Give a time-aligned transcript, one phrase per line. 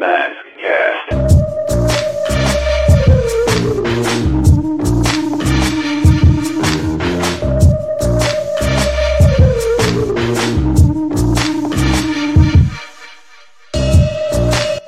[0.00, 1.10] Maskcast.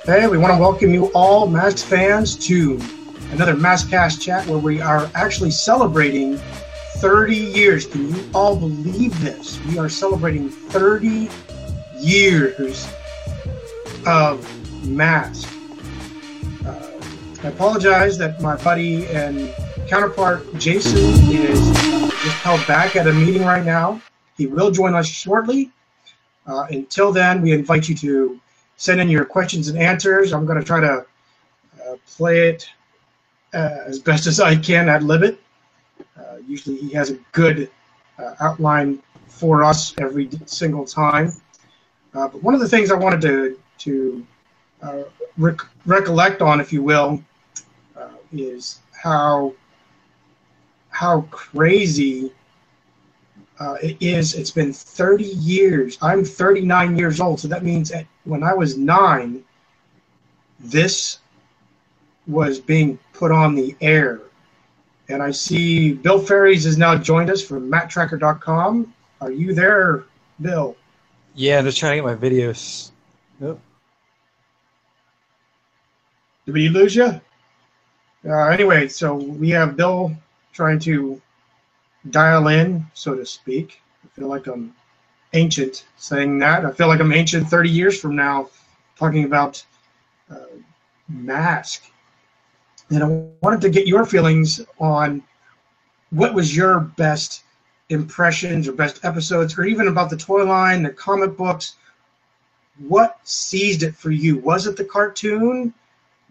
[0.06, 2.80] Hey, we want to welcome you all, Mask fans, to
[3.32, 6.38] another Maskcast chat where we are actually celebrating
[6.96, 7.84] 30 years.
[7.84, 9.62] Can you all believe this?
[9.66, 11.28] We are celebrating 30
[12.00, 12.88] years
[14.06, 15.48] of Mask.
[16.66, 17.00] Uh,
[17.42, 19.52] I apologize that my buddy and
[19.88, 20.98] counterpart Jason
[21.30, 21.60] is
[22.22, 24.00] just held back at a meeting right now.
[24.36, 25.70] He will join us shortly.
[26.46, 28.40] Uh, until then, we invite you to
[28.76, 30.32] send in your questions and answers.
[30.32, 31.06] I'm going to try to
[31.84, 32.68] uh, play it
[33.54, 35.40] uh, as best as I can ad lib it.
[36.16, 37.70] Uh, usually, he has a good
[38.18, 41.32] uh, outline for us every single time.
[42.14, 44.26] Uh, but one of the things I wanted to to
[44.82, 45.02] uh,
[45.38, 47.22] rec- recollect on, if you will,
[48.32, 49.52] is how
[50.90, 52.32] how crazy
[53.58, 54.34] uh, it is.
[54.34, 55.98] It's been 30 years.
[56.02, 59.42] I'm 39 years old, so that means at, when I was nine,
[60.60, 61.18] this
[62.26, 64.20] was being put on the air.
[65.08, 68.92] And I see Bill Ferries has now joined us from MattTrakker.com.
[69.20, 70.04] Are you there,
[70.40, 70.76] Bill?
[71.34, 72.90] Yeah, I'm just trying to get my videos.
[73.40, 73.60] Nope.
[76.46, 77.20] Did we lose you?
[78.24, 80.14] Uh, anyway, so we have Bill
[80.52, 81.20] trying to
[82.10, 83.80] dial in, so to speak.
[84.04, 84.74] I feel like I'm
[85.32, 86.64] ancient saying that.
[86.64, 88.48] I feel like I'm ancient 30 years from now
[88.96, 89.64] talking about
[90.30, 90.56] uh,
[91.08, 91.84] mask.
[92.90, 93.06] And I
[93.40, 95.22] wanted to get your feelings on
[96.10, 97.44] what was your best
[97.88, 101.76] impressions or best episodes, or even about the toy line, the comic books.
[102.78, 104.38] What seized it for you?
[104.38, 105.72] Was it the cartoon?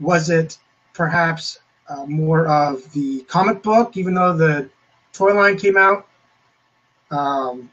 [0.02, 0.58] Was it
[0.94, 4.70] perhaps uh, more of the comic book, even though the
[5.14, 6.08] toy line came out,
[7.12, 7.70] um,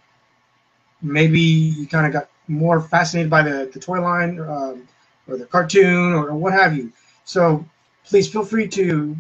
[1.03, 4.89] maybe you kind of got more fascinated by the, the toy line um,
[5.27, 6.93] or the cartoon or, what have you.
[7.25, 7.65] So
[8.05, 9.17] please feel free to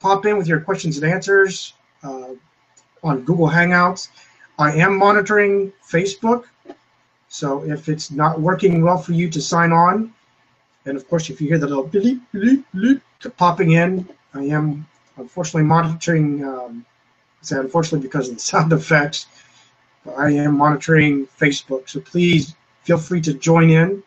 [0.00, 2.34] pop in with your questions and answers uh,
[3.02, 4.08] on Google Hangouts.
[4.58, 6.44] I am monitoring Facebook,
[7.28, 10.12] so if it's not working well for you to sign on,
[10.88, 13.00] and of course if you hear the little bleep, bleep, bleep
[13.36, 16.86] popping in, I am unfortunately monitoring um,
[17.42, 19.26] say unfortunately because of the sound effects,
[20.16, 21.88] I am monitoring Facebook.
[21.88, 24.02] So please feel free to join in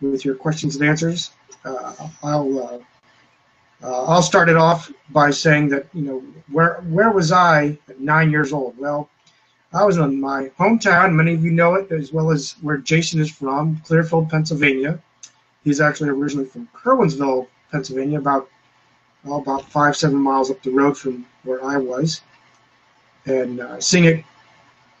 [0.00, 1.30] with your questions and answers.
[1.64, 2.78] Uh, I'll uh,
[3.82, 6.18] uh, I'll start it off by saying that you know
[6.50, 8.76] where where was I at nine years old?
[8.78, 9.08] Well,
[9.72, 11.14] I was in my hometown.
[11.14, 14.98] Many of you know it as well as where Jason is from, Clearfield, Pennsylvania.
[15.66, 18.48] He's actually originally from Curwensville, Pennsylvania, about
[19.24, 22.20] well, about five seven miles up the road from where I was
[23.26, 24.24] and uh, seeing it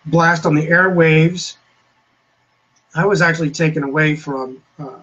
[0.06, 1.54] blast on the airwaves,
[2.96, 4.60] I was actually taken away from.
[4.80, 5.02] Um,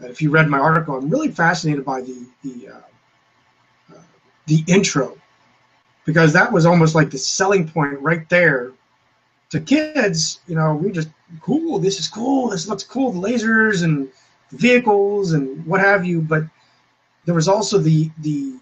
[0.00, 4.02] if you read my article, I'm really fascinated by the the uh, uh,
[4.46, 5.16] the intro
[6.04, 8.72] because that was almost like the selling point right there.
[9.50, 11.78] To kids, you know, we just cool.
[11.78, 12.48] This is cool.
[12.48, 13.12] This looks cool.
[13.12, 14.08] The lasers and
[14.50, 16.20] vehicles and what have you.
[16.20, 16.44] But
[17.24, 18.58] there was also the the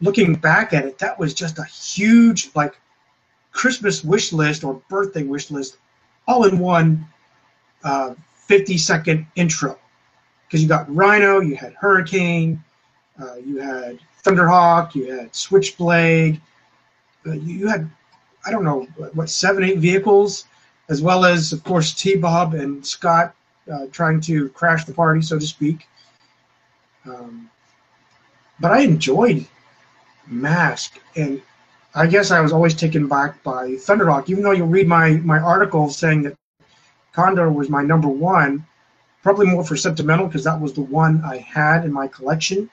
[0.00, 2.78] looking back at it, that was just a huge like
[3.52, 5.78] Christmas wish list or birthday wish list,
[6.26, 7.06] all in one
[7.84, 9.78] uh, 50 second intro.
[10.46, 12.62] Because you got Rhino, you had Hurricane,
[13.20, 16.40] uh, you had Thunderhawk, you had Switchblade,
[17.26, 17.88] uh, you, you, had
[18.44, 18.82] I don't know
[19.14, 20.44] what seven eight vehicles,
[20.88, 23.34] as well as of course T Bob and Scott
[23.70, 25.86] uh, trying to crash the party, so to speak.
[27.04, 27.50] Um,
[28.60, 29.46] but I enjoyed
[30.26, 31.00] mask.
[31.16, 31.42] And
[31.94, 35.38] I guess I was always taken back by Thunderhawk, even though you read my, my
[35.38, 36.36] article saying that
[37.12, 38.64] Condor was my number one,
[39.22, 42.70] probably more for sentimental because that was the one I had in my collection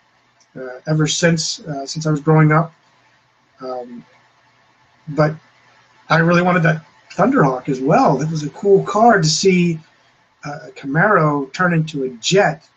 [0.56, 2.74] uh, ever since uh, since I was growing up.
[3.62, 4.06] Um,
[5.10, 5.36] but
[6.10, 8.22] I really wanted that Thunderhawk as well.
[8.22, 9.80] It was a cool card to see
[10.46, 12.68] a Camaro turn into a jet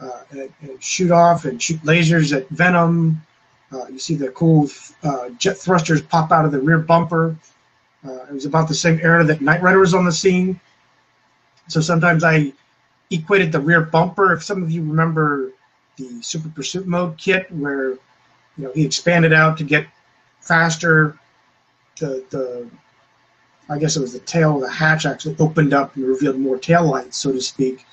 [0.00, 3.20] uh, and, and, shoot off and shoot lasers at Venom
[3.72, 4.68] uh, you see the cool
[5.02, 7.36] uh, jet thrusters pop out of the rear bumper.
[8.06, 10.60] Uh, it was about the same era that Knight Rider was on the scene.
[11.68, 12.52] So sometimes I
[13.10, 14.32] equated the rear bumper.
[14.32, 15.50] If some of you remember
[15.96, 17.98] the Super Pursuit Mode kit, where you
[18.58, 19.86] know he expanded out to get
[20.40, 21.18] faster,
[21.98, 22.70] the the
[23.68, 26.58] I guess it was the tail of the hatch actually opened up and revealed more
[26.58, 27.84] tail lights, so to speak.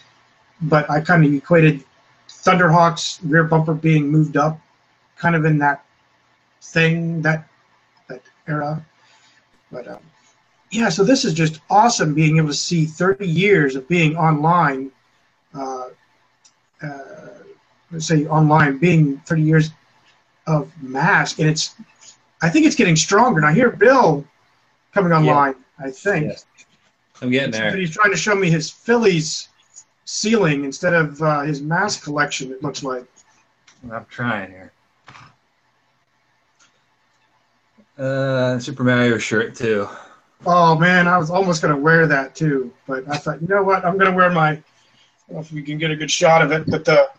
[0.61, 1.83] but I kind of equated
[2.29, 4.59] Thunderhawk's rear bumper being moved up,
[5.17, 5.83] kind of in that
[6.61, 7.47] thing that
[8.07, 8.85] that era.
[9.71, 9.99] But um,
[10.71, 14.91] yeah, so this is just awesome being able to see 30 years of being online.
[15.53, 15.89] Uh,
[16.81, 16.97] uh,
[17.91, 19.71] let's say online, being 30 years
[20.47, 21.75] of mask, and it's.
[22.41, 23.39] I think it's getting stronger.
[23.39, 24.25] And I hear Bill
[24.93, 25.55] coming online.
[25.79, 26.27] I think.
[26.27, 26.45] Yes.
[27.21, 27.75] I'm getting there.
[27.75, 29.49] He's trying to show me his Phillies
[30.05, 32.51] ceiling instead of uh, his mask collection.
[32.51, 33.05] It looks like.
[33.91, 34.71] I'm trying here.
[37.97, 39.87] Uh, Super Mario shirt too.
[40.45, 43.85] Oh man, I was almost gonna wear that too, but I thought, you know what?
[43.85, 44.51] I'm gonna wear my.
[44.51, 44.55] I
[45.27, 47.09] don't know if we can get a good shot of it, but the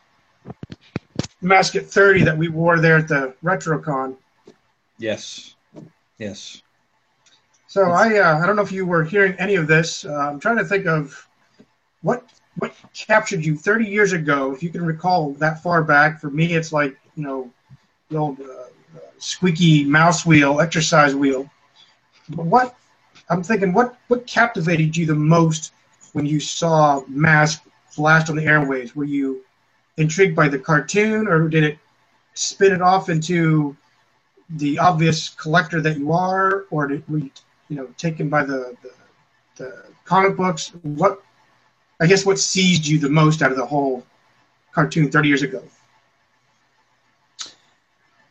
[1.40, 4.16] mask at 30 that we wore there at the RetroCon.
[4.98, 5.54] Yes.
[6.18, 6.62] Yes.
[7.74, 10.04] So I, uh, I don't know if you were hearing any of this.
[10.04, 11.26] Uh, I'm trying to think of
[12.02, 12.22] what
[12.58, 16.20] what captured you 30 years ago, if you can recall that far back.
[16.20, 17.50] For me, it's like you know,
[18.10, 18.66] the old uh,
[19.18, 21.50] squeaky mouse wheel, exercise wheel.
[22.28, 22.76] But what
[23.28, 25.72] I'm thinking, what what captivated you the most
[26.12, 28.94] when you saw Mask flashed on the airways?
[28.94, 29.42] Were you
[29.96, 31.78] intrigued by the cartoon, or did it
[32.34, 33.76] spin it off into
[34.48, 37.30] the obvious collector that you are, or did, were you,
[37.68, 38.92] you know, taken by the, the,
[39.56, 40.72] the comic books?
[40.82, 41.22] What,
[42.00, 44.04] I guess, what seized you the most out of the whole
[44.72, 45.62] cartoon 30 years ago?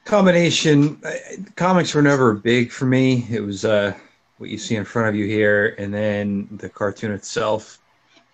[0.06, 1.00] Combination.
[1.06, 1.12] uh,
[1.56, 3.26] Comics were never big for me.
[3.32, 3.94] It was uh,
[4.38, 7.80] what you see in front of you here, and then the cartoon itself.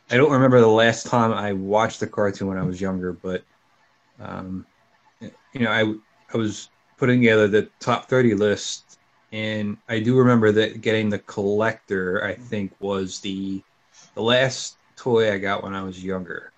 [0.10, 3.44] I don't remember the last time I watched the cartoon when I was younger, but
[4.20, 4.66] um,
[5.22, 5.94] you know, I
[6.34, 8.89] I was putting together the top 30 list,
[9.32, 12.24] and I do remember that getting the collector.
[12.24, 13.62] I think was the
[14.16, 16.52] the last toy I got when I was younger.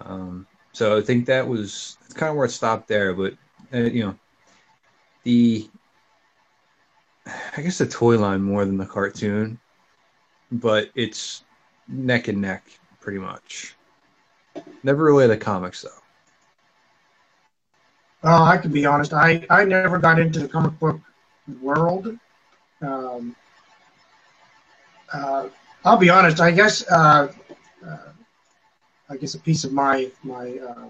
[0.00, 3.12] Um, so I think that was kind of where it stopped there.
[3.12, 3.34] But
[3.74, 4.18] uh, you know,
[5.24, 5.68] the
[7.56, 9.58] I guess the toy line more than the cartoon,
[10.50, 11.44] but it's
[11.88, 12.64] neck and neck
[13.00, 13.76] pretty much.
[14.82, 15.90] Never really the comics though.
[18.24, 19.12] Uh, I can be honest.
[19.12, 21.00] I, I never got into the comic book
[21.60, 22.18] world.
[22.80, 23.36] Um,
[25.12, 25.48] uh,
[25.84, 26.40] I'll be honest.
[26.40, 27.32] I guess uh,
[27.86, 27.96] uh,
[29.08, 30.88] I guess a piece of my my uh,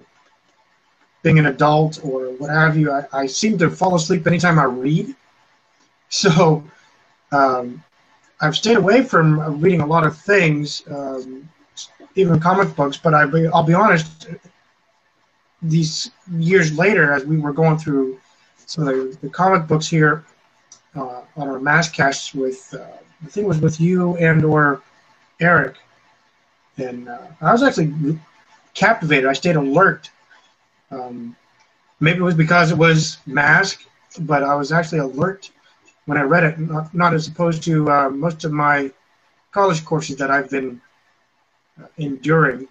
[1.22, 2.92] being an adult or what have you.
[2.92, 5.14] I, I seem to fall asleep anytime I read.
[6.14, 6.62] So
[7.32, 7.82] um,
[8.42, 11.48] I've stayed away from reading a lot of things, um,
[12.16, 12.98] even comic books.
[12.98, 13.22] But I,
[13.54, 14.26] I'll be honest
[15.62, 18.20] these years later, as we were going through
[18.66, 20.22] some of the, the comic books here
[20.94, 22.84] on our Maskcasts with, uh,
[23.24, 24.82] I think it was with you and or
[25.40, 25.76] Eric,
[26.76, 28.18] and uh, I was actually
[28.74, 29.26] captivated.
[29.26, 30.10] I stayed alert.
[30.90, 31.36] Um,
[32.00, 33.84] maybe it was because it was mask,
[34.20, 35.50] but I was actually alert
[36.06, 38.90] when I read it, not, not as opposed to uh, most of my
[39.52, 40.80] college courses that I've been
[41.80, 42.68] uh, enduring,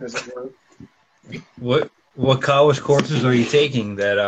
[0.00, 0.50] as it were.
[1.56, 4.18] What what college courses are you taking that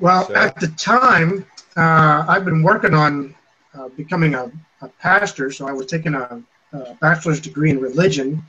[0.00, 1.46] Well, So- at the time,
[1.76, 3.34] uh, I've been working on
[3.74, 4.50] uh, becoming a,
[4.82, 6.42] a pastor, so I was taking a,
[6.72, 8.42] a bachelor's degree in religion.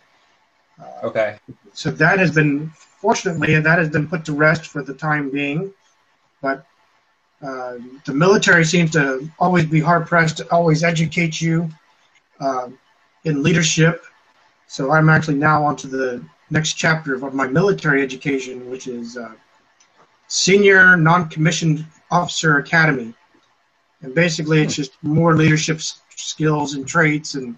[0.79, 1.37] Uh, Okay.
[1.73, 5.71] so that has been, fortunately, that has been put to rest for the time being.
[6.41, 6.65] But
[7.41, 11.69] uh, the military seems to always be hard pressed to always educate you
[12.39, 12.69] uh,
[13.23, 14.03] in leadership.
[14.67, 19.31] So I'm actually now onto the next chapter of my military education, which is uh,
[20.27, 23.13] Senior Non-Commissioned Officer Academy.
[24.01, 25.81] And basically, it's just more leadership
[26.15, 27.55] skills and traits, and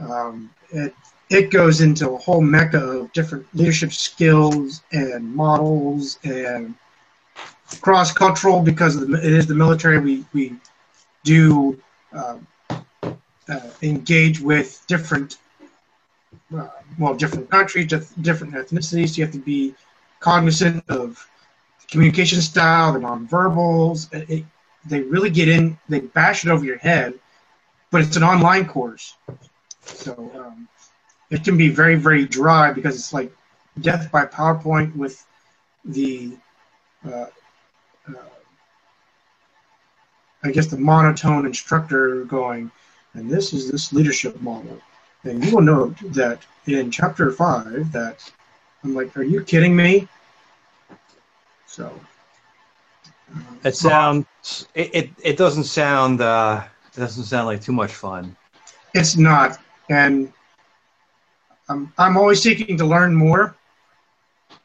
[0.00, 0.94] um, it
[1.30, 6.74] it goes into a whole mecca of different leadership skills and models and
[7.80, 9.98] cross cultural because the, it is the military.
[9.98, 10.54] We we
[11.24, 11.80] do
[12.12, 15.38] um, uh, engage with different
[16.56, 19.16] uh, well different countries, different ethnicities.
[19.16, 19.74] You have to be
[20.20, 21.26] cognizant of
[21.90, 24.12] communication style, the nonverbals.
[24.12, 24.44] It, it,
[24.86, 27.14] they really get in, they bash it over your head,
[27.90, 29.16] but it's an online course.
[29.84, 30.68] So um,
[31.30, 33.32] it can be very, very dry because it's like
[33.80, 35.26] death by PowerPoint with
[35.84, 36.36] the,
[37.06, 37.26] uh,
[38.08, 38.14] uh,
[40.42, 42.70] I guess, the monotone instructor going,
[43.14, 44.80] and this is this leadership model.
[45.24, 48.30] And you will note that in chapter five, that
[48.82, 50.08] I'm like, are you kidding me?
[51.70, 51.92] So.
[53.62, 54.26] It sounds
[54.74, 58.36] it, it, it doesn't sound uh it doesn't sound like too much fun.
[58.92, 59.58] It's not,
[59.88, 60.32] and
[61.68, 63.54] I'm I'm always seeking to learn more,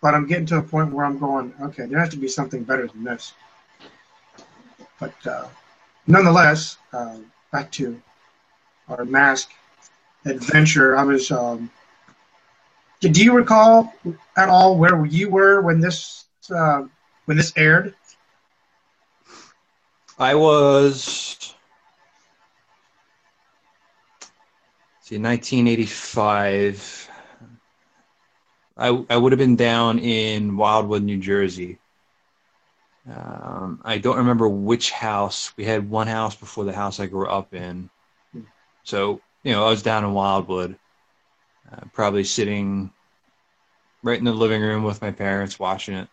[0.01, 2.63] but I'm getting to a point where I'm going, okay, there has to be something
[2.63, 3.33] better than this.
[5.00, 5.47] But uh,
[6.07, 7.17] nonetheless, uh,
[7.51, 8.01] back to
[8.89, 9.51] our mask
[10.25, 10.97] adventure.
[10.97, 11.29] I was.
[11.29, 11.69] Um,
[13.01, 13.93] do you recall
[14.35, 16.85] at all where you were when this uh,
[17.25, 17.94] when this aired?
[20.17, 21.53] I was
[25.01, 27.10] see 1985.
[28.77, 31.79] I I would have been down in Wildwood, New Jersey.
[33.10, 35.53] Um, I don't remember which house.
[35.58, 37.89] We had one house before the house I grew up in.
[38.84, 40.77] So, you know, I was down in Wildwood,
[41.72, 42.91] uh, probably sitting
[44.01, 46.08] right in the living room with my parents watching it.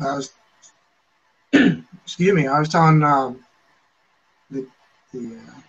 [0.00, 0.32] Was,
[1.52, 3.44] excuse me, I was telling um,
[4.50, 4.66] the,
[5.12, 5.60] the uh,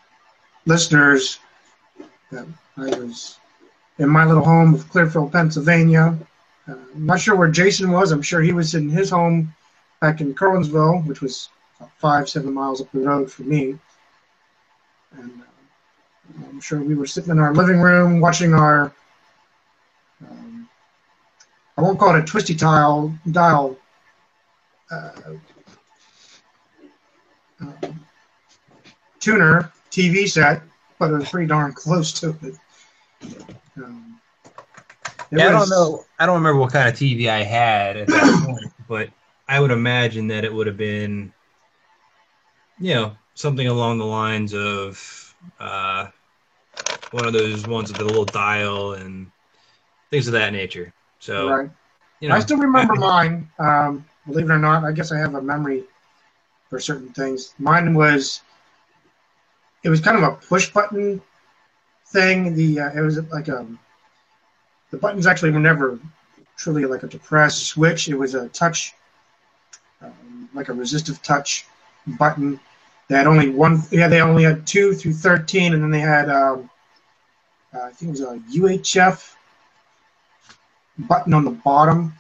[0.66, 1.40] listeners
[2.32, 2.48] that
[2.78, 3.38] I was
[3.98, 6.18] in my little home of Clearfield, Pennsylvania.
[6.68, 8.12] Uh, I'm not sure where Jason was.
[8.12, 9.54] I'm sure he was in his home
[10.00, 11.50] back in Curwensville, which was
[11.98, 13.78] five, seven miles up the road from me.
[15.18, 18.94] And uh, I'm sure we were sitting in our living room watching our,
[20.22, 20.70] um,
[21.78, 23.78] I won't call it a twisty tile dial
[24.92, 25.42] um,
[29.20, 30.62] tuner TV set,
[31.00, 32.56] but it was pretty darn close to it.
[33.78, 34.20] Um,
[35.32, 36.06] it yeah, was, I don't know.
[36.20, 39.10] I don't remember what kind of TV I had at that point, but
[39.48, 41.32] I would imagine that it would have been,
[42.80, 46.08] you know, something along the lines of uh,
[47.12, 49.32] one of those ones with the little dial and
[50.10, 50.94] things of that nature.
[51.20, 51.70] So, right.
[52.20, 53.50] you know, I still remember mine.
[53.60, 55.84] Um, believe it or not, I guess I have a memory
[56.70, 57.54] for certain things.
[57.60, 58.42] Mine was
[59.84, 61.22] it was kind of a push button
[62.08, 62.56] thing.
[62.56, 63.80] The uh, it was like um,
[64.92, 66.00] the buttons actually were never
[66.58, 68.08] truly like a depressed switch.
[68.08, 68.94] It was a touch,
[70.02, 71.66] um, like a resistive touch
[72.20, 72.60] button.
[73.08, 73.82] They had only one.
[73.92, 76.70] Yeah, they only had two through thirteen, and then they had um,
[77.74, 79.36] uh, I think it was a UHF
[81.00, 82.14] button on the bottom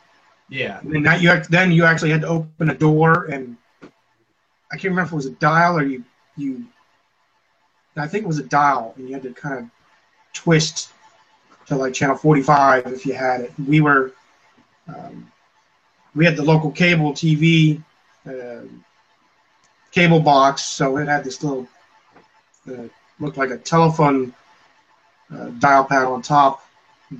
[0.51, 0.79] yeah.
[0.81, 3.55] And then you then you actually had to open a door and
[4.69, 6.03] I can't remember if it was a dial or you
[6.35, 6.65] you
[7.95, 9.65] I think it was a dial and you had to kind of
[10.33, 10.89] twist
[11.67, 13.53] to like channel 45 if you had it.
[13.65, 14.11] We were
[14.89, 15.31] um,
[16.15, 17.81] we had the local cable TV
[18.27, 18.67] uh,
[19.91, 21.65] cable box, so it had this little
[22.69, 22.89] uh,
[23.21, 24.33] looked like a telephone
[25.33, 26.65] uh, dial pad on top,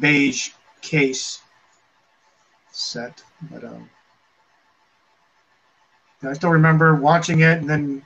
[0.02, 0.50] beige
[0.82, 1.42] case
[2.72, 3.24] set.
[3.50, 3.90] But um,
[6.24, 8.06] I still remember watching it, and then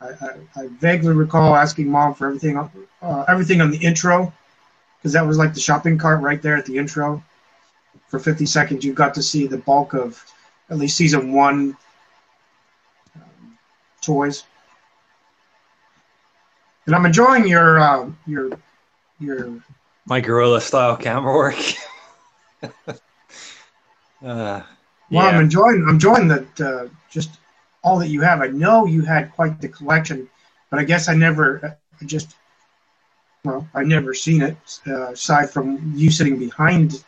[0.00, 2.58] I, I, I vaguely recall asking mom for everything,
[3.02, 4.32] uh, everything on the intro,
[4.98, 7.22] because that was like the shopping cart right there at the intro.
[8.08, 10.22] For 50 seconds, you got to see the bulk of
[10.70, 11.76] at least season one
[13.16, 13.58] um,
[14.00, 14.44] toys.
[16.86, 18.50] And I'm enjoying your uh, your
[19.20, 19.62] your
[20.06, 21.56] my gorilla style camera work.
[24.22, 24.62] Uh,
[25.10, 25.36] well, yeah.
[25.36, 25.82] I'm enjoying.
[25.82, 26.60] I'm enjoying that.
[26.60, 27.30] Uh, just
[27.82, 28.40] all that you have.
[28.40, 30.28] I know you had quite the collection,
[30.70, 32.36] but I guess I never I just.
[33.44, 37.04] Well, I've never seen it uh, aside from you sitting behind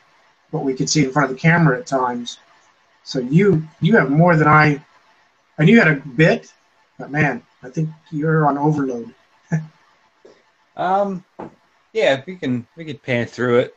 [0.50, 2.38] what we could see in front of the camera at times.
[3.04, 4.84] So you you have more than I.
[5.58, 6.52] I knew you had a bit,
[6.98, 9.14] but man, I think you're on overload.
[10.76, 11.24] um,
[11.92, 13.76] yeah, we can we can pan through it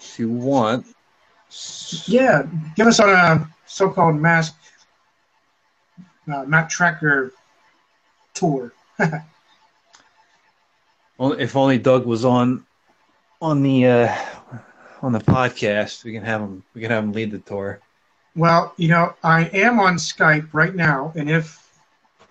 [0.00, 0.86] if you want.
[2.06, 4.54] Yeah, give us on a so-called mask
[6.32, 7.32] uh, Matt Trakker
[8.34, 8.72] tour.
[11.18, 12.64] well, if only Doug was on
[13.40, 14.16] on the uh,
[15.02, 16.62] on the podcast, we can have him.
[16.74, 17.80] We can have him lead the tour.
[18.36, 21.66] Well, you know, I am on Skype right now, and if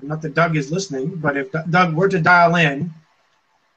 [0.01, 2.93] not that Doug is listening, but if Doug were to dial in,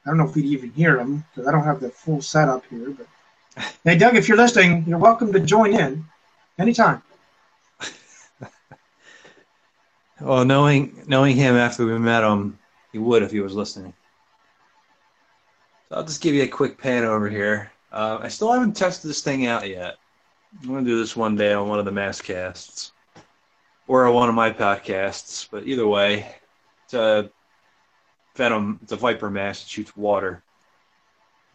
[0.05, 2.63] I don't know if we'd even hear him because I don't have the full setup
[2.69, 3.07] here, but
[3.83, 6.05] Hey, Doug, if you're listening, you're welcome to join in
[6.57, 7.03] anytime.
[10.21, 12.57] well, knowing knowing him after we met him,
[12.91, 13.93] he would if he was listening.
[15.89, 17.71] So I'll just give you a quick pan over here.
[17.91, 19.97] Uh, I still haven't tested this thing out yet.
[20.63, 22.91] I'm to do this one day on one of the Maskcasts
[23.87, 25.47] or on one of my podcasts.
[25.49, 26.33] But either way,
[26.85, 27.29] it's a
[28.35, 30.41] Venom, it's a Viper mask that shoots water.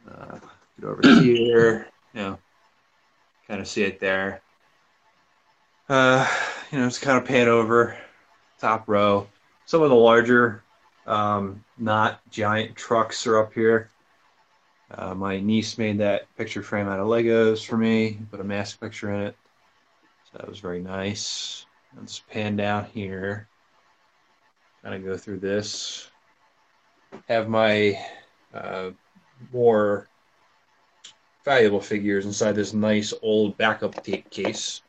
[0.09, 0.39] Uh,
[0.83, 2.39] Over here, you know,
[3.47, 4.43] kind of see it there.
[5.89, 6.27] Uh,
[6.71, 7.97] you know, just kind of pan over
[8.61, 9.27] top row.
[9.67, 10.63] Some of the larger
[11.09, 13.89] Um, not giant trucks are up here.
[14.91, 18.79] Uh, my niece made that picture frame out of Legos for me, put a mask
[18.79, 19.37] picture in it.
[20.25, 21.65] So that was very nice.
[21.97, 23.49] Let's pan down here.
[24.83, 26.11] Kind of go through this.
[27.27, 27.99] Have my
[28.53, 28.91] uh,
[29.51, 30.09] more
[31.49, 34.83] valuable figures inside this nice old backup tape case.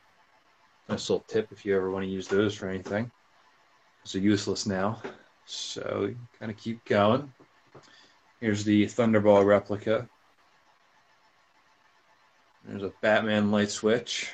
[0.89, 3.09] Nice little tip if you ever want to use those for anything.
[4.03, 5.01] Those are useless now.
[5.45, 7.31] So kind of keep going.
[8.41, 10.09] Here's the Thunderball replica.
[12.67, 14.29] There's a Batman light switch.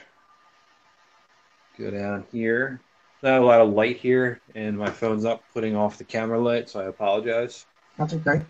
[1.77, 2.81] Go down here.
[3.21, 6.69] Not a lot of light here, and my phone's not putting off the camera light,
[6.71, 7.67] so I apologize.
[7.99, 8.41] That's okay.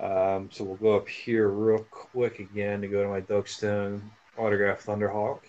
[0.00, 4.10] Um, so we'll go up here real quick again to go to my Doug Stone
[4.36, 5.40] autograph Thunderhawk.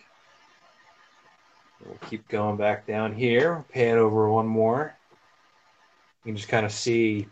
[1.84, 4.96] We'll keep going back down here, pan over one more.
[6.24, 7.28] You can just kind of see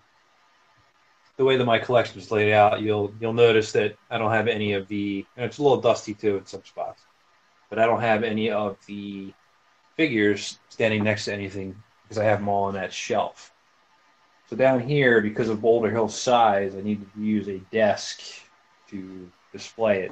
[1.37, 2.81] the way that my collection is laid out.
[2.81, 6.13] You'll you'll notice that I don't have any of the, and it's a little dusty
[6.13, 7.03] too in some spots,
[7.69, 9.33] but I don't have any of the
[9.95, 13.52] figures standing next to anything because I have them all on that shelf.
[14.53, 18.21] So down here, because of Boulder Hill's size, I need to use a desk
[18.87, 20.11] to display it.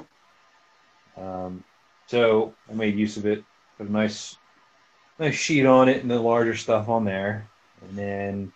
[1.16, 1.62] Um,
[2.08, 3.44] so I made use of it.
[3.78, 4.36] Put a nice,
[5.20, 7.48] nice sheet on it and the larger stuff on there.
[7.82, 8.52] And then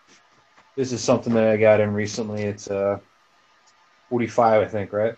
[0.74, 2.42] this is something that I got in recently.
[2.42, 3.00] It's a
[4.08, 5.14] 45, I think, right?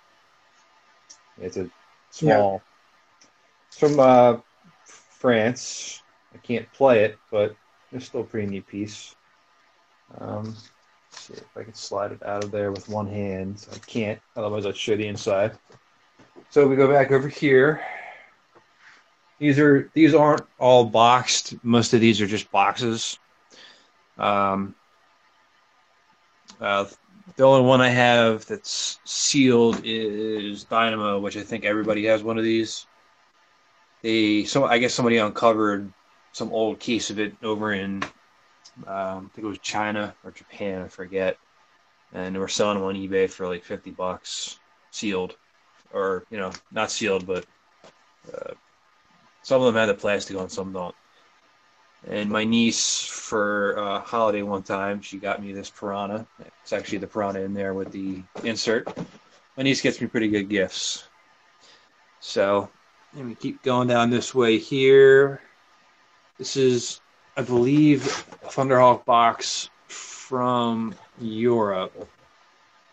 [1.41, 1.71] It's a
[2.11, 2.61] small.
[3.69, 4.37] It's from uh,
[4.85, 6.03] France.
[6.35, 7.57] I can't play it, but
[7.91, 9.15] it's still a pretty neat piece.
[10.17, 10.57] Um,
[11.11, 13.67] see if I can slide it out of there with one hand.
[13.73, 15.53] I can't, otherwise I'd show the inside.
[16.51, 17.83] So we go back over here.
[19.39, 21.55] These are these aren't all boxed.
[21.63, 23.19] Most of these are just boxes.
[24.17, 24.75] Um,
[26.61, 26.87] uh,
[27.37, 32.39] the only one I have that's sealed is Dynamo, which I think everybody has one
[32.39, 32.87] of these.
[34.03, 35.93] They so I guess somebody uncovered
[36.33, 38.03] some old case of it over in
[38.87, 41.37] um, I think it was China or Japan, I forget.
[42.13, 44.59] And they were selling them on eBay for like 50 bucks,
[44.91, 45.37] sealed.
[45.93, 47.47] Or, you know, not sealed, but
[48.33, 48.53] uh,
[49.43, 50.95] some of them had the plastic on, some don't.
[52.07, 56.27] And my niece, for uh, holiday one time, she got me this piranha.
[56.63, 58.87] It's actually the piranha in there with the insert.
[59.57, 61.09] My niece gets me pretty good gifts.
[62.21, 62.69] So,
[63.15, 65.41] let me keep going down this way here.
[66.37, 67.01] This is
[67.39, 68.03] I believe,
[68.47, 72.09] Thunderhawk box from Europe.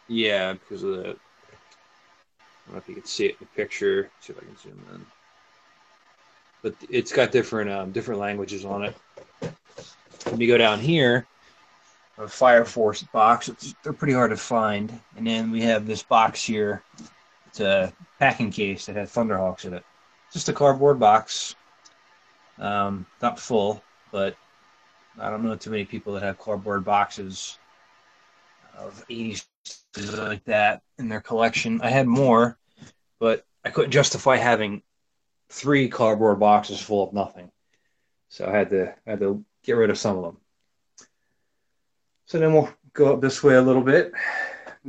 [0.08, 1.04] Yeah, because of the.
[1.04, 4.12] I don't know if you can see it in the picture.
[4.14, 5.06] Let's see if I can zoom in.
[6.62, 8.96] But it's got different um, different languages on it.
[10.30, 11.26] When you go down here,
[12.20, 13.50] a Fire Force box.
[13.82, 15.00] they're pretty hard to find.
[15.18, 16.84] And then we have this box here.
[17.48, 19.84] It's a packing case that had Thunderhawks in it.
[20.32, 21.56] Just a cardboard box.
[22.60, 23.82] Um, not full
[24.16, 24.38] but
[25.20, 27.60] I don't know too many people that have cardboard boxes
[28.78, 29.46] of 80s
[30.18, 31.82] like that in their collection.
[31.82, 32.58] I had more,
[33.20, 34.84] but I couldn't justify having
[35.50, 37.52] three cardboard boxes full of nothing.
[38.30, 40.38] So I had to I had to get rid of some of them.
[42.26, 44.14] So then we'll go up this way a little bit.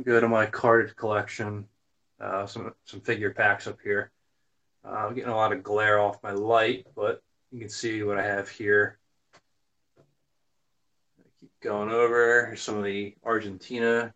[0.05, 1.67] Go to my carded collection.
[2.17, 4.09] Uh, some some figure packs up here.
[4.85, 8.17] Uh, I'm getting a lot of glare off my light, but you can see what
[8.17, 8.99] I have here.
[11.61, 14.13] Going over Here's some of the Argentina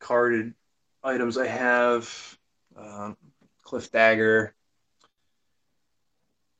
[0.00, 0.54] carded
[1.02, 2.38] items I have.
[2.76, 3.16] Um,
[3.62, 4.54] Cliff Dagger.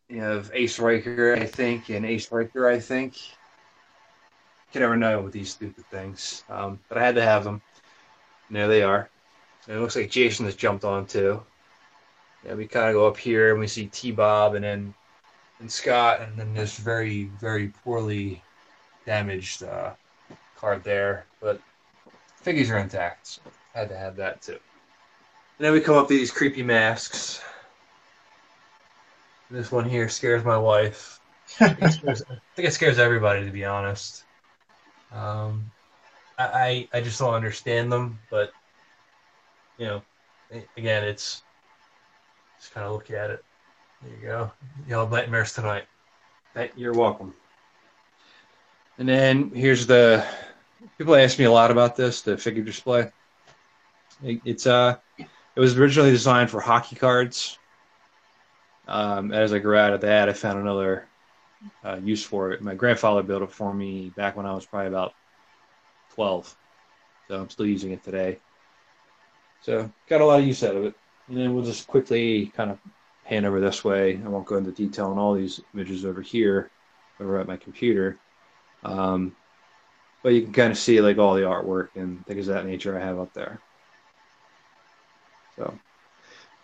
[0.08, 3.16] You have Ace Riker, I think, and Ace Riker, I think.
[4.72, 6.44] Can never know with these stupid things.
[6.48, 7.60] Um, but I had to have them.
[8.48, 9.08] And there they are.
[9.66, 11.42] And it looks like Jason has jumped on too.
[12.44, 14.94] Yeah, we kind of go up here and we see T Bob and then
[15.60, 18.42] and Scott, and then this very, very poorly
[19.08, 19.94] damaged uh,
[20.54, 21.58] card there, but
[22.36, 23.26] figures are intact.
[23.26, 23.40] So
[23.72, 24.52] had to have that too.
[24.52, 27.40] And then we come up to these creepy masks.
[29.50, 31.20] This one here scares my wife.
[31.60, 32.22] I think it scares,
[32.54, 34.24] think it scares everybody, to be honest.
[35.10, 35.70] Um,
[36.38, 38.52] I, I just don't understand them, but
[39.78, 40.02] you know,
[40.76, 41.42] again, it's
[42.60, 43.42] just kind of look at it.
[44.02, 44.52] There you go.
[44.86, 45.84] Y'all nightmares tonight.
[46.76, 47.32] You're welcome.
[48.98, 50.26] And then here's the
[50.98, 53.10] people ask me a lot about this, the figure display.
[54.22, 57.58] It, it's uh it was originally designed for hockey cards.
[58.88, 61.08] Um, as I grew out of that, I found another
[61.84, 62.62] uh, use for it.
[62.62, 65.14] My grandfather built it for me back when I was probably about
[66.14, 66.56] 12.
[67.26, 68.38] So I'm still using it today.
[69.60, 70.94] So got a lot of use out of it.
[71.28, 72.78] And then we'll just quickly kind of
[73.26, 74.20] pan over this way.
[74.24, 76.70] I won't go into detail on all these images over here,
[77.20, 78.18] over at my computer.
[78.84, 79.34] Um,
[80.22, 82.98] but you can kind of see like all the artwork and things of that nature
[82.98, 83.60] I have up there.
[85.56, 85.78] So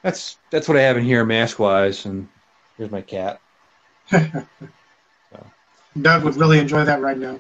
[0.03, 2.29] that's that's what I have in here mask wise, and
[2.77, 3.41] here's my cat.
[6.01, 7.39] Doug would really enjoy that right now.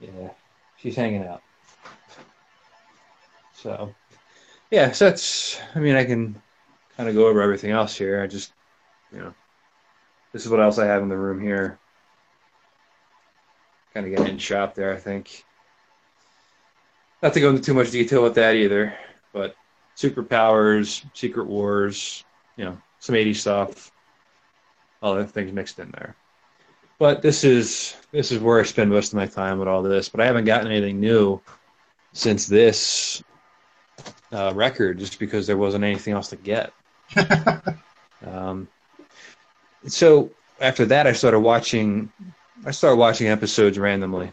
[0.00, 0.30] Yeah,
[0.78, 1.42] she's hanging out.
[3.54, 3.92] So,
[4.70, 5.60] yeah, so that's.
[5.74, 6.40] I mean, I can
[6.96, 8.22] kind of go over everything else here.
[8.22, 8.52] I just,
[9.12, 9.34] you know,
[10.32, 11.79] this is what else I have in the room here.
[13.94, 15.44] Kind of getting in shop there, I think.
[17.22, 18.94] Not to go into too much detail with that either,
[19.32, 19.54] but
[19.96, 22.24] superpowers, secret wars,
[22.56, 23.92] you know, some 80s stuff,
[25.02, 26.16] all the things mixed in there.
[26.98, 30.10] But this is this is where I spend most of my time with all this.
[30.10, 31.40] But I haven't gotten anything new
[32.12, 33.22] since this
[34.32, 36.72] uh, record, just because there wasn't anything else to get.
[38.26, 38.68] um,
[39.86, 42.12] so after that, I started watching.
[42.64, 44.30] I start watching episodes randomly,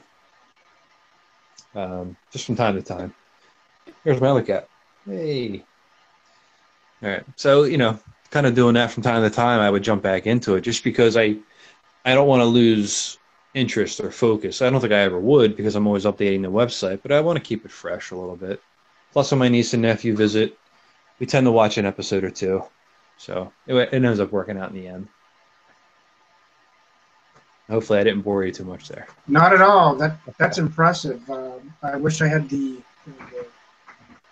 [1.75, 3.13] um, just from time to time.
[4.03, 4.67] Here's my other cat.
[5.05, 5.63] Hey.
[7.01, 7.23] All right.
[7.37, 7.97] So you know,
[8.29, 9.61] kind of doing that from time to time.
[9.61, 11.37] I would jump back into it just because I,
[12.03, 13.17] I don't want to lose
[13.53, 14.61] interest or focus.
[14.61, 17.37] I don't think I ever would because I'm always updating the website, but I want
[17.37, 18.61] to keep it fresh a little bit.
[19.13, 20.57] Plus, when my niece and nephew visit,
[21.19, 22.63] we tend to watch an episode or two.
[23.17, 25.07] So it, it ends up working out in the end.
[27.69, 29.07] Hopefully, I didn't bore you too much there.
[29.27, 29.95] Not at all.
[29.95, 31.29] That that's impressive.
[31.29, 33.45] Um, I wish I had the, the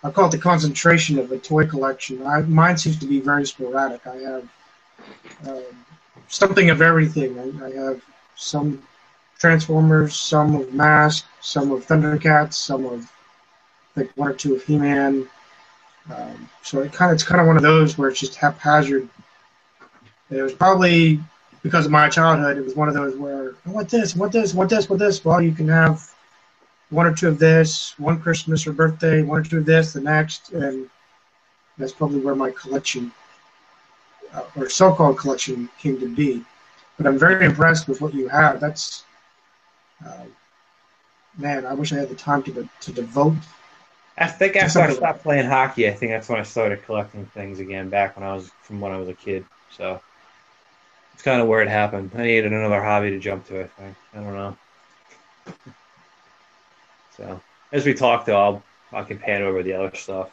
[0.02, 2.26] I call it the concentration of a toy collection.
[2.26, 4.06] I, mine seems to be very sporadic.
[4.06, 4.48] I have
[5.48, 5.86] um,
[6.28, 7.38] something of everything.
[7.38, 8.02] I, I, have
[8.36, 8.82] some
[9.38, 13.10] Transformers, some of Mask, some of Thundercats, some of
[13.96, 15.28] like one or two of He-Man.
[16.14, 19.08] Um, so it kind of it's kind of one of those where it's just haphazard.
[20.30, 21.20] It was probably
[21.66, 22.56] because of my childhood.
[22.56, 24.86] It was one of those where I want this, I want this, I want this,
[24.86, 25.24] I want this.
[25.24, 26.14] Well, you can have
[26.90, 30.00] one or two of this, one Christmas or birthday, one or two of this, the
[30.00, 30.88] next, and
[31.76, 33.10] that's probably where my collection,
[34.32, 36.44] uh, or so-called collection, came to be.
[36.96, 38.60] But I'm very impressed with what you have.
[38.60, 39.04] That's,
[40.06, 40.26] uh,
[41.36, 43.34] man, I wish I had the time to to devote.
[44.18, 47.58] I think after I stopped playing hockey, I think that's when I started collecting things
[47.58, 47.90] again.
[47.90, 49.44] Back when I was from when I was a kid,
[49.76, 50.00] so
[51.16, 52.10] it's kind of where it happened.
[52.14, 53.62] I needed another hobby to jump to.
[53.62, 54.56] I think I don't know.
[57.16, 57.40] So
[57.72, 60.30] as we talk, though, I'll I can pan over the other stuff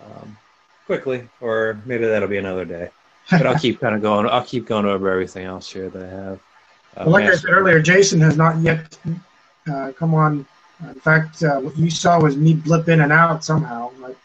[0.00, 0.38] um,
[0.86, 2.90] quickly, or maybe that'll be another day.
[3.28, 4.28] But I'll keep kind of going.
[4.28, 6.40] I'll keep going over everything else here that I have.
[6.96, 8.96] Uh, well, like I said earlier, Jason has not yet
[9.68, 10.46] uh, come on.
[10.80, 13.90] In fact, uh, what you saw was me blip in and out somehow.
[13.98, 14.16] Like,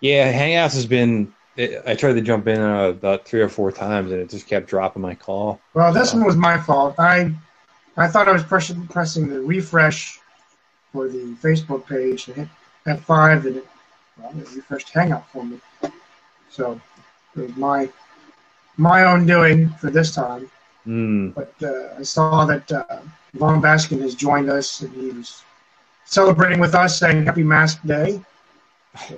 [0.00, 1.32] yeah, Hangouts has been.
[1.56, 4.46] It, I tried to jump in uh, about three or four times, and it just
[4.46, 5.60] kept dropping my call.
[5.74, 6.96] Well, this one was my fault.
[6.98, 7.32] I
[7.96, 10.18] I thought I was pressing pressing the refresh
[10.92, 12.48] for the Facebook page and hit
[12.86, 13.66] F5 and it,
[14.18, 15.60] well, it refreshed Hangout for me.
[16.50, 16.80] So
[17.36, 17.88] it was my
[18.76, 20.50] my own doing for this time.
[20.86, 21.34] Mm.
[21.34, 23.00] But uh, I saw that uh,
[23.34, 25.42] Vaughn Baskin has joined us and he was
[26.04, 28.20] celebrating with us saying Happy Mask Day.
[29.08, 29.16] So,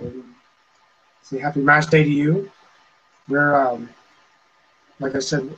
[1.26, 2.50] say Happy Mask Day to you.
[3.28, 3.88] We're, um,
[5.00, 5.52] like I said,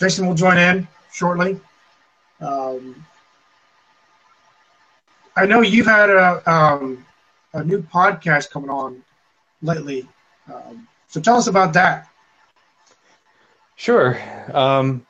[0.00, 1.60] Jason will join in shortly.
[2.40, 3.06] Um,
[5.36, 7.06] I know you've had a um,
[7.52, 9.02] a new podcast coming on
[9.62, 10.08] lately.
[10.52, 12.08] Um, so tell us about that.
[13.76, 14.18] Sure.
[14.52, 15.06] Um,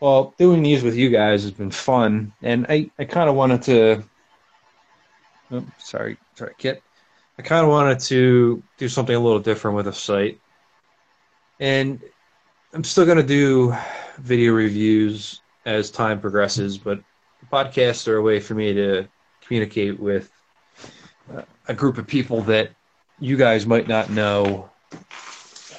[0.00, 3.62] well, doing these with you guys has been fun, and I, I kind of wanted
[3.62, 4.04] to.
[5.50, 6.82] Oh, sorry, sorry, Kit.
[7.38, 10.40] I kind of wanted to do something a little different with the site,
[11.60, 12.02] and
[12.72, 13.74] I'm still going to do
[14.18, 17.00] video reviews as time progresses, but
[17.52, 19.08] podcasts are a way for me to
[19.42, 20.30] communicate with
[21.34, 22.70] uh, a group of people that
[23.20, 24.70] you guys might not know,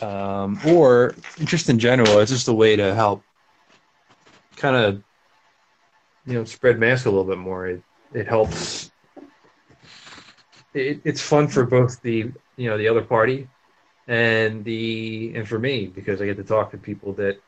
[0.01, 3.23] um, or just in general, it's just a way to help
[4.55, 5.03] kind of
[6.25, 7.67] you know spread mask a little bit more.
[7.67, 7.81] It
[8.13, 8.91] it helps.
[10.77, 13.47] It, it's fun for both the you know the other party
[14.07, 17.39] and the and for me because I get to talk to people that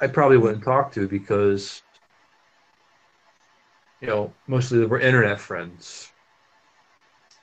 [0.00, 1.82] I probably wouldn't talk to because
[4.00, 6.12] you know, mostly we're internet friends.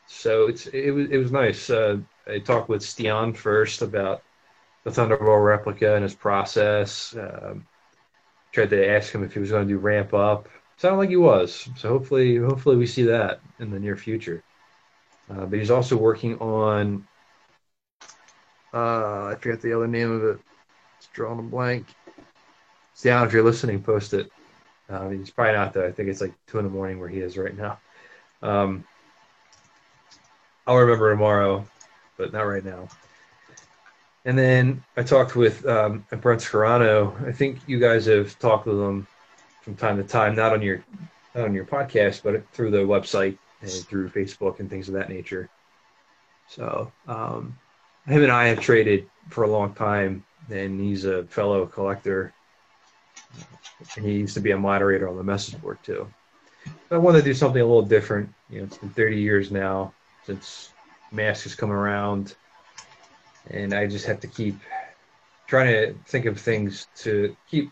[0.07, 1.69] So it's it was it was nice.
[1.69, 1.97] Uh,
[2.27, 4.23] I talked with Stian first about
[4.83, 7.15] the Thunderbolt replica and his process.
[7.15, 7.65] Um,
[8.51, 10.47] tried to ask him if he was going to do ramp up,
[10.77, 11.67] sounded like he was.
[11.75, 14.44] So hopefully, hopefully we see that in the near future.
[15.29, 17.07] Uh, but he's also working on.
[18.73, 20.39] Uh, I forget the other name of it.
[20.97, 21.87] It's drawing a blank.
[23.01, 24.31] Down if you're listening, post it.
[24.89, 25.85] Uh, he's probably not though.
[25.85, 27.79] I think it's like two in the morning where he is right now.
[28.41, 28.85] Um,
[30.67, 31.65] I'll remember tomorrow,
[32.17, 32.87] but not right now.
[34.25, 37.27] And then I talked with um, Brent Scarano.
[37.27, 39.07] I think you guys have talked with him
[39.61, 40.83] from time to time, not on your
[41.35, 45.49] not on your podcast, but through the website through Facebook and things of that nature.
[46.47, 47.57] So um,
[48.07, 52.33] him and I have traded for a long time, and he's a fellow collector.
[53.95, 56.07] And he used to be a moderator on the message board too.
[56.65, 58.33] So I want to do something a little different.
[58.49, 59.93] You know, it's been 30 years now
[60.25, 60.71] since
[61.11, 62.35] Mask has come around,
[63.49, 64.55] and I just have to keep
[65.47, 67.71] trying to think of things to keep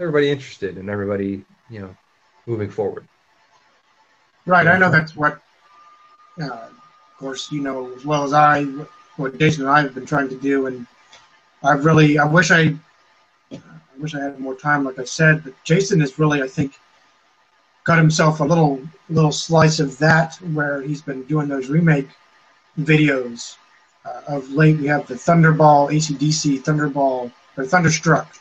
[0.00, 1.96] everybody interested and everybody, you know,
[2.46, 3.06] moving forward.
[4.46, 4.66] Right.
[4.66, 5.40] I know that's what,
[6.40, 8.64] uh, of course, you know as well as I
[9.16, 10.86] what Jason and I have been trying to do, and
[11.62, 12.74] I've really I wish I
[13.52, 16.78] I wish I had more time, like I said, but Jason has really I think
[17.84, 22.08] got himself a little little slice of that where he's been doing those remake
[22.78, 23.56] videos.
[24.04, 28.36] Uh, of late, we have the Thunderball ACDC Thunderball or Thunderstruck.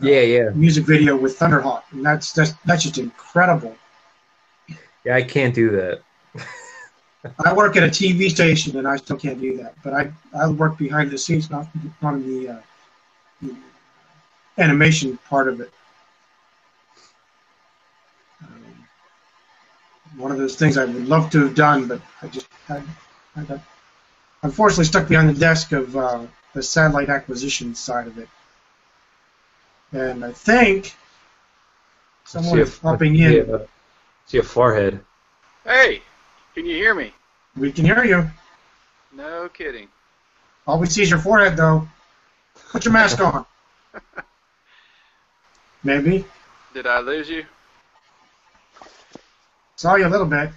[0.00, 0.50] Yeah, yeah.
[0.54, 3.76] Music video with Thunderhawk, and that's that's that's just incredible.
[5.08, 6.02] Yeah, I can't do that.
[7.46, 9.74] I work at a TV station and I still can't do that.
[9.82, 11.66] But I, I work behind the scenes, not
[12.02, 12.60] on the, uh,
[13.40, 13.56] the
[14.58, 15.72] animation part of it.
[18.42, 18.86] Um,
[20.18, 22.82] one of those things I would love to have done, but I just I,
[23.34, 23.60] I got
[24.42, 28.28] unfortunately stuck behind the desk of uh, the satellite acquisition side of it.
[29.90, 30.94] And I think
[32.24, 33.46] someone is popping in.
[33.46, 33.66] See
[34.28, 35.00] a, see a forehead.
[35.64, 36.02] Hey,
[36.54, 37.12] can you hear me?
[37.56, 38.28] We can hear you.
[39.12, 39.88] No kidding.
[40.66, 41.88] All we see is your forehead, though.
[42.70, 43.46] Put your mask on.
[45.84, 46.24] Maybe.
[46.74, 47.44] Did I lose you?
[49.76, 50.50] Saw you a little bit.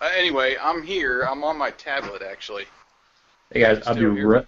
[0.00, 1.22] Uh, anyway, I'm here.
[1.22, 2.66] I'm on my tablet, actually.
[3.52, 4.46] Hey guys, I'll be right.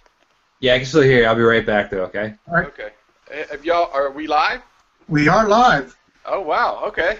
[0.59, 1.25] Yeah, I can still hear you.
[1.25, 2.05] I'll be right back though.
[2.05, 2.33] Okay.
[2.47, 2.67] All right.
[2.67, 2.89] Okay.
[3.31, 3.91] Uh, Have y'all?
[3.93, 4.61] Are we live?
[5.07, 5.95] We are live.
[6.25, 6.83] Oh wow.
[6.87, 7.19] Okay.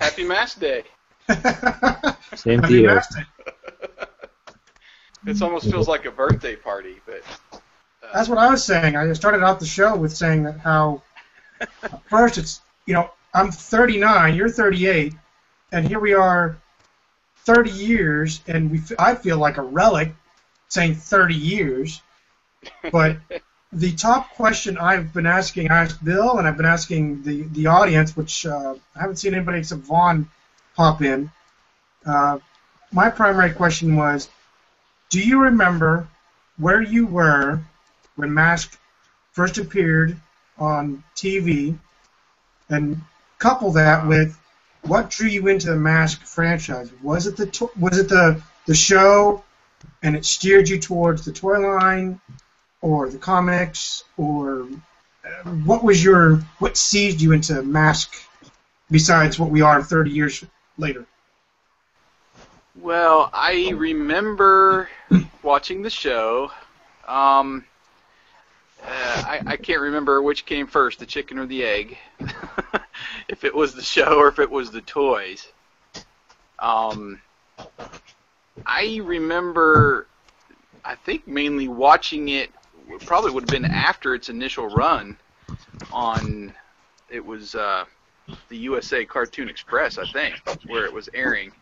[0.00, 0.84] Happy Mass Day.
[2.34, 2.86] Same to Happy you.
[2.86, 3.24] Mask Day.
[5.24, 7.58] This almost feels like a birthday party, but uh,
[8.14, 8.96] That's what I was saying.
[8.96, 11.02] I started out the show with saying that how
[12.08, 15.14] first it's you know I'm 39, you're 38,
[15.72, 16.56] and here we are,
[17.44, 20.14] 30 years, and we f- I feel like a relic
[20.68, 22.00] saying 30 years,
[22.92, 23.16] but
[23.72, 27.66] the top question I've been asking, I asked Bill, and I've been asking the the
[27.66, 30.28] audience, which uh, I haven't seen anybody except Vaughn
[30.74, 31.30] pop in.
[32.06, 32.38] Uh,
[32.92, 34.28] my primary question was,
[35.10, 36.08] do you remember
[36.56, 37.60] where you were
[38.16, 38.78] when Mask
[39.32, 40.18] first appeared
[40.58, 41.78] on TV,
[42.70, 43.00] and
[43.38, 44.36] couple that with
[44.82, 46.90] what drew you into the Mask franchise?
[47.02, 49.44] Was it the was it the the show,
[50.02, 52.18] and it steered you towards the toy line,
[52.80, 54.68] or the comics, or
[55.24, 58.14] uh, what was your what seized you into Mask?
[58.90, 60.44] Besides what we are 30 years
[60.78, 61.04] later.
[62.80, 64.88] well, I remember
[65.42, 66.50] watching the show.
[67.06, 67.64] Um,
[68.82, 71.98] uh, I, I can't remember which came first, the chicken or the egg.
[73.28, 75.46] if it was the show or if it was the toys.
[76.58, 77.20] Um,
[78.66, 80.06] I remember,
[80.84, 82.50] I think mainly watching it.
[83.00, 85.16] Probably would have been after its initial run
[85.92, 86.52] on.
[87.10, 87.84] It was uh,
[88.48, 90.34] the USA Cartoon Express, I think,
[90.66, 91.52] where it was airing,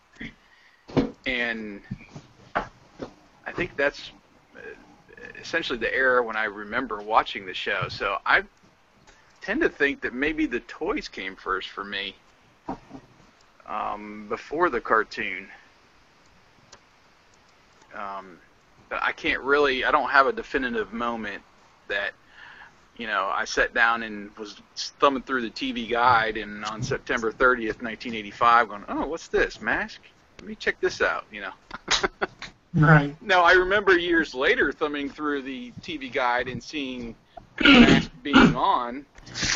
[1.24, 1.80] and
[2.54, 4.10] I think that's
[4.56, 4.60] uh,
[5.40, 7.86] essentially the era when I remember watching the show.
[7.88, 8.42] So I
[9.40, 12.16] tend to think that maybe the toys came first for me
[13.66, 15.48] um, before the cartoon.
[17.94, 18.38] Um,
[18.90, 21.42] I can't really, I don't have a definitive moment
[21.88, 22.12] that,
[22.96, 27.30] you know, I sat down and was thumbing through the TV guide and on September
[27.30, 30.00] 30th, 1985, going, oh, what's this, Mask?
[30.38, 31.52] Let me check this out, you know.
[32.74, 33.16] Right.
[33.22, 37.14] now I remember years later thumbing through the TV guide and seeing
[37.58, 39.06] the mask being on,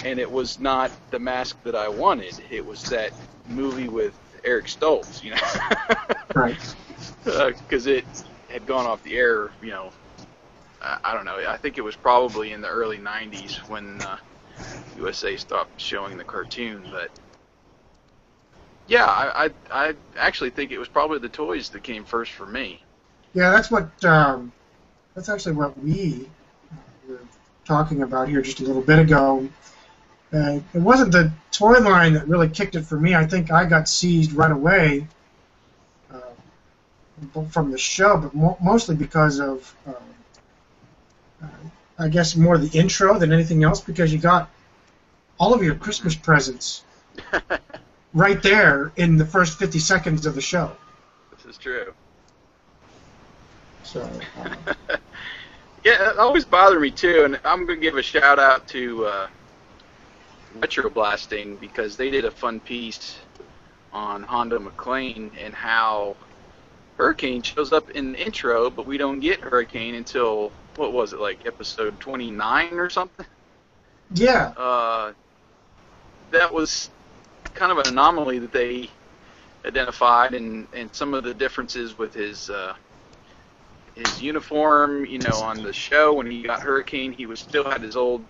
[0.07, 2.41] and it was not the mask that I wanted.
[2.51, 3.13] It was that
[3.47, 5.97] movie with Eric Stoltz, you know,
[6.35, 6.75] Right.
[7.27, 8.05] Uh, because it
[8.51, 9.91] had gone off the air, you know.
[10.83, 11.37] I I don't know.
[11.47, 14.17] I think it was probably in the early '90s when uh,
[14.97, 17.11] USA stopped showing the cartoon, but
[18.87, 19.51] yeah, I, I
[19.89, 22.83] I actually think it was probably the toys that came first for me.
[23.35, 24.53] Yeah, that's what um,
[25.15, 26.29] that's actually what we
[27.09, 27.21] were
[27.65, 29.49] talking about here just a little bit ago.
[30.33, 33.15] Uh, it wasn't the toy line that really kicked it for me.
[33.15, 35.07] I think I got seized right away
[37.51, 39.93] from the show, but mo- mostly because of, uh,
[41.43, 41.47] uh,
[41.99, 44.51] I guess, more the intro than anything else, because you got
[45.39, 46.85] all of your Christmas presents
[48.15, 50.73] right there in the first 50 seconds of the show.
[51.37, 51.93] This is true.
[53.85, 54.97] So, uh,
[55.85, 59.29] Yeah, it always bothered me too, and I'm gonna give a shout out to uh,
[60.57, 63.19] Retro Blasting because they did a fun piece
[63.91, 66.17] on Hondo MacLean and how
[67.01, 71.21] Hurricane shows up in the intro, but we don't get Hurricane until what was it
[71.21, 73.27] like episode 29 or something?
[74.15, 75.13] yeah, Uh,
[76.31, 76.91] that was
[77.55, 78.91] kind of an anomaly that they
[79.67, 82.51] identified, and and some of the differences with his.
[82.51, 82.75] Uh,
[83.97, 87.83] his uniform, you know, on the show when he got Hurricane, he was still had
[87.83, 88.25] his old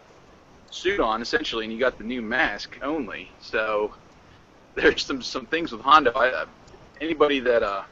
[0.70, 3.30] suit on essentially, and he got the new mask only.
[3.40, 3.94] So
[4.74, 6.12] there's some some things with Hondo.
[6.12, 6.46] I, uh,
[7.00, 7.84] anybody that uh,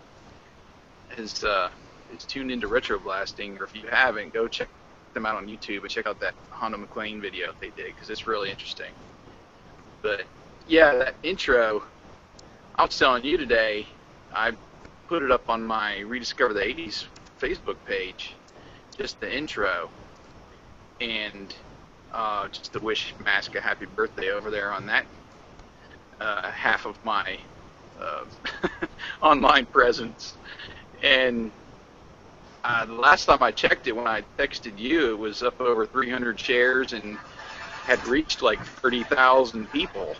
[1.18, 1.68] has uh,
[2.16, 4.68] is tuned into retro blasting, or if you haven't, go check
[5.14, 8.26] them out on YouTube and check out that Hondo MacLean video they did because it's
[8.26, 8.92] really interesting.
[10.02, 10.22] But
[10.66, 11.82] yeah, that intro.
[12.76, 13.86] I was telling you today,
[14.32, 14.52] I
[15.08, 17.06] put it up on my Rediscover the 80s
[17.40, 18.34] Facebook page,
[18.96, 19.90] just the intro,
[21.00, 21.54] and
[22.12, 25.06] uh, just to wish Mask a happy birthday over there on that
[26.20, 27.38] uh, half of my
[28.00, 28.24] uh,
[29.22, 30.34] online presence.
[31.02, 31.52] And
[32.64, 35.86] uh, the last time I checked it, when I texted you, it was up over
[35.86, 37.18] 300 shares and
[37.84, 40.18] had reached like 30,000 people.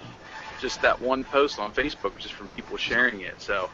[0.56, 3.40] Just that one post on Facebook, just from people sharing it.
[3.40, 3.70] So,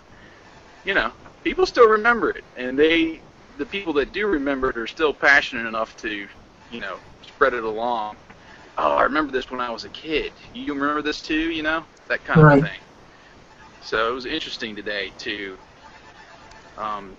[0.85, 1.13] you know,
[1.43, 3.23] people still remember it, and they,
[3.59, 6.29] the people that do remember it, are still passionate enough to,
[6.69, 8.19] you know, spread it along.
[8.77, 10.39] Oh, I remember this when I was a kid.
[10.53, 11.51] You remember this too?
[11.51, 12.57] You know, that kind Right.
[12.61, 12.81] of thing.
[13.81, 15.59] So it was interesting today to,
[16.77, 17.19] um,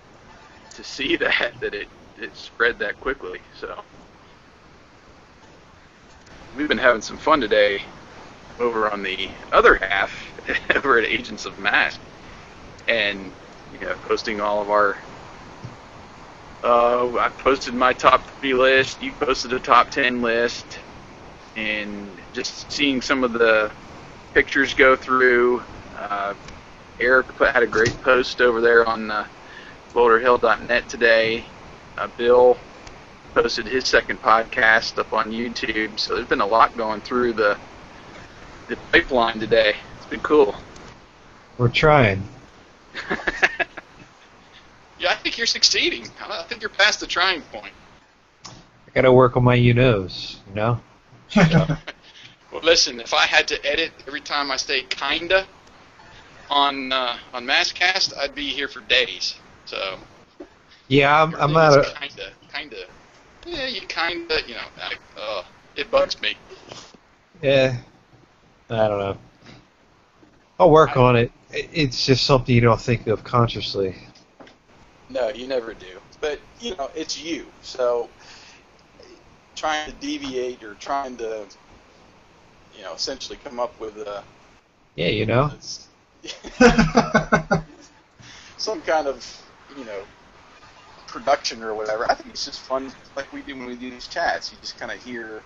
[0.74, 3.40] to see that that it it spread that quickly.
[3.54, 3.84] So
[6.54, 7.82] we've been having some fun today
[8.60, 10.34] over on the other half
[10.76, 12.00] over at Agents of Mask,
[12.88, 13.34] and
[13.70, 14.98] you know, posting all of our.
[16.64, 19.02] Uh, I posted my top three list.
[19.02, 20.78] You posted a top ten list,
[21.56, 23.72] and just seeing some of the
[24.34, 25.64] pictures go through.
[25.94, 26.34] Uh,
[27.00, 29.26] Eric had a great post over there on uh,
[29.96, 31.42] BoulderHill.net today.
[31.96, 32.58] Uh, Bill
[33.32, 35.98] posted his second podcast up on YouTube.
[35.98, 37.56] So there's been a lot going through the
[38.68, 39.74] the pipeline today.
[39.96, 40.54] It's been cool.
[41.56, 42.22] We're trying.
[44.98, 46.06] yeah, I think you're succeeding.
[46.20, 47.72] I think you're past the trying point.
[48.46, 48.50] I
[48.92, 50.80] gotta work on my you knows, you know?
[52.52, 55.46] Well, listen, if I had to edit every time I say kinda
[56.48, 59.36] on uh, on Maskcast, I'd be here for days.
[59.66, 59.98] So
[60.88, 61.82] Yeah, I'm, I'm not a.
[61.98, 62.76] kinda, kinda.
[63.46, 65.42] Yeah, you kinda, you know, I, uh,
[65.76, 66.36] it bugs me.
[67.42, 67.76] Yeah.
[68.70, 69.18] I don't know.
[70.58, 71.30] I'll work on it.
[71.52, 73.96] It- It's just something you don't think of consciously.
[75.08, 76.00] No, you never do.
[76.20, 77.46] But you know, it's you.
[77.62, 78.10] So
[79.54, 81.46] trying to deviate or trying to,
[82.76, 84.22] you know, essentially come up with a
[84.96, 85.50] Yeah, you know?
[88.58, 89.24] some kind of,
[89.76, 90.02] you know,
[91.06, 92.10] production or whatever.
[92.10, 94.50] I think it's just fun, like we do when we do these chats.
[94.52, 95.42] You just kind of hear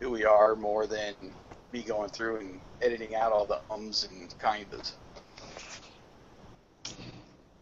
[0.00, 1.14] who we are more than
[1.72, 4.94] me going through and editing out all the ums and kindas.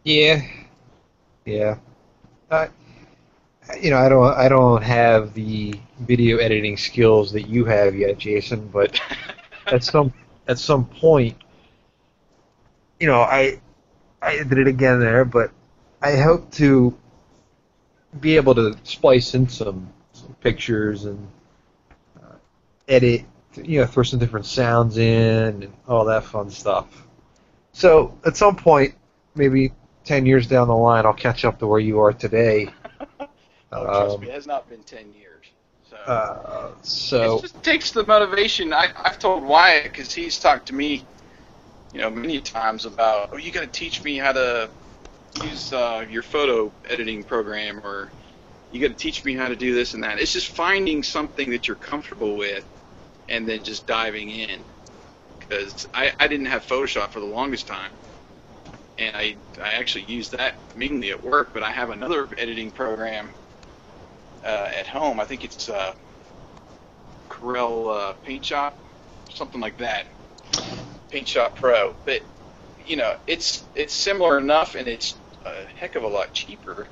[0.03, 0.41] Yeah.
[1.45, 1.77] Yeah.
[2.49, 2.69] I,
[3.79, 8.17] you know, I don't, I don't have the video editing skills that you have yet,
[8.17, 8.67] Jason.
[8.67, 8.99] But
[9.67, 10.13] at some,
[10.47, 11.37] at some point,
[12.99, 13.59] you know, I,
[14.21, 15.51] I did it again there, but
[16.01, 16.97] I hope to
[18.19, 21.27] be able to splice in some, some pictures and
[22.21, 22.35] uh,
[22.87, 23.23] edit,
[23.63, 27.05] you know, throw some different sounds in and all that fun stuff.
[27.71, 28.95] So at some point,
[29.35, 29.71] maybe
[30.03, 32.69] ten years down the line, I'll catch up to where you are today.
[33.71, 35.45] Oh, trust Um, me, it has not been ten years.
[35.87, 35.95] So.
[35.97, 38.73] Uh, so it just takes the motivation.
[38.73, 41.05] I, I've told Wyatt because he's talked to me,
[41.93, 44.71] you know, many times about, oh, you got to teach me how to
[45.33, 48.13] use uh, your photo editing program, or
[48.71, 50.19] you got to teach me how to do this and that.
[50.19, 52.65] It's just finding something that you're comfortable with,
[53.29, 54.65] and then just diving in.
[55.39, 57.93] because I, I didn't have Photoshop for the longest time,
[58.97, 61.53] and I I actually used that mainly at work.
[61.53, 63.35] But I have another editing program
[64.43, 65.19] uh, at home.
[65.19, 65.93] I think it's uh,
[67.31, 68.79] Corel uh, Paint Shop,
[69.31, 70.07] something like that.
[71.09, 72.21] Paint Shop Pro, but
[72.85, 76.87] you know it's it's similar enough, and it's a heck of a lot cheaper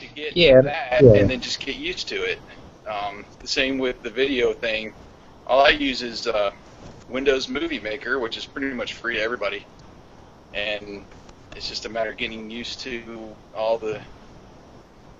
[0.00, 1.12] to get Yeah, that, yeah.
[1.14, 2.38] and then just get used to it.
[2.88, 4.92] Um, the same with the video thing.
[5.46, 6.50] All I use is uh,
[7.08, 9.64] Windows Movie Maker, which is pretty much free to everybody,
[10.54, 11.04] and
[11.54, 14.00] it's just a matter of getting used to all the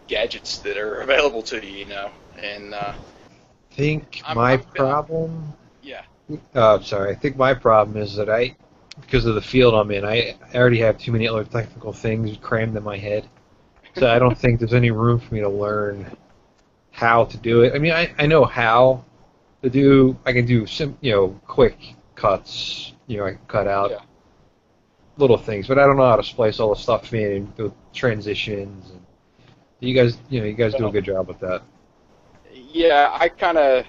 [0.09, 2.11] gadgets that are available to you, you know.
[2.39, 5.53] And uh, I think I'm- my I'm- problem.
[6.55, 7.11] Oh, I'm sorry.
[7.13, 8.57] I think my problem is that I,
[9.01, 12.37] because of the field I'm in, I, I already have too many other technical things
[12.39, 13.29] crammed in my head.
[13.95, 16.17] So I don't think there's any room for me to learn
[16.93, 17.75] how to do it.
[17.75, 19.05] I mean, I, I know how
[19.63, 20.17] to do.
[20.27, 22.93] I can do sim, you know, quick cuts.
[23.07, 24.01] You know, I can cut out Yeah.
[25.17, 27.73] little things, but I don't know how to splice all the stuff in and do
[27.93, 28.91] transitions.
[28.91, 29.05] And
[29.81, 31.63] you guys, you know, you guys do a good job with that.
[32.53, 33.87] yeah, I kind of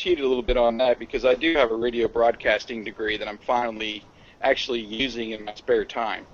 [0.00, 3.28] cheated a little bit on that because I do have a radio broadcasting degree that
[3.28, 4.02] I'm finally
[4.40, 6.26] actually using in my spare time.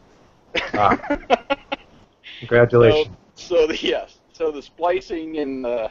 [0.74, 0.96] Ah.
[2.38, 3.14] Congratulations.
[3.34, 5.90] So the yes, so the splicing and the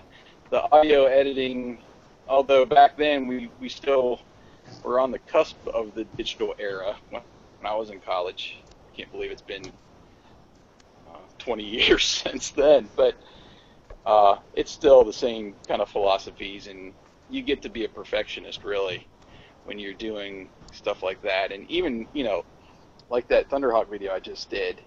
[0.52, 1.80] the audio editing,
[2.30, 4.22] although back then we we still
[4.84, 7.22] were on the cusp of the digital era when,
[7.60, 8.58] when I was in college.
[8.94, 9.66] I can't believe it's been
[11.10, 13.16] uh, 20 years since then, but
[14.06, 16.94] uh, it's still the same kind of philosophies, and
[17.30, 19.10] you get to be a perfectionist really
[19.64, 22.44] when you're doing stuff like that, and even you know,
[23.10, 24.82] like that Thunderhawk video I just did.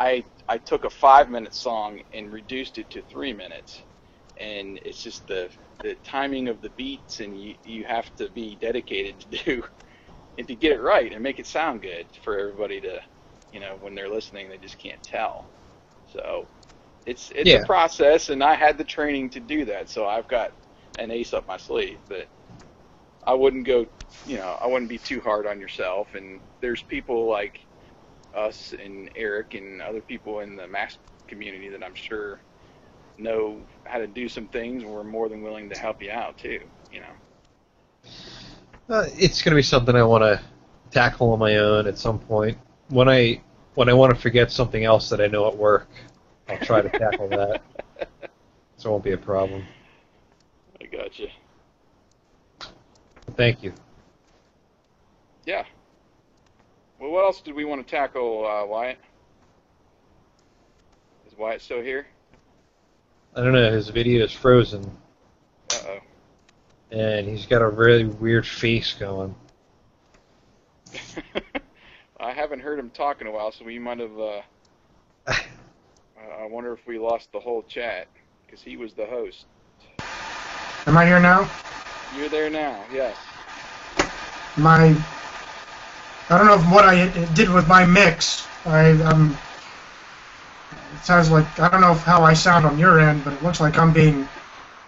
[0.00, 3.82] I I took a five minute song and reduced it to three minutes,
[4.38, 5.50] and it's just the
[5.82, 9.62] the timing of the beats, and you you have to be dedicated to do
[10.38, 13.00] and to get it right and make it sound good for everybody to,
[13.52, 15.50] you know, when they're listening, they just can't tell.
[16.06, 16.50] So
[17.06, 17.56] it's it's Yeah.
[17.56, 20.52] a process, and I had the training to do that, so I've got
[21.00, 21.98] an ace up my sleeve.
[22.08, 22.28] But
[23.26, 23.86] I wouldn't go,
[24.26, 26.14] you know, I wouldn't be too hard on yourself.
[26.14, 27.60] And there's people like
[28.34, 32.40] us and Eric and other people in the mask community that I'm sure
[33.18, 36.38] know how to do some things and we're more than willing to help you out
[36.38, 36.60] too,
[36.92, 38.10] you know.
[38.88, 40.40] Uh, it's going to be something I want to
[40.90, 42.58] tackle on my own at some point.
[42.88, 43.40] When I
[43.74, 45.88] when I want to forget something else that I know at work,
[46.48, 47.62] I'll try to tackle that.
[48.76, 49.66] So it won't be a problem.
[50.80, 51.28] I got you.
[53.36, 53.72] Thank you.
[55.46, 55.64] Yeah.
[56.98, 58.98] Well, what else did we want to tackle, uh, Wyatt?
[61.26, 62.06] Is Wyatt still here?
[63.34, 63.70] I don't know.
[63.72, 64.84] His video is frozen,
[65.72, 65.98] Uh oh.
[66.90, 69.34] and he's got a really weird face going.
[72.20, 74.18] I haven't heard him talk in a while, so we might have.
[74.18, 74.40] Uh,
[75.28, 78.08] I wonder if we lost the whole chat
[78.44, 79.46] because he was the host.
[80.86, 81.48] Am I here now?
[82.16, 83.16] You're there now, yes.
[84.56, 84.94] My,
[86.28, 88.46] I don't know if what I did with my mix.
[88.66, 89.36] I um,
[90.72, 93.42] it sounds like I don't know if how I sound on your end, but it
[93.42, 94.28] looks like I'm being,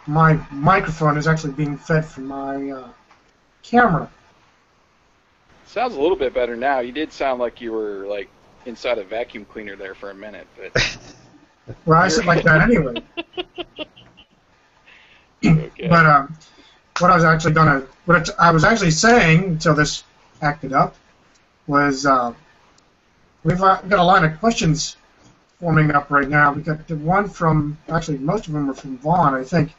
[0.07, 2.89] my microphone is actually being fed from my uh,
[3.63, 4.11] camera.
[5.67, 6.81] Sounds a little bit better now.
[6.81, 8.29] You did sound like you were like
[8.67, 10.99] inside a vacuum cleaner there for a minute, but
[11.87, 13.03] Well, I sit like that anyway.
[15.45, 15.89] okay.
[15.89, 16.37] But um,
[16.99, 20.05] what I was actually gonna, what I was actually saying until this
[20.41, 20.95] acted up,
[21.67, 22.33] was uh,
[23.45, 24.97] we've uh, got a line of questions
[25.61, 26.53] forming up right now.
[26.53, 29.73] We got the one from, actually most of them are from Vaughn, I think,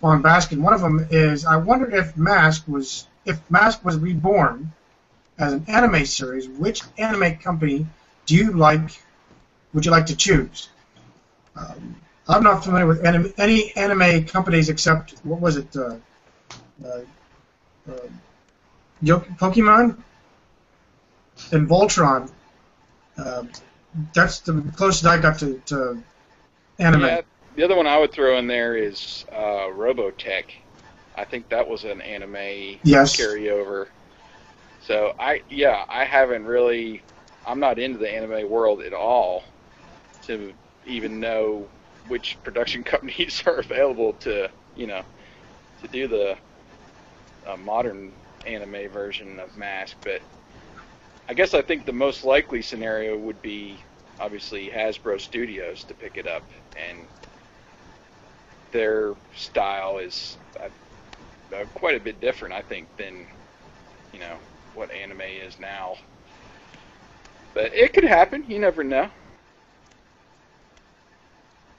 [0.00, 0.58] Vaughn Baskin.
[0.58, 4.72] One of them is, I wonder if Mask was, if Mask was reborn
[5.38, 7.86] as an anime series, which anime company
[8.26, 9.00] do you like,
[9.72, 10.68] would you like to choose?
[11.56, 11.96] Um,
[12.28, 15.74] I'm not familiar with anime, any anime companies except what was it?
[15.76, 15.96] Uh,
[16.84, 17.00] uh,
[17.90, 18.08] uh,
[19.38, 19.96] Pokemon
[21.52, 22.30] and Voltron.
[23.16, 23.44] Uh,
[24.14, 26.02] that's the closest I got to, to
[26.78, 27.02] anime.
[27.02, 27.22] Yeah,
[27.54, 30.44] the other one I would throw in there is uh, Robotech.
[31.16, 33.16] I think that was an anime Yes.
[33.16, 33.86] carryover.
[34.80, 37.04] So I yeah, I haven't really
[37.44, 39.44] I'm not into the anime world at all
[40.22, 40.54] to
[40.86, 41.70] even know
[42.08, 45.02] which production companies are available to, you know,
[45.80, 46.36] to do the
[47.46, 50.22] uh, modern anime version of Mask, but
[51.28, 53.84] I guess I think the most likely scenario would be
[54.18, 56.44] obviously Hasbro Studios to pick it up,
[56.74, 57.08] and
[58.72, 60.68] their style is uh,
[61.54, 63.28] uh, quite a bit different, I think, than
[64.12, 64.38] you know
[64.72, 65.96] what anime is now.
[67.54, 68.44] But it could happen.
[68.48, 69.10] You never know.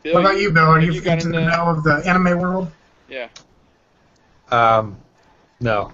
[0.03, 0.65] Bill, What about you, Bill?
[0.65, 2.71] Are you, you got into the know of the anime world?
[3.09, 3.27] Yeah.
[4.49, 4.97] Um,
[5.59, 5.91] no.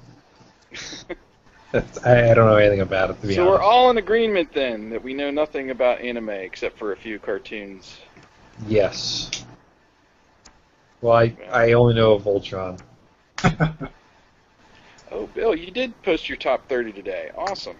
[1.73, 4.89] I, I don't know anything about it to be So we're all in agreement then
[4.91, 7.99] that we know nothing about anime except for a few cartoons.
[8.67, 9.43] Yes.
[11.01, 12.79] Well, I, I only know of Voltron.
[15.11, 17.29] Oh, Bill, you did post your top 30 today.
[17.37, 17.77] Awesome.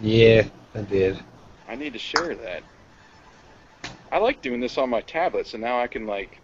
[0.00, 1.22] Yeah, I did.
[1.68, 2.64] I need to share that.
[4.10, 6.40] I like doing this on my tablet, so now I can like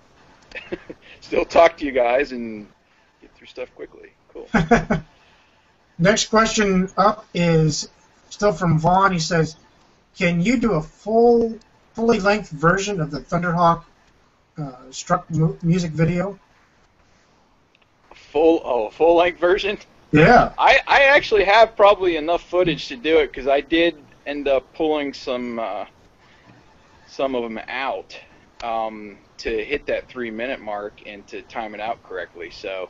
[1.20, 2.66] still talk to you guys and
[3.20, 4.10] get through stuff quickly.
[4.32, 4.48] Cool.
[5.98, 7.88] Next question up is
[8.30, 9.12] still from Vaughn.
[9.12, 9.56] He says,
[10.16, 11.58] "Can you do a full,
[11.94, 13.84] fully length version of the Thunderhawk
[14.58, 16.38] uh, struck mu- music video?"
[18.32, 19.78] Full oh, full length version.
[20.10, 20.52] Yeah.
[20.58, 23.96] I I actually have probably enough footage to do it because I did
[24.26, 25.84] end up pulling some uh,
[27.12, 28.18] some of them out
[28.64, 32.50] um, to hit that three minute mark and to time it out correctly.
[32.50, 32.88] So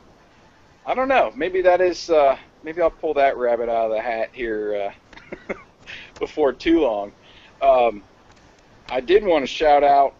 [0.85, 1.33] I don't know.
[1.35, 2.09] Maybe that is.
[2.09, 4.93] Uh, maybe I'll pull that rabbit out of the hat here
[5.49, 5.53] uh,
[6.19, 7.11] before too long.
[7.61, 8.01] Um,
[8.89, 10.15] I did want to shout out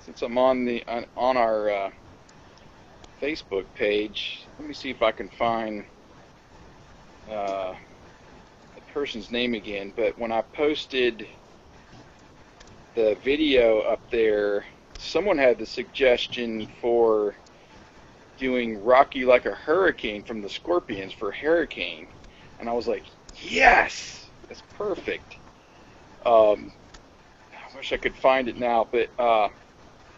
[0.00, 0.82] since I'm on the
[1.16, 1.90] on, our uh,
[3.22, 4.42] Facebook page.
[4.58, 5.84] Let me see if I can find
[7.30, 7.74] uh,
[8.74, 11.28] the person's name again, but when I posted
[12.94, 14.64] the video up there,
[14.98, 17.34] someone had the suggestion for
[18.38, 22.08] doing Rock You Like a Hurricane from the Scorpions for Hurricane.
[22.60, 23.04] And I was like,
[23.42, 24.26] yes!
[24.48, 25.36] That's perfect.
[26.24, 26.72] Um,
[27.52, 29.48] I wish I could find it now, but uh,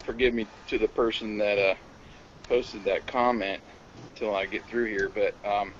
[0.03, 1.75] forgive me to the person that uh,
[2.47, 3.61] posted that comment
[4.09, 5.11] until I get through here.
[5.13, 5.73] But um,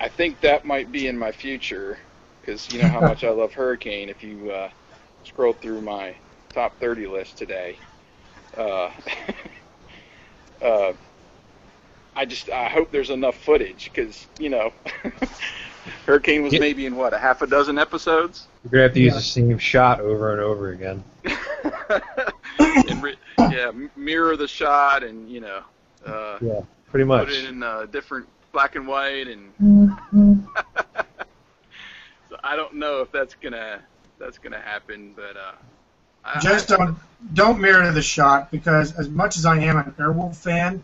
[0.00, 1.98] I think that might be in my future
[2.40, 4.08] because you know how much I love Hurricane.
[4.08, 4.70] If you uh,
[5.24, 6.16] scroll through my
[6.52, 7.78] top 30 list today,
[8.56, 8.90] uh,
[10.62, 10.92] uh,
[12.14, 14.72] I just I hope there's enough footage because you know
[16.06, 16.60] Hurricane was Yeah.
[16.60, 18.48] maybe in what a half a dozen episodes.
[18.64, 19.18] You're gonna have to use Yeah.
[19.18, 21.02] the same shot over and over again.
[22.88, 23.16] and re-
[23.50, 25.62] yeah, mirror the shot and you know
[26.06, 26.60] uh, Yeah,
[26.90, 27.28] pretty much.
[27.28, 29.52] put it in uh, different black and white and
[32.28, 33.80] so I don't know if that's gonna
[34.18, 35.52] that's gonna happen, but uh,
[36.24, 36.96] I, Just don't
[37.34, 40.82] don't mirror the shot because as much as I am an Airwolf fan,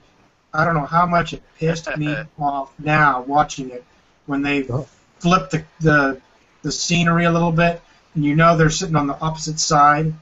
[0.53, 3.85] I don't know how much it pissed me off now watching it
[4.27, 4.87] when they Oh.
[5.21, 6.21] flip the, the
[6.63, 7.81] the scenery a little bit
[8.15, 10.13] and you know they're sitting on the opposite side.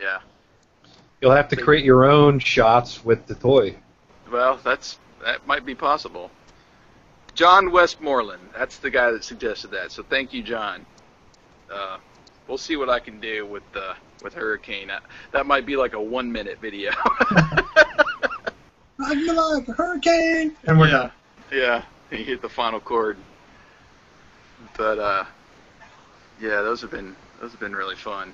[0.00, 0.20] yeah.
[1.20, 3.76] You'll have to create your own shots with the toy.
[4.30, 6.30] Well, that's that might be possible.
[7.34, 9.92] John Westmoreland, that's the guy that suggested that.
[9.92, 10.84] So thank you, John.
[11.72, 11.98] Uh,
[12.48, 14.90] we'll see what I can do with uh, with Hurricane.
[14.90, 15.00] Uh,
[15.32, 16.90] that might be like a one minute video.
[19.00, 20.92] I feel like hurricane, and we're Yeah.
[20.92, 21.12] done.
[21.52, 23.16] yeah, he hit the final chord.
[24.76, 25.24] But uh,
[26.40, 28.32] yeah, those have been those have been really fun.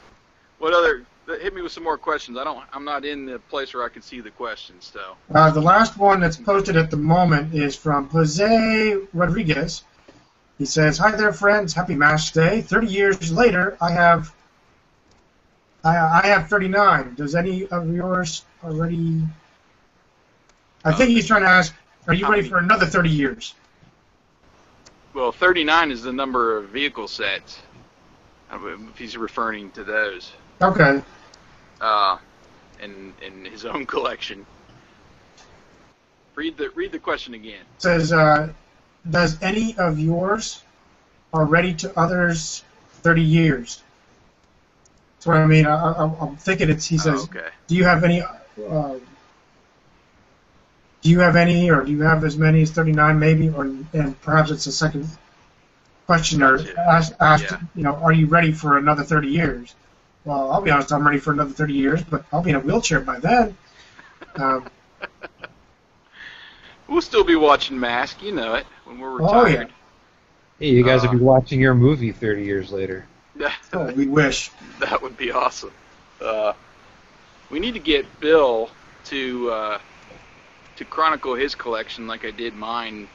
[0.59, 1.05] What other?
[1.43, 2.39] Hit me with some more questions.
[2.39, 2.65] I don't.
[2.73, 4.91] I'm not in the place where I can see the questions.
[4.91, 9.83] So Uh, the last one that's posted at the moment is from Jose Rodriguez.
[10.59, 11.73] He says, "Hi there, friends.
[11.73, 12.61] Happy Mash Day.
[12.63, 14.33] Thirty years later, I have
[15.85, 17.15] I, I have 39.
[17.15, 19.23] Does any of yours already?
[20.85, 21.73] I think he's trying to ask,
[22.09, 23.55] are you ready for another 30 years?
[25.15, 27.61] Well, 39 is the number of vehicle sets.
[28.51, 31.03] I don't know If he's referring to those, Okay.
[31.81, 32.19] uh,
[32.83, 34.45] in in his own collection.
[36.35, 37.65] Read the read the question again.
[37.79, 38.49] says, uh,
[39.11, 40.63] does any of yours
[41.33, 42.63] already to others
[43.03, 43.83] 30 years?
[45.17, 45.67] That's what I mean.
[45.67, 46.87] I, I, I'm thinking it's.
[46.87, 47.49] He Oh, says, okay.
[47.67, 48.23] do you have any?
[48.23, 48.95] Uh,
[51.03, 53.49] do you have any, or do you have as many as 39, maybe?
[53.51, 55.09] Or and perhaps it's a second
[56.07, 56.81] question or Gotcha.
[56.81, 57.61] asked, asked Yeah.
[57.75, 59.75] you know, are you ready for another 30 years?
[60.25, 62.61] Well, I'll be honest, I'm ready for another 30 years, but I'll be in a
[62.61, 63.57] wheelchair by then.
[64.37, 64.69] Um,
[66.89, 69.67] We'll still be watching Mask, you know it, when we're Oh, yeah.
[70.59, 73.07] Hey, you guys Uh, will be watching your movie 30 years later.
[73.73, 74.51] oh, we wish.
[74.81, 75.73] That would be awesome.
[76.21, 76.53] Uh,
[77.51, 78.71] we need to get Bill
[79.05, 79.79] to uh,
[80.77, 83.09] to chronicle his collection like I did mine.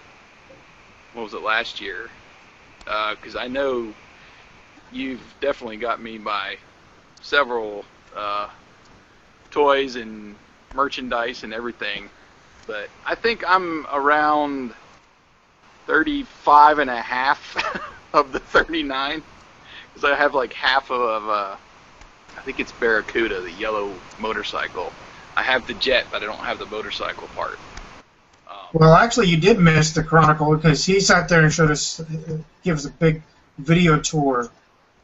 [1.14, 2.10] What was it last year?
[2.86, 3.94] Because I know
[4.92, 6.58] you've definitely got me by
[7.22, 8.48] several uh,
[9.52, 10.36] toys and
[10.74, 12.10] merchandise and everything.
[12.68, 14.74] But I think I'm around
[15.86, 17.58] 35 and a half
[18.14, 19.22] of the 39
[19.94, 21.56] because I have like half of uh,
[22.38, 24.92] I think it's Barracuda, the yellow motorcycle.
[25.36, 27.58] I have the jet, but I don't have the motorcycle part.
[28.50, 32.00] Um, Well, actually, you did miss the Chronicle because he sat there and showed us,
[32.00, 33.22] uh, give us a big
[33.58, 34.50] video tour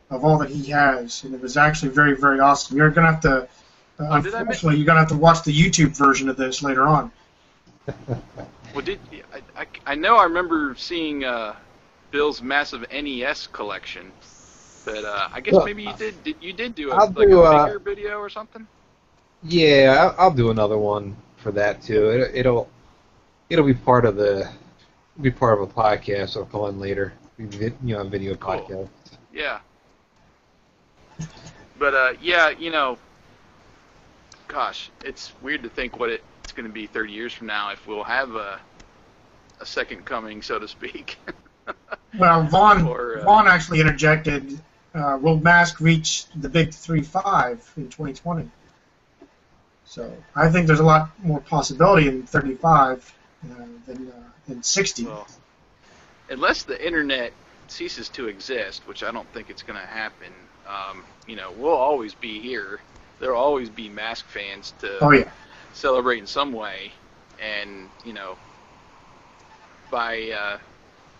[0.09, 2.77] of all that he has, and it was actually very, very awesome.
[2.77, 3.47] You're gonna have to, uh,
[3.99, 6.87] Oh, did miss- unfortunately, you're gonna have to watch the YouTube version of this later
[6.87, 7.11] on.
[8.73, 8.99] well, did
[9.33, 11.55] I, I, I know I remember seeing uh,
[12.11, 14.11] Bill's massive NES collection,
[14.85, 17.41] but uh, I guess maybe you did, did you did do a, I'll like do,
[17.41, 18.67] a uh, bigger video or something.
[19.43, 22.09] Yeah, I'll, I'll do another one for that too.
[22.09, 22.69] It, it'll
[23.49, 24.49] it'll be part of the
[25.21, 26.37] be part of a podcast.
[26.37, 27.13] I'll call in later.
[27.37, 28.69] You know, a video Cool.
[28.69, 28.89] podcast.
[29.33, 29.59] Yeah.
[31.77, 32.97] But uh, yeah, you know,
[34.47, 36.09] gosh, it's weird to think what
[36.49, 38.59] it's going to be 30 years from now if we'll have a
[39.61, 41.17] a second coming, so to speak.
[42.17, 44.59] Well, Vaughn, Or, uh, Vaughn actually interjected,
[44.95, 48.49] uh, will Mask reach the big 3 5 in 2020?
[49.85, 54.11] So I think there's a lot more possibility in 35 uh, than, uh,
[54.47, 55.05] than 60.
[55.05, 55.27] well,
[56.31, 57.31] unless the internet
[57.67, 60.33] ceases to exist, which I don't think it's going to happen.
[60.67, 62.79] Um, you know, we'll always be here.
[63.19, 65.29] There'll always be Mask fans to oh, yeah.
[65.73, 66.93] Celebrate in some way,
[67.39, 68.39] and you know,
[69.89, 70.59] by uh,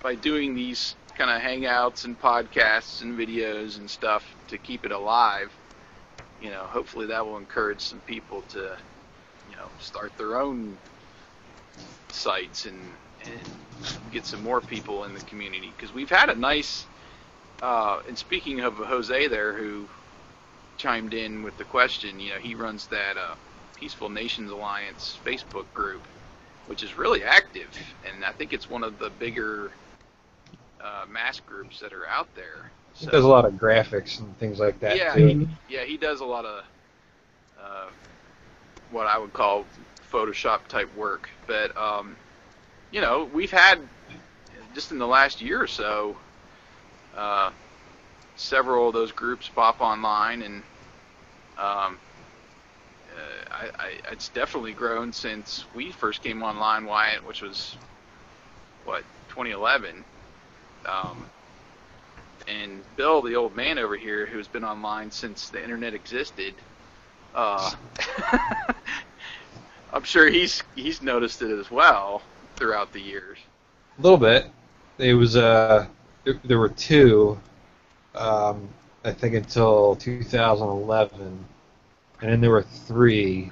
[0.01, 4.91] by doing these kind of hangouts and podcasts and videos and stuff to keep it
[4.91, 5.57] alive,
[6.39, 8.77] you know, hopefully that will encourage some people to,
[9.45, 10.79] you know, start their own
[12.11, 13.67] sites and and
[14.11, 16.87] get some more people in the community because we've had a nice.
[17.61, 19.89] Uh, and speaking of Jose there, who
[20.77, 23.35] chimed in with the question, you know, he runs that uh,
[23.79, 26.07] Peaceful Nations Alliance Facebook group,
[26.67, 29.73] which is really active, and I think it's one of the bigger
[30.81, 32.71] uh, mass groups that are out there.
[32.93, 35.27] He does a lot of graphics and things like that Yeah, too.
[35.27, 36.65] he, yeah, he does a lot of
[37.59, 37.89] uh,
[38.89, 39.67] what I would call
[40.11, 41.29] Photoshop type work.
[41.47, 42.17] But um,
[42.91, 43.89] you know, we've had
[44.73, 46.19] just in the last year or so
[47.13, 47.51] uh,
[48.35, 50.63] several of those groups pop online, and
[51.57, 51.99] um,
[53.51, 57.75] I, I, it's definitely grown since we first came online, Wyatt, which was
[58.85, 60.03] what 2011.
[60.85, 61.25] Um,
[62.47, 66.53] and Bill, the old man over here, who's been online since the internet existed,
[67.35, 67.71] uh,
[69.93, 72.21] I'm sure he's he's noticed it as well
[72.55, 73.37] throughout the years.
[73.97, 74.47] A little bit.
[74.97, 75.87] It was uh,
[76.23, 77.39] there, there were two,
[78.15, 78.67] um,
[79.03, 81.45] I think until 2011,
[82.21, 83.51] and then there were three,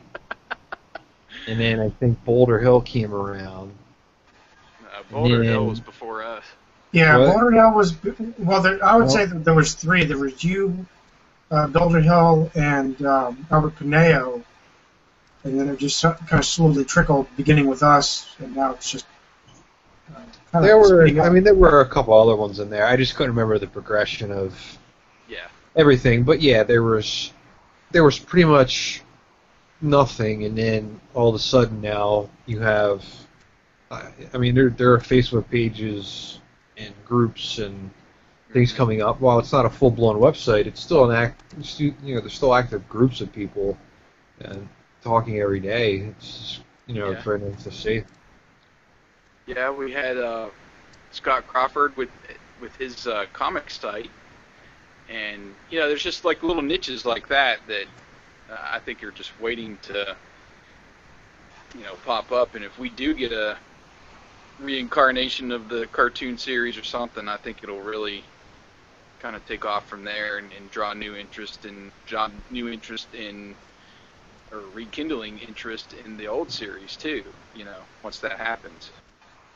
[1.47, 3.72] and then I think Boulder Hill came around.
[4.84, 5.51] Uh, Boulder Yeah.
[5.51, 6.43] Hill was before us.
[6.91, 7.34] Yeah, What?
[7.34, 7.95] Boulder Hill was
[8.39, 8.61] well.
[8.61, 10.03] There, I would Well- say that there was three.
[10.05, 10.86] There was you,
[11.51, 14.41] uh, Boulder Hill, and um, Albert Pineo,
[15.43, 19.05] and then it just kind of slowly trickled, beginning with us, and now it's just.
[20.09, 20.20] Uh,
[20.53, 22.86] kind There of were, speeding I mean, there were a couple other ones in there.
[22.86, 24.57] I just couldn't remember the progression of
[25.28, 25.39] Yeah.
[25.76, 26.24] everything.
[26.24, 27.34] But yeah, there was,
[27.92, 29.02] there was pretty much
[29.82, 33.04] nothing, and then all of a sudden now you have.
[33.92, 36.40] I I mean, there there are Facebook pages
[36.78, 37.90] and groups and
[38.54, 39.20] things coming up.
[39.22, 41.42] While it's not a full blown website, it's still an act.
[41.80, 43.78] You know, there's still active groups of people
[44.42, 44.68] and
[45.04, 45.98] talking every day.
[46.00, 47.16] It's you know, Yeah.
[47.16, 48.04] it's very nice to see.
[49.46, 50.50] Yeah, we had uh,
[51.12, 52.10] Scott Crawford with
[52.62, 54.10] with his uh, comic site,
[55.10, 57.86] and you know, there's just like little niches like that that
[58.49, 60.18] uh, I think are just waiting to
[61.76, 62.55] you know pop up.
[62.55, 63.58] And if we do get a
[64.60, 68.24] reincarnation of the cartoon series or something, I think it'll really
[69.20, 73.14] kind of take off from there and, and draw new interest in draw new interest
[73.14, 73.55] in
[74.51, 77.24] or rekindling interest in the old series too.
[77.53, 78.91] You know, once that happens.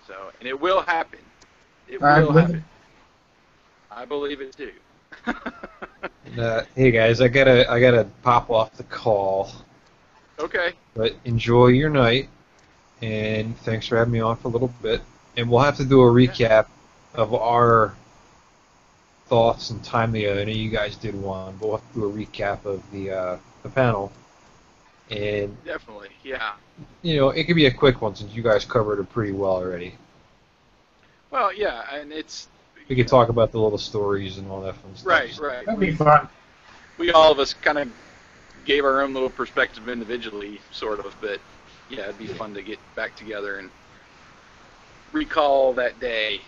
[0.07, 1.19] So, and it will happen.
[1.87, 2.65] It I will believe happen.
[3.91, 4.71] I believe it too.
[6.39, 9.51] Uh, hey guys, I gotta I gotta pop off the call.
[10.39, 10.71] okay.
[10.95, 12.29] But enjoy your night,
[13.01, 15.01] and thanks for having me on for a little bit.
[15.35, 16.67] And we'll have to do a recap
[17.15, 17.93] of our
[19.25, 22.05] thoughts and time the I know you guys did one, but we'll have to do
[22.05, 24.09] a recap of the uh, the panel.
[25.09, 26.09] And Definitely.
[26.23, 26.53] Yeah.
[27.01, 29.51] you know, it could be a quick one since you guys covered it pretty well
[29.51, 29.95] already.
[31.29, 32.47] Well, yeah, and it's
[32.91, 35.07] We could talk about the little stories and all that fun stuff.
[35.07, 35.65] right, right.
[35.65, 36.27] That'd be We, fun.
[36.97, 37.89] we all of us kind of
[38.65, 41.39] gave our own little perspective individually, sort of, but
[41.89, 43.69] yeah, it'd be fun to get back together and
[45.13, 46.41] recall that day.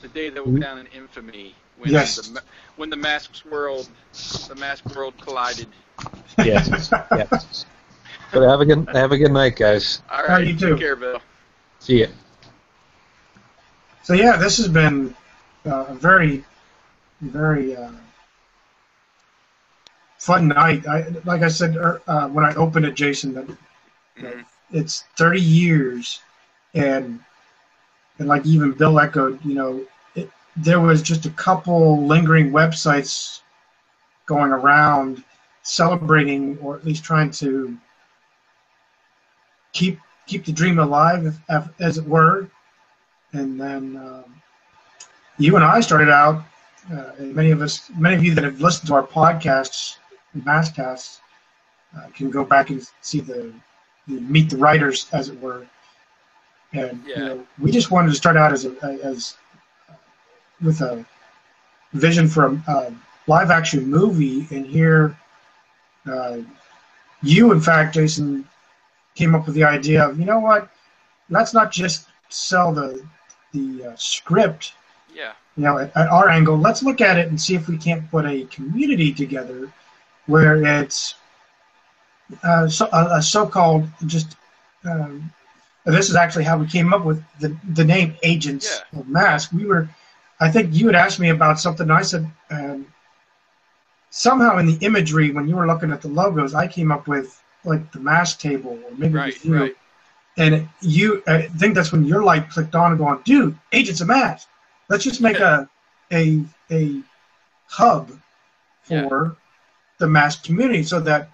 [0.00, 2.16] The day that went down in infamy when Yes.
[2.28, 2.40] the
[2.76, 3.86] when the masks world
[4.48, 5.68] the mask world collided.
[6.38, 6.90] Yes.
[7.12, 7.66] yes.
[8.32, 10.00] But have a good have a good night, guys.
[10.10, 10.70] All All right, right, you too.
[10.70, 11.20] take care, Bill.
[11.78, 12.06] See ya.
[14.02, 15.14] So yeah, this has been
[15.64, 16.44] a very,
[17.20, 17.90] very uh,
[20.18, 20.86] fun night.
[20.86, 23.46] I, like I said er, uh, when I opened it, Jason, that
[24.18, 24.44] Mhm.
[24.70, 26.20] it's 30 years,
[26.74, 27.20] and
[28.18, 29.84] and like even Bill echoed, you know,
[30.14, 33.40] it, there was just a couple lingering websites
[34.26, 35.24] going around
[35.62, 37.76] celebrating or at least trying to
[39.72, 42.48] keep keep the dream alive, if, if, as it were.
[43.32, 44.42] And then um,
[45.42, 46.44] you and I started out.
[46.92, 49.98] Uh, and many of us, many of you that have listened to our podcasts,
[50.36, 51.20] Maskcasts,
[51.96, 53.52] uh, can go back and see the,
[54.08, 55.66] the meet the writers, as it were.
[56.72, 57.18] And Yeah.
[57.18, 58.72] you know, we just wanted to start out as a,
[59.04, 59.36] as
[59.88, 59.94] uh,
[60.60, 61.04] with a
[61.92, 62.92] vision for a, a
[63.26, 65.16] live action movie, and here
[66.10, 66.38] uh,
[67.22, 68.48] you, in fact, Jason,
[69.14, 70.68] came up with the idea of you know what,
[71.30, 73.06] let's not just sell the
[73.52, 74.72] the uh, script
[75.14, 75.32] Yeah.
[75.56, 78.10] you know, at, at our angle, let's look at it and see if we can't
[78.10, 79.70] put a community together
[80.26, 81.14] where it's
[82.42, 84.36] uh, so, a, a so-called just.
[84.84, 85.30] Um,
[85.84, 89.52] this is actually how we came up with the the name Agents of Mask.
[89.52, 89.88] We were,
[90.40, 91.84] I think you had asked me about something.
[91.90, 92.86] And I said um,
[94.10, 97.42] somehow in the imagery when you were looking at the logos, I came up with
[97.64, 99.44] like the mask table or maybe Right.
[99.44, 99.54] you.
[99.56, 99.76] Right.
[100.38, 104.08] And you, I think that's when your light clicked on and going, dude, Agents of
[104.08, 104.48] Mask.
[104.88, 105.68] Let's just make a
[106.12, 107.02] a a
[107.66, 108.10] hub
[108.82, 109.36] for
[109.98, 111.30] the mask community so that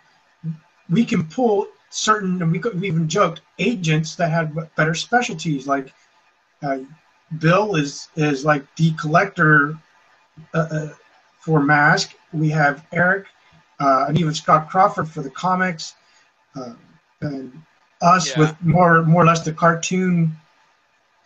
[0.90, 5.66] we can pull certain and we, we even joked agents that had better specialties.
[5.66, 5.92] Like
[6.62, 6.78] uh,
[7.38, 9.76] bill is is like the collector
[10.54, 10.88] uh, uh,
[11.40, 12.14] for mask.
[12.32, 13.26] We have eric
[13.80, 15.94] uh, and even scott crawford for the comics
[16.56, 16.74] uh,
[17.20, 17.62] and
[18.00, 18.38] us Yeah.
[18.40, 20.32] with more more or less the cartoon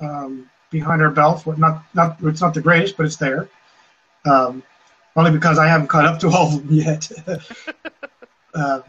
[0.01, 3.49] um, behind our belts what not not it's not the greatest but it's there
[4.27, 4.63] um,
[5.17, 7.11] only because I haven't caught up to all of them yet.
[8.55, 8.81] uh,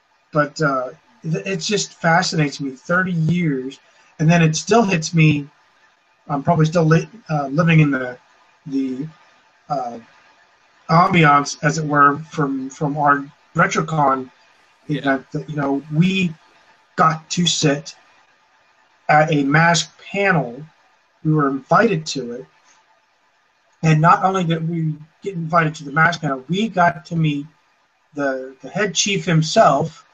[0.32, 0.90] but uh,
[1.24, 2.72] it, it just fascinates me.
[2.72, 3.80] Thirty years,
[4.18, 5.48] and then it still hits me.
[6.28, 8.18] I'm probably still li- uh, living in the
[8.66, 9.06] the
[9.68, 9.98] uh,
[10.90, 14.30] ambiance, as it were, from from our RetroCon
[14.88, 15.00] Yeah.
[15.00, 15.30] event.
[15.32, 16.34] That you know we
[16.96, 17.94] got to sit
[19.08, 20.62] at a mask panel.
[21.24, 22.46] We were invited to it.
[23.82, 27.46] And not only did we get invited to the mask panel, we got to meet
[28.14, 30.06] the, the head chief himself,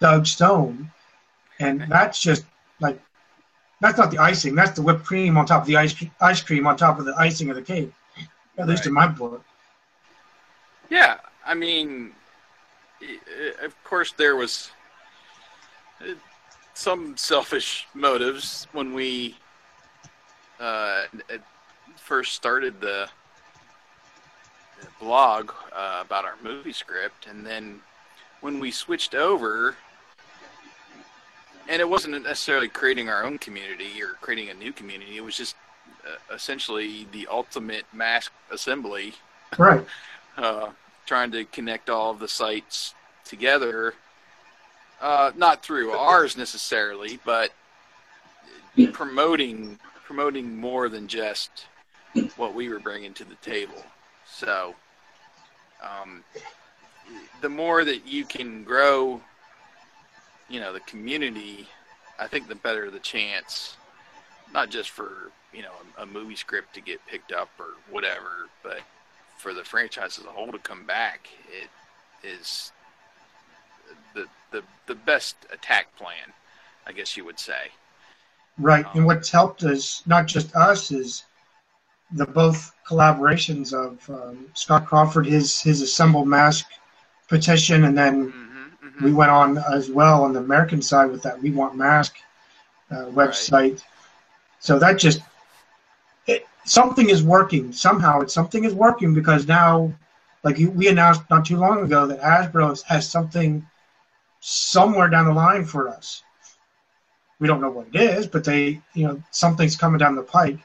[0.00, 0.90] Doug Stone.
[1.60, 2.44] And that's just
[2.80, 3.00] like,
[3.80, 4.54] that's not the icing.
[4.54, 7.14] That's the whipped cream on top of the ice, ice cream on top of the
[7.16, 7.92] icing of the cake.
[8.56, 9.44] At least in my book.
[10.90, 12.12] Yeah, I mean,
[13.62, 14.70] of course there was
[16.00, 16.14] uh,
[16.74, 19.36] some selfish motives when we
[20.60, 21.02] uh,
[21.96, 23.08] first started the,
[24.80, 27.80] the blog uh, about our movie script, and then
[28.40, 29.76] when we switched over,
[31.68, 35.16] and it wasn't necessarily creating our own community or creating a new community.
[35.16, 35.54] It was just
[36.06, 39.14] uh, essentially the ultimate mask assembly
[39.56, 39.84] Right.
[40.36, 40.70] uh,
[41.06, 42.94] trying to connect all of the sites
[43.24, 43.94] together.
[45.00, 47.52] Uh, not through ours necessarily, but
[48.92, 49.78] promoting
[50.08, 51.66] promoting more than just
[52.38, 53.84] what we were bringing to the table.
[54.26, 54.74] So,
[55.82, 56.24] um,
[57.42, 59.20] the more that you can grow,
[60.48, 61.68] you know, the community,
[62.18, 63.76] I think the better the chance.
[64.50, 68.48] Not just for you know a, a movie script to get picked up or whatever,
[68.62, 68.80] but
[69.36, 71.28] for the franchise as a whole to come back,
[71.62, 71.68] it
[72.26, 72.72] is
[74.14, 76.32] the the the best attack plan,
[76.86, 77.72] I guess you would say.
[78.58, 78.86] Right.
[78.94, 81.24] And what's helped us, not just us, is
[82.12, 86.66] the both collaborations of um, Scott Crawford, his his assemble mask
[87.28, 88.34] petition, and then
[88.84, 92.16] Mm-hmm, we went on as well on the American side with that We Want Mask
[92.90, 93.82] uh, website.
[94.60, 95.20] So that just
[96.26, 98.20] it, something is working somehow.
[98.20, 99.92] It's something is working because now,
[100.42, 103.66] like you, we announced not too long ago that Hasbro has, has something
[104.40, 106.22] somewhere down the line for us.
[107.40, 110.58] We don't know what it is, but they, you know, something's coming down the pike.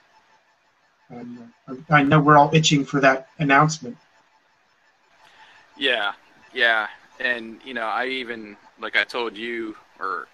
[1.10, 3.98] And uh, I know we're all itching for that announcement.
[5.78, 6.14] Yeah,
[6.54, 6.88] yeah,
[7.20, 10.28] and you know, I even like I told you, or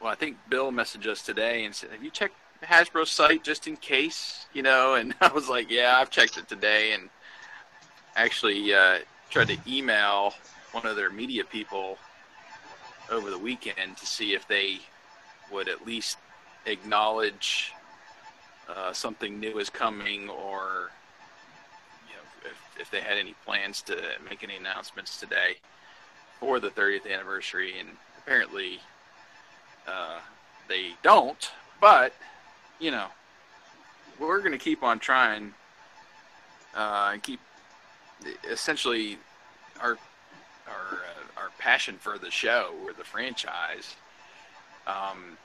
[0.00, 2.34] well, I think Bill messaged us today and said, "Have you checked
[2.64, 4.94] the Hasbro site just in case, you know.
[4.94, 7.08] And I was like, yeah, I've checked it today, and
[8.16, 8.98] actually uh,
[9.30, 10.34] tried to email
[10.72, 11.98] one of their media people
[13.10, 14.78] over the weekend to see if they
[15.52, 16.18] would at least
[16.66, 17.72] acknowledge
[18.68, 20.90] uh, something new is coming or
[22.08, 23.96] you know if, if they had any plans to
[24.28, 25.56] make any announcements today
[26.40, 27.74] for the 30th anniversary.
[27.78, 28.80] And apparently
[29.86, 30.20] uh,
[30.68, 31.50] they don't
[31.84, 32.14] but
[32.80, 33.06] you know
[34.18, 35.52] we're going to keep on trying
[36.74, 37.40] uh, and keep
[38.50, 39.18] essentially
[39.80, 39.98] our
[40.66, 43.96] our uh, our passion for the show or the franchise
[44.86, 45.36] um,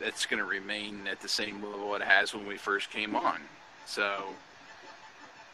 [0.00, 3.40] that's going to remain at the same level it has when we first came on.
[3.86, 4.24] So,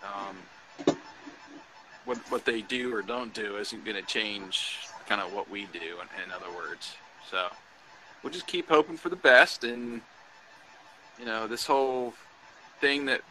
[0.02, 0.96] um,
[2.04, 5.66] what what they do or don't do isn't going to change kind of what we
[5.72, 5.78] do.
[5.78, 6.94] In, in other words,
[7.30, 7.48] so
[8.22, 9.64] we'll just keep hoping for the best.
[9.64, 10.00] And
[11.18, 12.14] you know, this whole
[12.80, 13.22] thing that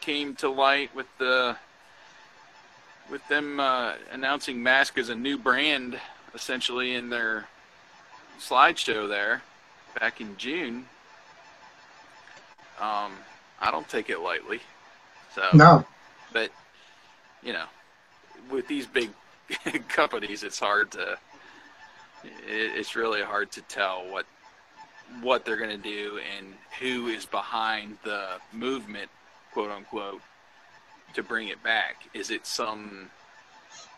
[0.00, 1.56] came to light with the
[3.10, 5.98] with them uh, announcing Mask as a new brand,
[6.34, 7.48] essentially in their
[8.38, 9.42] slideshow there
[9.98, 10.86] back in June.
[12.80, 13.12] Um,
[13.60, 14.60] I don't take it lightly.
[15.34, 15.84] So No.
[16.32, 16.50] but
[17.42, 17.66] you know,
[18.50, 19.10] with these big
[19.88, 21.18] companies, it's hard to.
[22.24, 24.26] it- It's really hard to tell what
[25.22, 29.10] what they're going to do and who is behind the movement,
[29.52, 30.20] quote unquote,
[31.14, 31.96] to bring it back.
[32.14, 33.10] Is it some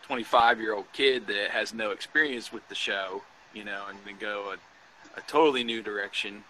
[0.04, 3.22] 25 year old kid that has no experience with the show,
[3.54, 6.44] you know, and then go a, a totally new direction?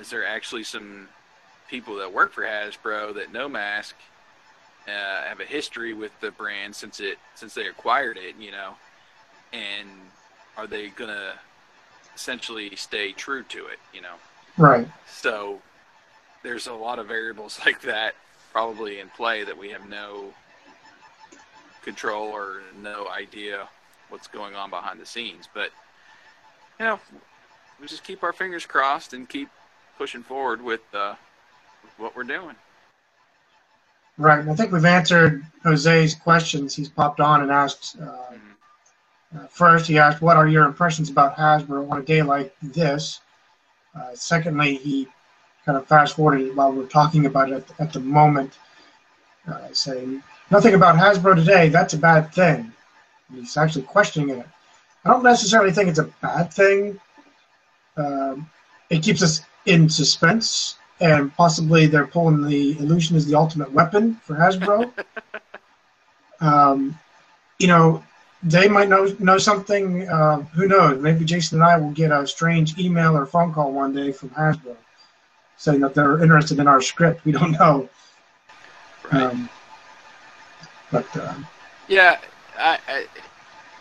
[0.00, 1.08] Is there actually some
[1.68, 3.94] people that work for Hasbro that know Mask
[4.86, 8.74] uh, have a history with the brand since it since they acquired it, you know,
[9.52, 9.88] and
[10.56, 11.34] are they gonna
[12.14, 14.14] essentially stay true to it, you know?
[14.56, 14.86] Right.
[15.08, 15.60] So
[16.42, 18.14] there's a lot of variables like that
[18.52, 20.32] probably in play that we have no
[21.82, 23.68] control or no idea
[24.08, 25.48] what's going on behind the scenes.
[25.52, 25.70] But
[26.78, 27.00] you know,
[27.80, 29.48] we just keep our fingers crossed and keep
[29.98, 31.14] pushing forward with, uh,
[31.82, 32.56] with what we're doing.
[34.16, 34.38] Right.
[34.38, 36.74] And I think we've answered Jose's questions.
[36.74, 37.96] He's popped on and asked.
[38.00, 38.56] Uh, Mhm.
[39.36, 43.20] uh, first, he asked, "What are your impressions about Hasbro on a day like this?"
[43.94, 45.08] Uh, secondly, he
[45.66, 48.58] kind of fast forwarded while we're talking about it at, at the moment,
[49.48, 51.68] uh, saying, "Nothing about Hasbro today.
[51.68, 52.72] That's a bad thing."
[53.28, 54.46] And he's actually questioning it.
[55.04, 56.98] I don't necessarily think it's a bad thing.
[57.96, 58.50] Um,
[58.90, 64.14] it keeps us in suspense, and possibly they're pulling the illusion is the ultimate weapon
[64.22, 64.92] for Hasbro.
[66.40, 66.98] um,
[67.58, 68.02] you know,
[68.42, 70.08] they might know know something.
[70.08, 71.00] Uh, who knows?
[71.00, 74.30] Maybe Jason and I will get a strange email or phone call one day from
[74.30, 74.76] Hasbro
[75.56, 77.24] saying that they're interested in our script.
[77.24, 77.88] We don't know.
[79.12, 79.22] Right.
[79.22, 79.48] Um,
[80.90, 81.34] but uh,
[81.88, 82.18] Yeah,
[82.58, 83.06] I, I,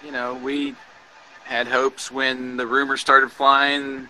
[0.04, 0.76] you know, we
[1.44, 4.08] had hopes when the rumors started flying.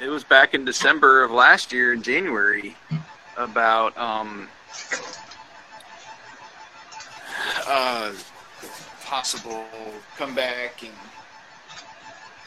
[0.00, 2.76] It was back in December of last year, in January,
[3.36, 4.48] about um,
[7.66, 8.12] uh,
[9.04, 9.64] possible
[10.16, 10.92] comeback, and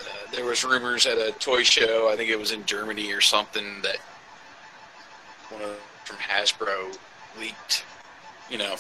[0.02, 2.10] uh, there was rumors at a toy show.
[2.12, 3.98] I think it was in Germany or something that
[5.50, 6.96] one of from Hasbro
[7.40, 7.84] leaked,
[8.50, 8.76] you know,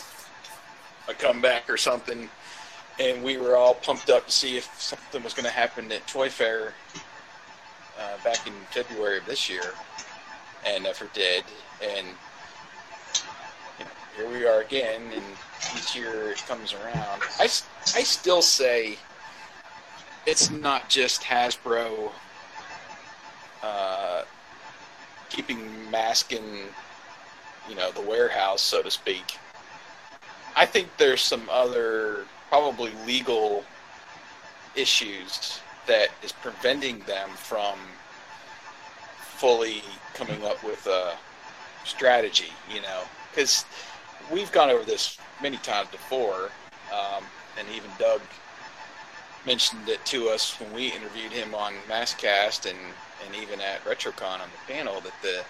[1.08, 2.30] a comeback or something,
[3.00, 6.06] and we were all pumped up to see if something was going to happen at
[6.08, 6.74] Toy Fair
[8.00, 9.74] uh, back in February of this year,
[10.66, 11.43] and never did.
[11.82, 12.08] And
[13.80, 15.24] you know, here we are again, and
[15.76, 17.22] each year it comes around.
[17.39, 18.98] I, I still say
[20.26, 22.12] it's not just Hasbro
[23.62, 24.24] uh,
[25.30, 26.43] keeping masking,
[27.70, 29.38] you know, the warehouse, so to speak.
[30.56, 32.26] I think there's some other
[32.56, 33.66] probably legal
[34.78, 37.78] issues that is preventing them from
[39.20, 39.84] fully
[40.14, 41.18] coming up with a
[41.84, 43.66] strategy, you know, because
[44.32, 46.49] we've gone over this many times before,
[46.93, 47.26] um,
[47.60, 48.22] and even Doug
[49.45, 52.80] mentioned it to us when we interviewed him on Maskcast and,
[53.26, 55.43] and even at RetroCon on the panel that the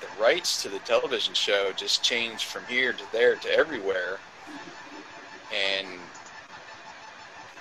[0.00, 4.18] the rights to the television show just changed from here to there to everywhere.
[5.50, 5.88] And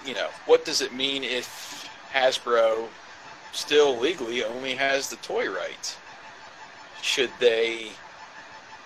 [0.06, 2.88] you know, what does it mean if Hasbro
[3.52, 5.98] still legally only has the toy rights?
[7.02, 7.90] Should they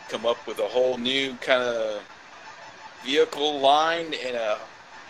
[0.10, 2.02] come up with a whole new kind of
[3.04, 4.60] vehicle line and a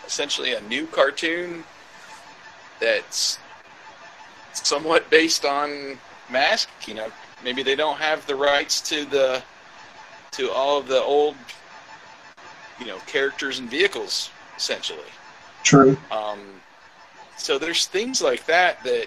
[0.06, 1.62] essentially a new cartoon
[2.80, 3.38] that's
[4.52, 5.98] somewhat based on
[6.30, 7.10] Mask, you know,
[7.42, 9.42] maybe they don't have the rights to the
[10.32, 11.36] to all of the old,
[12.78, 15.10] you know, characters and vehicles, essentially.
[15.62, 15.96] True.
[16.10, 16.40] Um,
[17.36, 19.06] so there's things like that that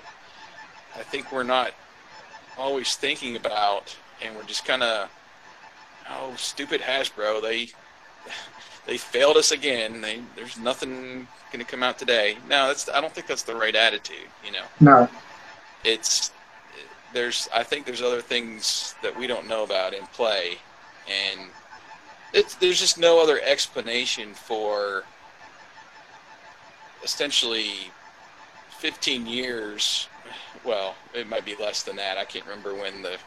[0.96, 1.72] I think we're not
[2.58, 5.10] always thinking about, and we're just kind of,
[6.10, 7.70] oh, stupid Hasbro, they
[8.86, 10.02] they failed us again.
[10.02, 12.38] They, there's nothing going to come out today.
[12.50, 14.28] No, that's I don't think that's the right attitude.
[14.46, 15.10] You know, No.
[15.84, 16.32] it's
[17.14, 20.58] there's I think there's other things that we don't know about in play,
[21.10, 21.42] and
[22.34, 25.04] it's there's just no other explanation for
[27.04, 27.92] essentially
[28.80, 30.08] 15 years.
[30.64, 32.18] Well, it might be less than that.
[32.18, 33.18] I can't remember when the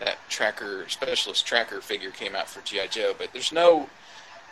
[0.00, 3.88] that tracker specialist tracker figure came out for GI Joe, but there's no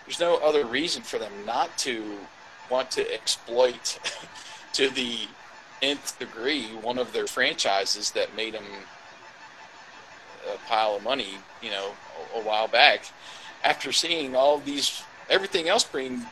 [0.07, 2.19] there's no other reason for them not to
[2.71, 3.99] want to exploit
[4.73, 5.29] to the
[5.83, 8.65] nth degree one of their franchises that made them
[10.53, 11.93] a pile of money, you know,
[12.35, 13.05] a, a while back.
[13.63, 16.25] After seeing all these everything else being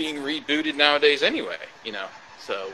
[0.00, 2.06] being rebooted nowadays anyway, you know.
[2.38, 2.72] So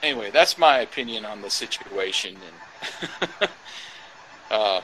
[0.00, 3.28] anyway, that's my opinion on the situation and
[4.52, 4.80] uh,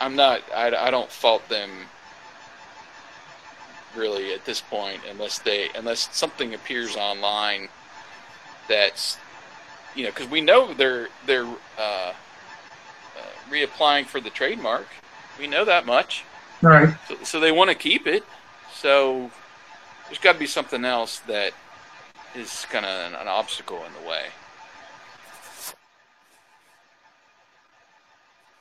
[0.00, 1.70] I'm not I, I don't fault them
[3.94, 7.68] really at this point unless they unless something appears online
[8.68, 9.16] that's
[9.94, 11.46] you know because we know they're they're
[11.78, 12.12] uh, uh,
[13.48, 14.88] reapplying for the trademark
[15.38, 16.24] we know that much
[16.62, 16.94] Right.
[17.06, 18.24] so, so they want to keep it
[18.74, 19.30] so
[20.08, 21.52] there's got to be something else that
[22.34, 24.26] is kind of an, an obstacle in the way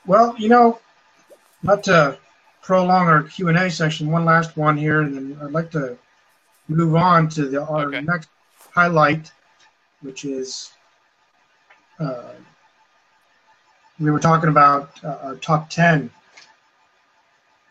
[0.05, 0.79] Well, you know,
[1.63, 2.17] not to
[2.61, 5.97] prolong our Q and A session, one last one here, and then I'd like to
[6.67, 8.01] move on to the our Okay.
[8.01, 8.29] next
[8.73, 9.31] highlight,
[10.01, 10.71] which is
[11.99, 12.33] uh,
[13.99, 16.09] we were talking about uh, our top ten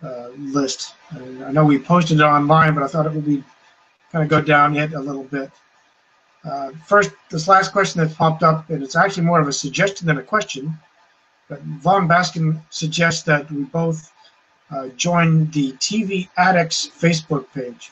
[0.03, 0.95] uh, list.
[1.11, 3.45] And I know we posted it online, but I thought it would be
[4.15, 5.51] kind of go down yet a little bit.
[6.45, 10.07] Uh, first, this last question that popped up, and it's actually more of a suggestion
[10.07, 10.79] than a question.
[11.49, 14.13] But Vaughn Baskin suggests that we both
[14.71, 17.91] uh, join the TV Addicts Facebook page.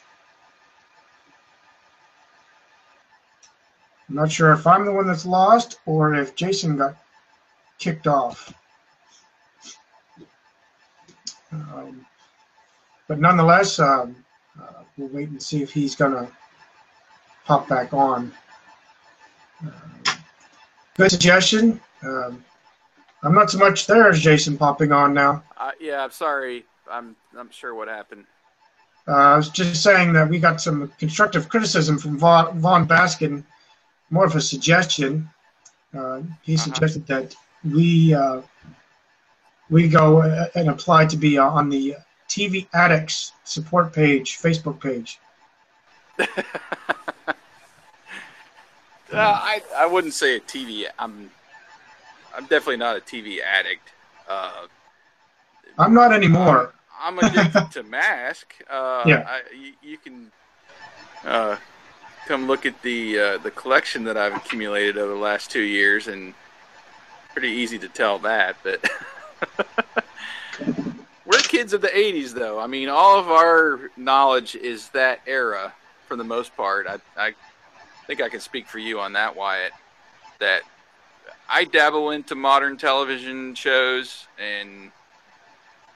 [4.09, 6.95] I'm not sure if I'm the one that's lost or if Jason got
[7.81, 8.55] kicked off.
[11.51, 12.07] Um,
[13.09, 14.15] but nonetheless, um,
[14.97, 16.29] we'll wait and see if he's going to
[17.45, 18.33] pop back on.
[19.67, 19.71] Uh,
[20.97, 21.81] good suggestion.
[22.03, 22.45] Um,
[23.23, 25.43] I'm not so much there as Jason popping on now.
[25.57, 28.25] uh, yeah i'm sorry i'm i'm sure what happened
[29.09, 33.43] Uh, I was just saying that we got some constructive criticism from Vaughn, Vaughn Baskin,
[34.11, 35.29] more of a suggestion.
[35.97, 36.63] Uh, he Uh-huh.
[36.67, 37.35] suggested that
[37.65, 38.41] we uh,
[39.71, 40.23] we go
[40.55, 41.97] and apply to be on the
[42.33, 45.19] TV Addicts support page, Facebook page.
[46.19, 46.25] Uh,
[49.13, 50.87] I I wouldn't say a TV.
[50.99, 51.31] I'm
[52.35, 53.91] I'm definitely not a TV addict.
[54.27, 54.67] Uh,
[55.79, 56.73] I'm not anymore.
[56.99, 58.55] I'm addicted to Mask.
[58.71, 59.27] Uh, Yeah.
[59.29, 60.33] I, you, you can
[61.27, 61.57] uh,
[62.27, 66.09] come look at the uh, the collection that I've accumulated over the last two years,
[66.09, 66.33] and
[67.35, 68.57] pretty easy to tell that.
[68.63, 68.89] But
[71.53, 72.59] kids of the '80s, though.
[72.59, 75.73] I mean, all of our knowledge is that era
[76.09, 76.87] for the most part.
[76.87, 77.35] I I
[78.07, 79.73] think I can speak for you on that, Wyatt.
[80.41, 80.63] That
[81.49, 84.91] I dabble into modern television shows and.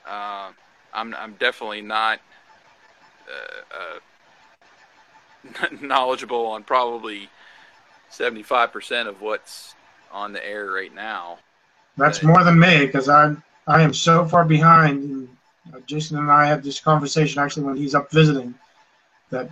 [0.07, 0.53] Uh,
[0.97, 2.21] I'm I'm definitely not
[3.29, 3.99] uh,
[5.61, 7.29] uh, knowledgeable on probably
[8.11, 9.75] 75% of what's
[10.11, 11.39] on the air right now.
[11.97, 15.03] That's more than me because I'm I am so far behind.
[15.03, 15.36] And
[15.75, 18.55] uh, Jason and I had this conversation actually when he's up visiting.
[19.31, 19.51] That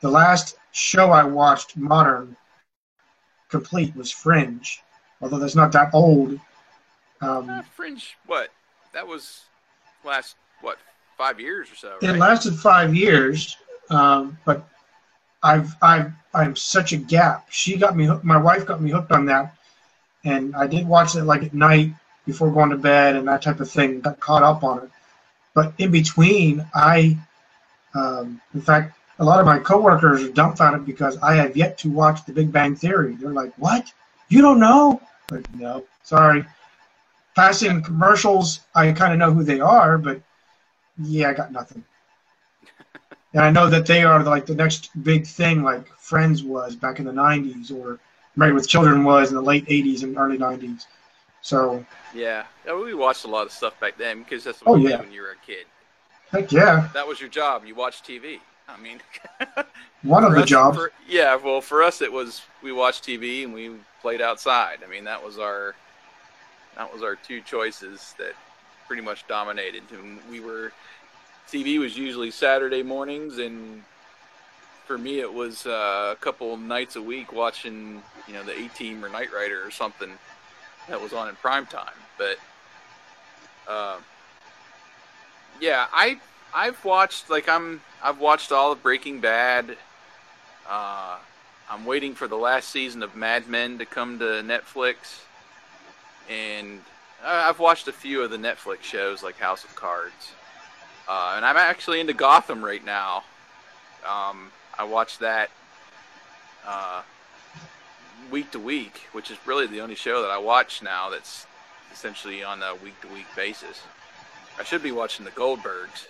[0.00, 2.36] the last show I watched modern
[3.48, 4.82] complete was Fringe,
[5.20, 6.38] although that's not that old.
[7.22, 8.48] Uh, Um, Fringe, what?
[8.92, 9.44] That was
[10.04, 10.78] last what
[11.16, 13.56] five years or so, it lasted five years,
[13.90, 14.68] um, but
[15.42, 17.46] I've I've I'm such a gap.
[17.50, 18.24] She got me hooked.
[18.24, 19.54] My wife got me hooked on that,
[20.24, 21.92] and I did watch it like at night
[22.26, 24.00] before going to bed and that type of thing.
[24.00, 24.90] Got caught up on it,
[25.54, 27.16] but in between, I,
[27.94, 31.90] um, in fact, a lot of my coworkers are dumbfounded because I have yet to
[31.90, 33.14] watch The Big Bang Theory.
[33.14, 33.92] They're like, "What?
[34.28, 35.00] You don't know?"
[35.30, 36.44] Like, no, sorry.
[37.36, 40.20] Passing commercials, I kind of know who they are, but
[40.98, 41.84] yeah, I got nothing.
[43.32, 46.98] And I know that they are like the next big thing, like Friends was back
[46.98, 47.98] in the '90s, or
[48.36, 50.86] Married with Children was in the late '80s and early '90s.
[51.44, 51.84] So,
[52.14, 54.88] Yeah, yeah, we watched a lot of stuff back then because that's Oh, what you
[54.88, 54.96] yeah.
[54.96, 55.66] did when you were a kid.
[56.30, 57.64] heck yeah, That was your job.
[57.66, 58.40] You watched TV.
[58.66, 58.98] I mean,
[60.04, 60.78] one of the us- jobs.
[60.78, 64.78] for- yeah, well, for us it was we watched TV and we played outside.
[64.82, 65.74] I mean, that was our
[66.76, 68.32] that was our two choices that
[68.86, 69.82] pretty much dominated.
[69.92, 70.72] And we were
[71.52, 73.84] TV was usually Saturday mornings, and
[74.86, 78.68] for me it was uh, a couple nights a week watching you know the A
[78.68, 80.10] Team or Knight Rider or something
[80.88, 81.94] that was on in prime time.
[82.18, 82.38] But
[83.68, 83.98] uh,
[85.60, 86.18] yeah, I
[86.54, 89.76] I've watched like I'm I've watched all of Breaking Bad.
[90.68, 91.18] Uh,
[91.70, 95.20] I'm waiting for the last season of Mad Men to come to Netflix,
[96.30, 96.80] and
[97.24, 100.32] I- I've watched a few of the Netflix shows like House of Cards.
[101.06, 103.24] Uh, and I'm actually into Gotham right now.
[104.06, 105.50] Um, I watch that
[106.66, 107.02] uh,
[108.30, 111.46] week to week, which is really the only show that I watch now that's
[111.92, 113.82] essentially on a week to week basis.
[114.58, 116.06] I should be watching the Goldbergs,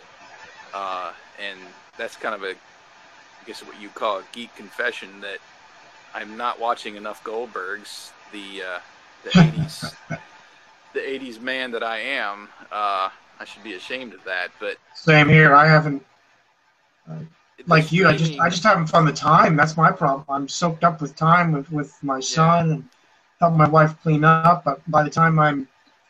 [0.73, 1.59] uh, and
[1.97, 5.39] that's kind of a, I guess what you call a geek confession that
[6.15, 8.11] I'm not watching enough Goldbergs.
[8.33, 8.79] The uh,
[9.25, 9.95] the 80s,
[10.93, 12.49] the 80s man that I am.
[12.71, 13.09] Uh,
[13.41, 15.55] I should be ashamed of that, but Same here.
[15.55, 16.05] I haven't
[17.07, 17.27] the
[17.67, 18.07] like you.
[18.09, 19.57] I just I just haven't found the time.
[19.57, 20.25] That's my problem.
[20.29, 22.85] I'm soaked up with time with with my son and
[23.41, 24.51] helping my wife clean up.
[24.51, 25.53] But by the time I'm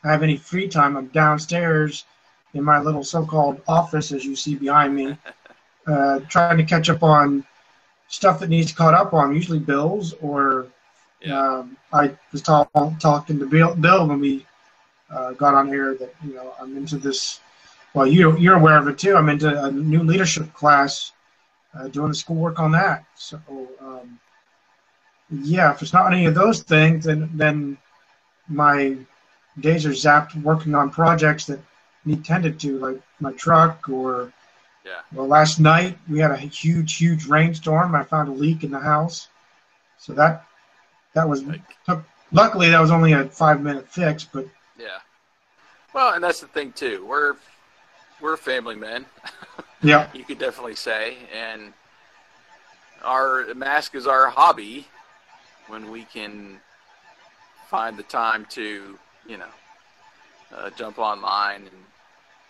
[0.05, 2.05] I have any free time, I'm downstairs
[2.55, 5.17] in my little so-called office, as you see behind me,
[5.87, 7.45] uh, trying to catch up on
[8.09, 9.35] stuff that needs caught up on.
[9.35, 10.67] Usually bills or
[11.21, 11.39] Yeah.
[11.39, 12.71] um, I was talk,
[13.01, 14.47] talking to Bill, Bill when we
[15.11, 17.41] uh, got on here that you know I'm into this.
[17.95, 19.17] Well, you you're aware of it too.
[19.17, 21.13] I'm into a new leadership class,
[21.77, 23.05] uh, doing the schoolwork on that.
[23.16, 23.41] So
[23.81, 24.18] um,
[25.31, 27.79] yeah, if it's not any of those things, then then
[28.49, 28.97] my
[29.61, 31.61] days are zapped working on projects that
[32.05, 34.33] need tended to, like my truck or.
[34.85, 35.01] Yeah.
[35.14, 37.95] Well, last night we had a huge, huge rainstorm.
[37.95, 39.29] I found a leak in the house,
[39.97, 40.45] so that
[41.14, 41.62] that was Like,
[42.33, 44.25] luckily that was only a five minute fix.
[44.25, 44.47] But
[44.79, 44.99] yeah.
[45.95, 47.07] Well, and that's the thing too.
[47.07, 47.37] We're
[48.25, 49.05] we're family men.
[49.83, 51.75] yeah, you could definitely say, and
[53.03, 54.89] our mask is our hobby.
[55.68, 56.61] When we can
[57.68, 59.53] find the time to, you know,
[60.55, 61.85] uh, jump online and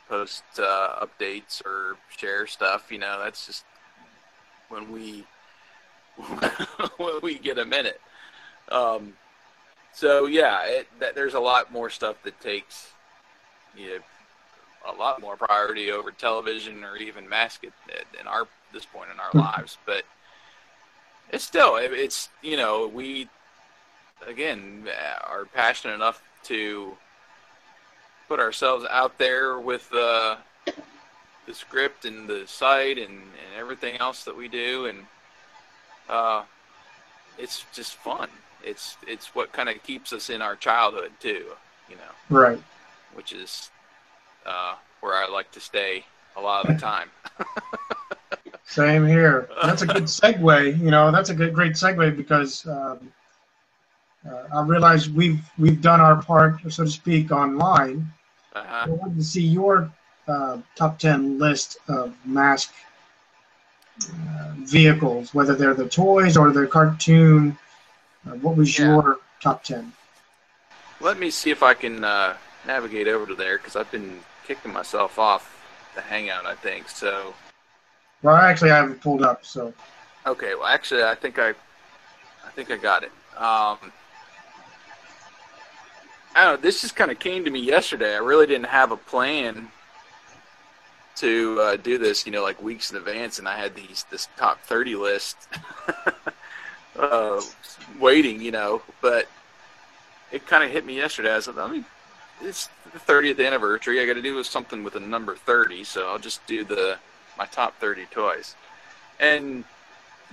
[0.08, 3.64] post uh, updates or share stuff, you know, that's just
[4.68, 5.24] when we
[6.98, 8.00] when we get a minute.
[8.70, 9.14] Um,
[9.92, 12.92] so yeah, it, that, there's a lot more stuff that takes
[13.76, 13.98] you know,
[14.88, 19.08] a lot more priority over television or even mask at, at in our this point
[19.12, 19.78] in our lives.
[19.86, 20.04] But
[21.30, 23.28] it's still it, it's you know we
[24.26, 24.88] again
[25.26, 26.96] are passionate enough to
[28.28, 30.36] put ourselves out there with uh,
[31.46, 35.06] the script and the site and, and everything else that we do and
[36.08, 36.42] uh,
[37.38, 38.28] it's just fun.
[38.62, 41.46] It's it's what kind of keeps us in our childhood too,
[41.88, 42.58] you know right.
[43.14, 43.70] which is
[44.46, 46.04] uh, where I like to stay
[46.36, 47.10] a lot of the time.
[48.66, 49.48] Same here.
[49.62, 50.78] That's a good segue.
[50.78, 53.12] You know, that's a good, great segue because um,
[54.28, 58.10] uh, I realize we've we've done our part, so to speak, online.
[58.54, 58.86] Uh-huh.
[58.86, 59.90] I wanted to see your
[60.26, 62.72] uh, top ten list of mask
[64.00, 67.56] uh, vehicles, whether they're the toys or the cartoon.
[68.26, 68.86] Uh, what was Yeah.
[68.86, 69.92] your top ten?
[71.00, 72.34] Let me see if I can uh,
[72.66, 75.50] navigate over to there because I've been kicking myself off
[75.94, 76.46] the Hangout.
[76.46, 77.34] I think so.
[78.22, 79.74] Well, actually, I haven't pulled up, so
[80.26, 83.12] Okay, well, actually, I think I, I think I got it.
[83.36, 83.92] Um,
[86.34, 86.56] I don't know.
[86.56, 88.14] This just kind of came to me yesterday.
[88.14, 89.68] I really didn't have a plan
[91.16, 94.28] to uh, do this, you know, like weeks in advance, and I had these this
[94.38, 95.36] top thirty list
[96.98, 97.42] uh,
[98.00, 98.80] waiting, you know.
[99.02, 99.28] But
[100.32, 101.34] it kind of hit me yesterday.
[101.34, 101.84] I said, I mean,
[102.42, 104.00] it's the 30th anniversary.
[104.00, 106.98] I got to do something with the number 30, so I'll just do the
[107.36, 108.54] my top 30 toys.
[109.18, 109.64] And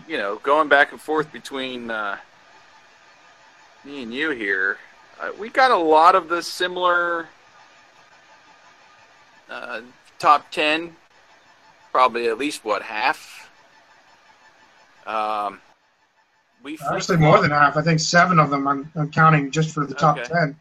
[0.08, 2.18] you know, going back and forth between uh,
[3.84, 4.78] me and you here,
[5.20, 7.28] uh, we got a lot of the similar
[9.50, 9.82] uh,
[10.20, 10.96] top 10,
[11.92, 13.50] probably at least what half.
[15.06, 15.60] Um,
[16.64, 17.76] we actually more than half.
[17.76, 18.68] I think seven of them.
[18.68, 20.28] I'm, I'm counting just for the top Okay.
[20.28, 20.56] ten.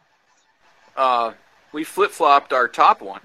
[0.96, 1.32] Uh,
[1.72, 3.20] we flip flopped our top one,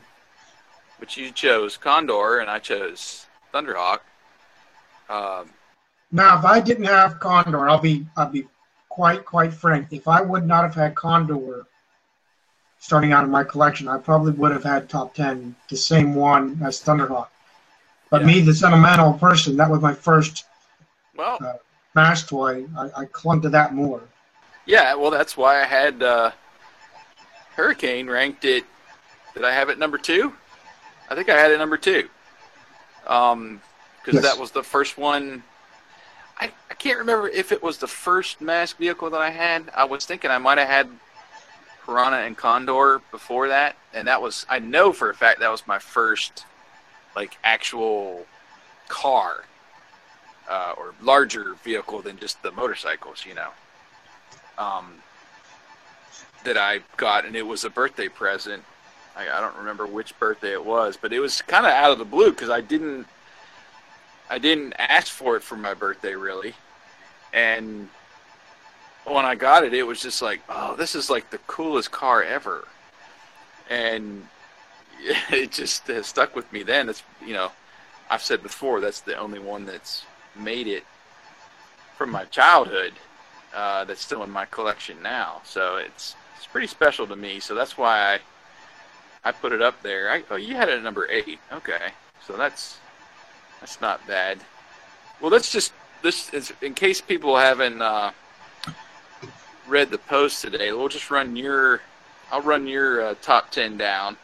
[1.00, 4.00] which you chose Condor and I chose Thunderhawk.
[5.10, 5.50] Um,
[6.12, 8.48] Now, if I didn't have Condor, I'll be I'll be
[8.90, 9.88] quite quite frank.
[9.92, 11.66] If I would not have had Condor,
[12.80, 16.60] starting out in my collection, I probably would have had top 10, the same one
[16.64, 17.28] as Thunderhawk.
[18.12, 18.28] But Yeah.
[18.28, 20.46] me, the sentimental person, that was my first
[21.16, 21.40] Well,
[21.96, 22.66] Mask toy.
[22.78, 24.02] I, I clung to that more.
[24.66, 24.94] yeah.
[24.96, 26.32] Well, that's why I had uh,
[27.56, 28.66] Hurricane ranked it.
[29.34, 30.34] Did I have it number two?
[31.10, 32.10] I think I had it number two.
[33.08, 33.62] Um,
[34.00, 34.34] because Yes.
[34.34, 35.44] that was the first one.
[36.40, 39.72] I, I can't remember if it was the first mask vehicle that I had.
[39.76, 40.90] I was thinking I might have had
[41.86, 45.66] Piranha and Condor before that, and that was I know for a fact that was
[45.66, 46.46] my first
[47.16, 48.26] like actual
[48.90, 49.46] car
[50.50, 53.50] uh, or larger vehicle than just the motorcycles, you know.
[54.58, 54.94] Um,
[56.46, 58.64] that I got, and it was a birthday present.
[59.16, 62.00] I, I don't remember which birthday it was, but it was kind of out of
[62.00, 63.08] the blue because I didn't,
[64.30, 66.54] I didn't ask for it for my birthday really,
[67.34, 67.90] and
[69.06, 72.24] when I got it, it was just like, oh, this is like the coolest car
[72.24, 72.68] ever,
[73.70, 74.28] and
[75.32, 76.64] it just stuck with me.
[76.64, 77.52] Then it's you know,
[78.10, 80.06] I've said before that's the only one that's
[80.36, 80.84] made it
[81.98, 82.94] from my childhood
[83.56, 85.42] uh, that's still in my collection now.
[85.46, 87.40] So it's it's pretty special to me.
[87.40, 88.20] So that's why I
[89.24, 90.12] I put it up there.
[90.12, 91.40] I, oh, you had it at number eight.
[91.52, 91.92] Okay,
[92.26, 92.78] so that's
[93.60, 94.40] that's not bad.
[95.20, 98.12] Well, let's just this is in case people haven't uh,
[99.68, 100.72] read the post today.
[100.72, 101.82] We'll just run your
[102.32, 104.18] I'll run your uh, top ten down.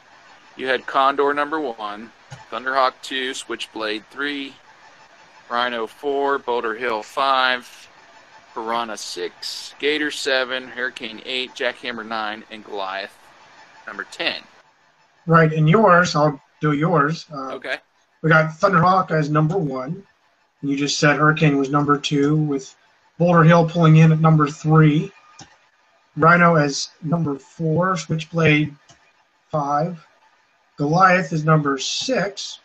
[0.57, 2.11] You had Condor number one,
[2.51, 4.53] Thunderhawk two, Switchblade three,
[5.49, 7.89] Rhino four, Boulder Hill five,
[8.53, 13.17] Piranha six, Gator seven, Hurricane eight, Jackhammer nine, and Goliath
[13.87, 14.41] number ten.
[15.27, 17.25] Right, and yours, I'll do yours.
[17.31, 17.77] Uh, Okay.
[18.21, 20.03] We got Thunderhawk as number one.
[20.61, 22.75] And you just said Hurricane was number two, with
[23.17, 25.11] Boulder Hill pulling in at number three.
[26.17, 28.75] Rhino as number four, Switchblade
[29.49, 30.05] five.
[30.77, 32.59] Goliath is number six.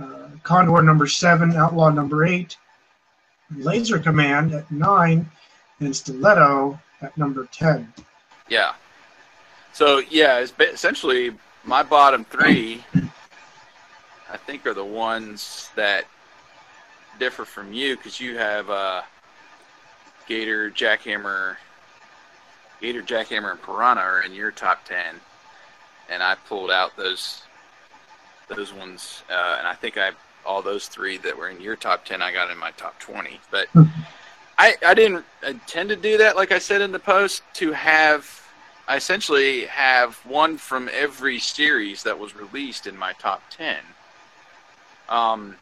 [0.00, 2.56] Uh, Condor number seven, Outlaw number eight.
[3.56, 5.30] Laser Command at nine,
[5.80, 7.92] and Stiletto at number ten.
[8.48, 8.74] Yeah.
[9.72, 11.32] So yeah, it's essentially
[11.64, 12.84] my bottom three.
[14.30, 16.04] I think are the ones that
[17.18, 19.02] differ from you because you have uh,
[20.26, 21.56] Gator, Jackhammer,
[22.80, 25.14] Gator, Jackhammer, and Piranha are in your top ten,
[26.10, 27.42] and I pulled out those
[28.48, 30.10] those ones, uh, and I think I
[30.48, 33.40] all those three that were in your top ten I got in my top twenty,
[33.50, 33.68] but.
[34.60, 38.42] I, I didn't intend to do that, like I said in the post, to have
[38.88, 43.78] I essentially have one from every series that was released in my top ten.
[45.10, 45.56] Um,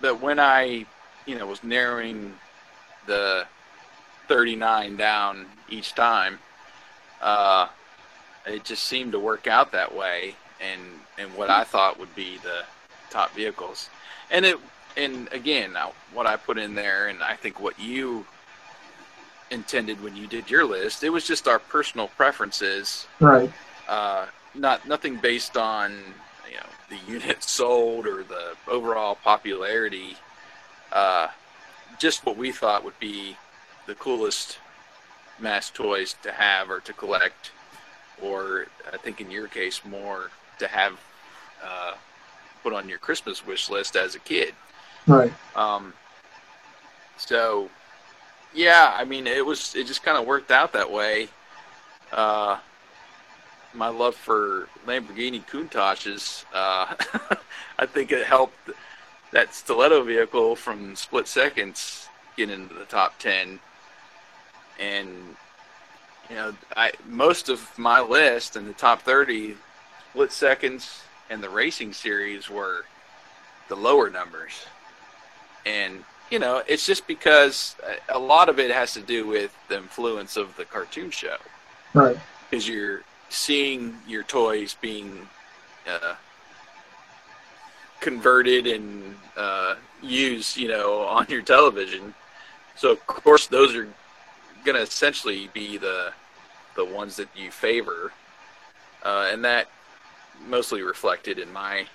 [0.00, 0.84] but when I,
[1.26, 2.34] you know, was narrowing
[3.06, 3.46] the
[4.26, 6.40] 39 down each time,
[7.22, 7.68] uh,
[8.46, 10.82] it just seemed to work out that way, and
[11.16, 12.64] and what I thought would be the
[13.14, 13.88] top vehicles,
[14.30, 14.58] and it
[14.96, 18.26] and again now what I put in there, and I think what you
[19.50, 23.52] intended when you did your list, it was just our personal preferences Right.
[23.88, 25.92] uh, not nothing based on
[26.50, 30.16] you know the units sold or the overall popularity.
[30.92, 31.28] Uh,
[31.98, 33.36] just what we thought would be
[33.86, 34.58] the coolest
[35.38, 37.52] mass toys to have or to collect,
[38.20, 40.94] or I think in your case more to have
[41.62, 41.92] uh,
[42.64, 44.54] put on your Christmas wish list as a kid.
[45.06, 45.32] Right.
[45.54, 45.92] Um,
[47.18, 47.68] so,
[48.54, 51.28] yeah, I mean, it was it just kind of worked out that way.
[52.10, 52.58] Uh,
[53.74, 56.94] my love for Lamborghini Countaches, uh,
[57.78, 58.70] I think it helped
[59.32, 63.60] that stiletto vehicle from split seconds get into the top ten.
[64.80, 65.08] And
[66.30, 69.56] you know, I most of my list in the top thirty,
[70.10, 72.84] split seconds and the racing series were
[73.68, 74.52] the lower numbers.
[75.66, 77.76] And you know it's just because
[78.08, 81.36] a lot of it has to do with the influence of the cartoon show.
[81.94, 82.16] Right.
[82.50, 85.28] because you're seeing your toys being
[85.88, 86.14] uh,
[88.00, 92.14] converted and uh, used you know on your television.
[92.76, 93.88] So of course those are
[94.64, 96.12] going to essentially be the
[96.76, 98.12] the ones that you favor.
[99.04, 99.68] Uh, and that
[100.46, 101.86] mostly reflected in my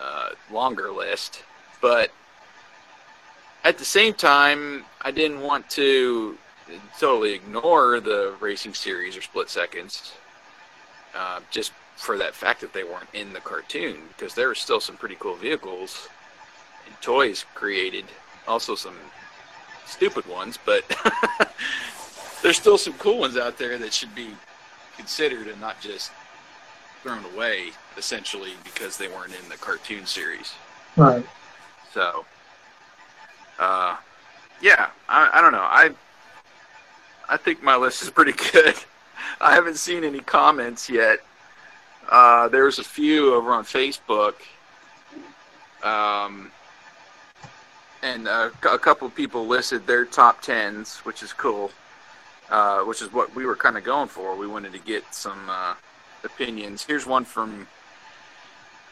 [0.00, 1.42] uh, longer list
[1.80, 2.10] but
[3.64, 6.38] at the same time, I didn't want to
[6.98, 10.12] totally ignore the racing series or split seconds,
[11.14, 14.80] uh, just for that fact that they weren't in the cartoon, because there were still
[14.80, 16.08] some pretty cool vehicles
[16.86, 18.06] and toys created.
[18.48, 18.96] Also, some
[19.86, 20.84] stupid ones, but
[22.42, 24.28] there's still some cool ones out there that should be
[24.96, 26.10] considered and not just
[27.02, 30.52] thrown away essentially because they weren't in the cartoon series.
[30.96, 31.24] Right.
[31.92, 32.24] So,
[33.58, 33.96] uh,
[34.60, 35.58] yeah, I, I don't know.
[35.58, 35.90] I
[37.28, 38.74] I think my list is pretty good.
[39.40, 41.20] I haven't seen any comments yet.
[42.08, 44.34] Uh, there's a few over on Facebook,
[45.84, 46.50] um,
[48.02, 51.70] and a, a couple of people listed their top tens, which is cool.
[52.50, 54.34] Uh, which is what we were kind of going for.
[54.34, 55.74] We wanted to get some uh,
[56.24, 56.84] opinions.
[56.84, 57.66] Here's one from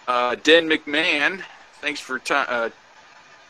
[0.06, 1.42] uh, Den McMahon.
[1.80, 2.70] Thanks for ti uh,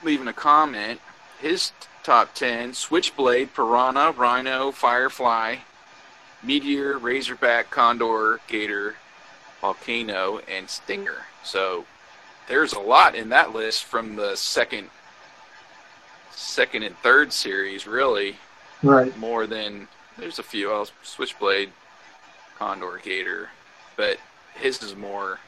[0.03, 1.01] leaving a comment.
[1.41, 1.73] His
[2.03, 5.57] top 10 Switchblade, Piranha, Rhino, Firefly,
[6.43, 8.97] Meteor, Razorback, Condor, Gator,
[9.61, 11.25] Volcano, and Stinger.
[11.45, 11.85] So
[12.49, 14.91] there's a lot in that list from the second
[16.31, 18.37] second and third series, really.
[18.83, 19.17] Right.
[19.19, 20.73] More than there's a few.
[20.73, 20.93] else.
[21.03, 21.71] Switchblade,
[22.59, 23.51] Condor, Gator,
[23.99, 24.17] but
[24.55, 25.39] his is more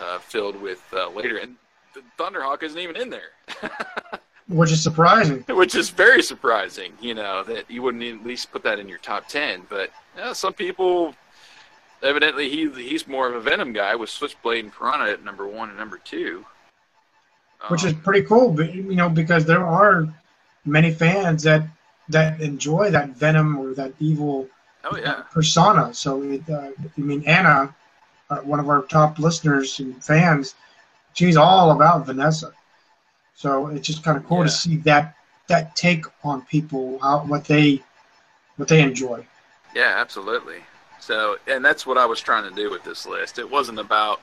[0.00, 1.36] uh, filled with uh, later.
[1.36, 1.56] And
[1.92, 3.30] the Thunderhawk isn't even in there,
[4.48, 5.44] Which is surprising.
[5.48, 6.92] which is very surprising.
[7.00, 9.62] You know that you wouldn't at least put that in your top ten.
[9.68, 11.14] But yeah, some people,
[12.02, 15.68] evidently, he he's more of a Venom guy with Switchblade and Piranha at number one
[15.68, 16.46] and number two.
[17.68, 20.06] Which is Um, pretty cool, but, you know, because there are
[20.66, 21.62] many fans that
[22.10, 24.46] that enjoy that Venom or that evil
[24.90, 25.92] oh yeah, persona.
[25.94, 27.74] So, it, uh, I mean, Anna,
[28.30, 30.54] uh, one of our top listeners and fans,
[31.14, 32.52] she's all about Vanessa.
[33.34, 34.44] So it's just kind of cool Yeah.
[34.44, 35.16] to see that
[35.48, 37.82] that take on people, how, what they
[38.56, 39.26] what they enjoy.
[39.74, 40.58] Yeah, absolutely.
[41.00, 43.38] So, and that's what I was trying to do with this list.
[43.38, 44.22] It wasn't about,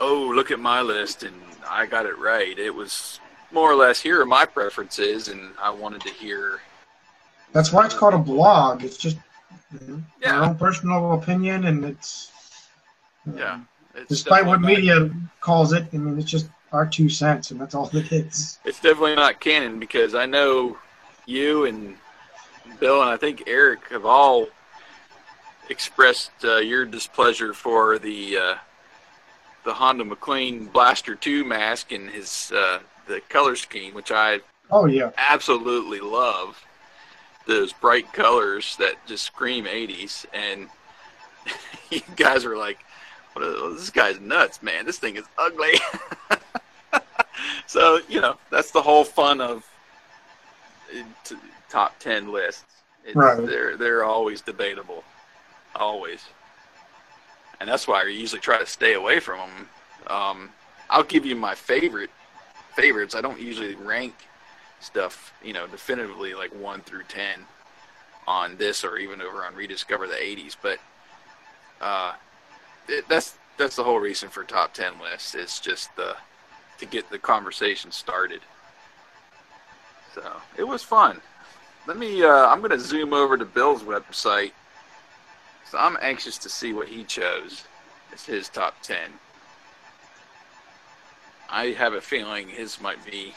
[0.00, 1.34] oh, look at my list and
[1.68, 2.56] I got it right.
[2.56, 3.18] It was
[3.50, 6.60] more or less here are my preferences, and I wanted to hear.
[7.52, 8.84] That's why it's called a blog.
[8.84, 9.16] It's just
[10.20, 10.40] Yeah.
[10.40, 12.30] our own personal opinion, and it's
[13.34, 13.60] Yeah,
[13.94, 17.50] It's Despite what definitely not- media calls it, I mean, it's just our two cents,
[17.52, 18.58] and that's all it is.
[18.64, 20.76] It's definitely not canon because I know
[21.26, 21.96] you and
[22.80, 24.48] Bill and I think Eric have all
[25.70, 28.54] expressed uh, your displeasure for the uh,
[29.64, 34.40] the Hondo MacLean Blaster 2 mask and his uh, the color scheme, which I
[34.70, 36.62] Oh yeah, absolutely love
[37.46, 40.68] those bright colors that just scream 80s and
[41.90, 42.78] you guys are like
[43.32, 44.86] what are, this guy's nuts man.
[44.86, 45.74] This thing is ugly.
[47.66, 49.66] So you know that's the whole fun of
[50.96, 51.34] uh,
[51.68, 52.64] top 10 lists.
[53.04, 53.44] It's, Right.
[53.44, 55.02] they're they're always debatable.
[55.74, 56.24] Always.
[57.60, 59.68] And that's why I usually try to stay away from them
[60.06, 60.50] um,
[60.90, 62.10] I'll give you my favorite
[62.76, 63.14] favorites.
[63.14, 64.14] I don't usually rank
[64.84, 67.40] stuff, you know, definitively like one through ten
[68.26, 70.56] on this or even over on Rediscover the '80s.
[70.60, 70.78] But
[71.80, 72.14] uh,
[72.88, 75.34] it, that's that's the whole reason for top ten lists.
[75.34, 76.16] It's just the
[76.78, 78.40] to get the conversation started.
[80.14, 80.22] So
[80.56, 81.20] it was fun.
[81.86, 82.22] Let me.
[82.22, 84.52] Uh, I'm going to zoom over to Bill's website.
[85.70, 87.64] So I'm anxious to see what he chose
[88.12, 89.10] as his top ten.
[91.50, 93.34] I have a feeling his might be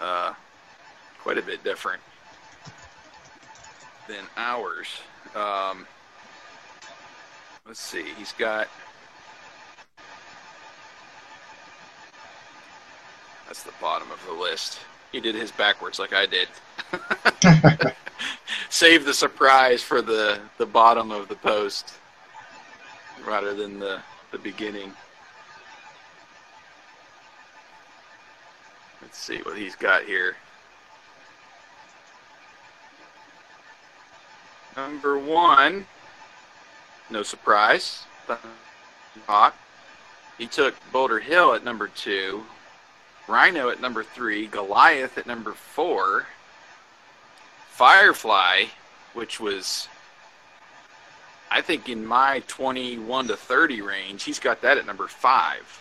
[0.00, 0.34] uh,
[1.22, 2.02] quite a bit different
[4.08, 4.86] than ours.
[5.34, 5.86] Um,
[7.66, 8.68] let's see, he's got.
[13.46, 14.80] That's the bottom of the list.
[15.12, 16.48] He did his backwards like I did.
[18.68, 21.94] Save the surprise for the, the bottom of the post
[23.24, 24.00] rather than the,
[24.32, 24.92] the beginning.
[29.16, 30.36] Let's see what he's got here.
[34.76, 35.86] Number one,
[37.08, 38.04] no surprise,
[39.26, 39.56] Hawk.
[40.36, 42.44] He took Boulder Hill at number two,
[43.26, 46.26] Rhino at number three, Goliath at number four,
[47.70, 48.64] Firefly,
[49.14, 49.88] which was,
[51.50, 55.80] I think, in my 21 to 30 range, he's got that at number five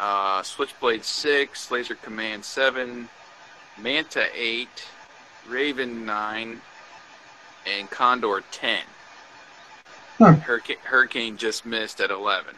[0.00, 3.08] uh, Switchblade 6, Laser Command 7,
[3.78, 4.68] Manta 8,
[5.46, 6.60] Raven 9,
[7.66, 8.80] and Condor 10.
[10.16, 10.24] Hmm.
[10.24, 12.54] Hurricane, Hurricane just missed at 11.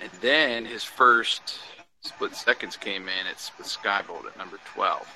[0.00, 1.58] And then his first
[2.00, 5.06] split seconds came in at Split Skybolt at number 12.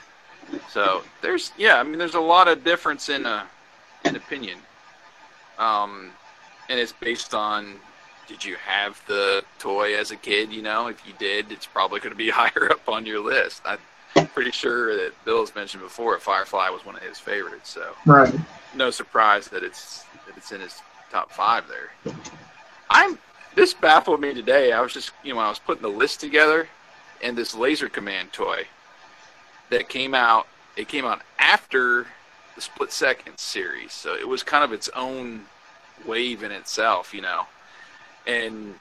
[0.71, 3.47] So there's, yeah, I mean, there's a lot of difference in, uh,
[4.05, 4.59] in opinion.
[5.59, 6.11] Um,
[6.69, 7.77] and it's based on
[8.29, 10.53] did you have the toy as a kid?
[10.53, 13.63] You know, if you did, it's probably going to be higher up on your list.
[13.65, 13.79] I'm
[14.29, 17.71] pretty sure that Bill's mentioned before Firefly was one of his favorites.
[17.71, 18.33] So, right.
[18.75, 20.81] no surprise that it's that it's in his
[21.11, 22.15] top five there.
[22.91, 23.19] I'm
[23.55, 24.73] this baffled me today.
[24.73, 26.69] I was just you know when I was putting the list together,
[27.23, 28.67] and this Laser Command toy
[29.71, 30.47] that came out.
[30.77, 32.09] It came out after
[32.57, 35.47] the Split Second series, so it was kind of its own
[36.05, 37.47] wave in itself, you know.
[38.27, 38.75] And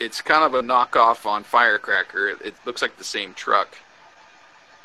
[0.00, 2.28] it's kind of a knockoff on Firecracker.
[2.28, 3.76] It, it looks like the same truck,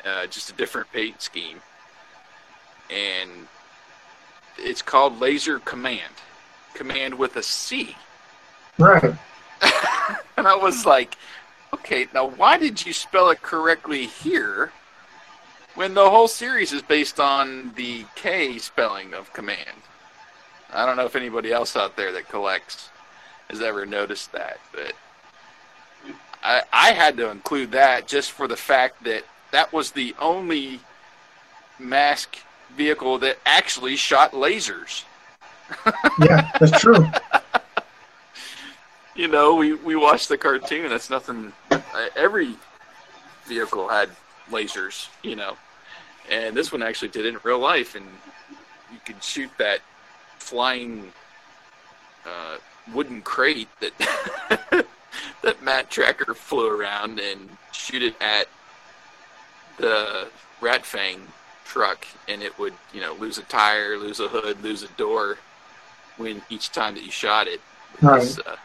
[0.04, 1.60] uh, just a different paint scheme.
[2.90, 3.30] And
[4.58, 6.12] it's called Laser Command,
[6.74, 7.96] command with a C.
[8.78, 9.04] Right.
[10.36, 11.16] and I was like,
[11.72, 14.72] okay, now why did you spell it correctly here
[15.74, 19.82] when the whole series is based on the K spelling of command?
[20.72, 22.90] I don't know if anybody else out there that collects
[23.50, 24.94] has ever noticed that, but
[26.42, 30.80] I, I had to include that just for the fact that that was the only
[31.78, 32.38] mask
[32.76, 35.04] vehicle that actually shot lasers.
[36.20, 37.06] Yeah, that's true.
[39.14, 40.90] you know, we, we watched the cartoon.
[40.90, 41.52] That's nothing.
[41.70, 41.80] Uh,
[42.16, 42.56] every
[43.46, 44.10] vehicle had
[44.50, 45.56] lasers, you know,
[46.28, 48.04] and this one actually did it in real life, and
[48.92, 49.80] you could shoot that
[50.38, 51.12] flying
[52.26, 52.56] uh,
[52.92, 53.92] wooden crate that
[55.42, 58.46] that Matt Trakker flew around and shoot it at
[59.78, 60.28] the
[60.60, 61.20] Rat Fang
[61.64, 65.38] truck, and it would, you know, lose a tire, lose a hood, lose a door
[66.16, 67.60] when each time that you shot it.
[68.02, 68.36] Right.
[68.46, 68.56] Uh,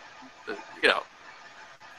[0.82, 1.04] you know,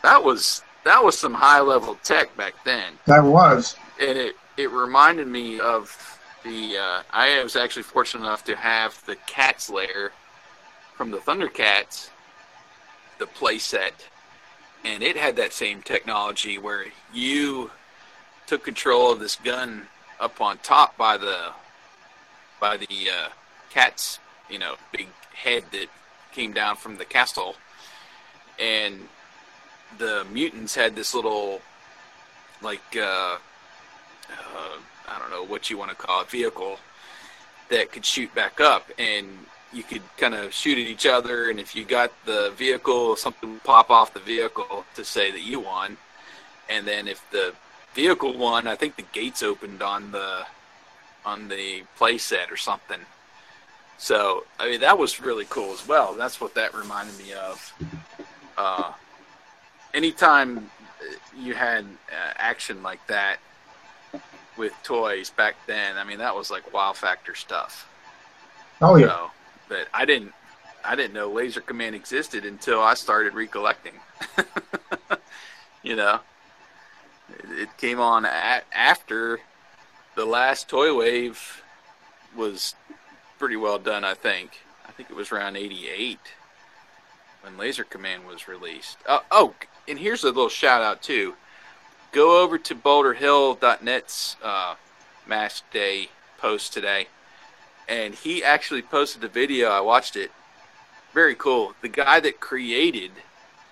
[0.03, 3.77] that was that was some high level tech back then, That was.
[4.01, 5.97] and it it reminded me of
[6.45, 6.77] the.
[6.79, 10.13] Uh, I was actually fortunate enough to have the Cat's Lair
[10.97, 12.11] from the Thundercats,
[13.19, 13.93] the playset,
[14.85, 17.71] and it had that same technology where you
[18.47, 19.87] took control of this gun
[20.21, 21.53] up on top by the
[22.61, 23.29] by the uh,
[23.71, 24.19] cat's
[24.49, 25.87] you know big head that
[26.33, 27.57] came down from the castle,
[28.59, 29.09] and
[29.99, 31.61] the mutants had this little
[32.63, 33.37] like uh,
[34.31, 34.77] uh,
[35.09, 36.79] I don't know what you want to call it vehicle
[37.69, 38.91] that could shoot back up.
[38.99, 39.27] And
[39.77, 43.53] you could kind of shoot at each other and if you got the vehicle something
[43.53, 45.97] would pop off the vehicle to say that you won
[46.69, 47.55] and then if the
[47.95, 50.45] vehicle won I think the gates opened on the
[51.25, 53.01] on the playset or something
[53.99, 57.73] so I mean that was really cool as well that's what that reminded me of
[58.57, 58.93] uh,
[59.93, 60.71] anytime
[61.37, 63.39] you had uh, action like that
[64.57, 67.89] with toys back then, I mean that was like wow factor stuff.
[68.81, 69.09] Oh yeah.
[69.09, 69.31] So,
[69.69, 70.33] but I didn't
[70.85, 73.95] I didn't know Laser Command existed until I started recollecting.
[75.83, 76.21] you know,
[77.31, 79.41] it, it came on after
[80.15, 81.63] the last Toy Wave
[82.37, 82.75] was
[83.39, 84.05] pretty well done.
[84.05, 84.61] I think.
[84.87, 86.19] I think it was around '88
[87.43, 88.99] when Laser Command was released.
[89.09, 89.55] Oh, oh,
[89.89, 91.35] and here's a little shout out too.
[92.13, 94.77] Go over to BoulderHill.net's uh,
[95.27, 97.09] Mask Day post today,
[97.89, 99.69] and he actually posted a video.
[99.69, 100.31] I watched it.
[101.13, 101.75] Very cool.
[101.83, 103.13] The guy that created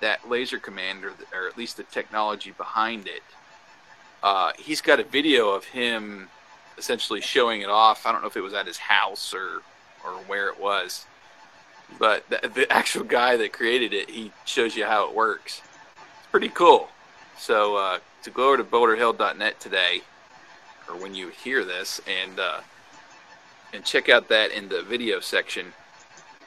[0.01, 3.23] that Laser Command, or, or at least the technology behind it,
[4.23, 6.29] uh, he's got a video of him
[6.79, 8.07] essentially showing it off.
[8.07, 9.63] I don't know if it was at his house or
[10.05, 11.07] or where it was,
[11.99, 15.63] but the, the actual guy that created it, he shows you how it works.
[16.19, 16.89] It's pretty cool.
[17.39, 20.03] So uh, to go over to BoulderHill.net today,
[20.89, 22.61] or when you hear this, and uh,
[23.75, 25.73] and check out that in the video section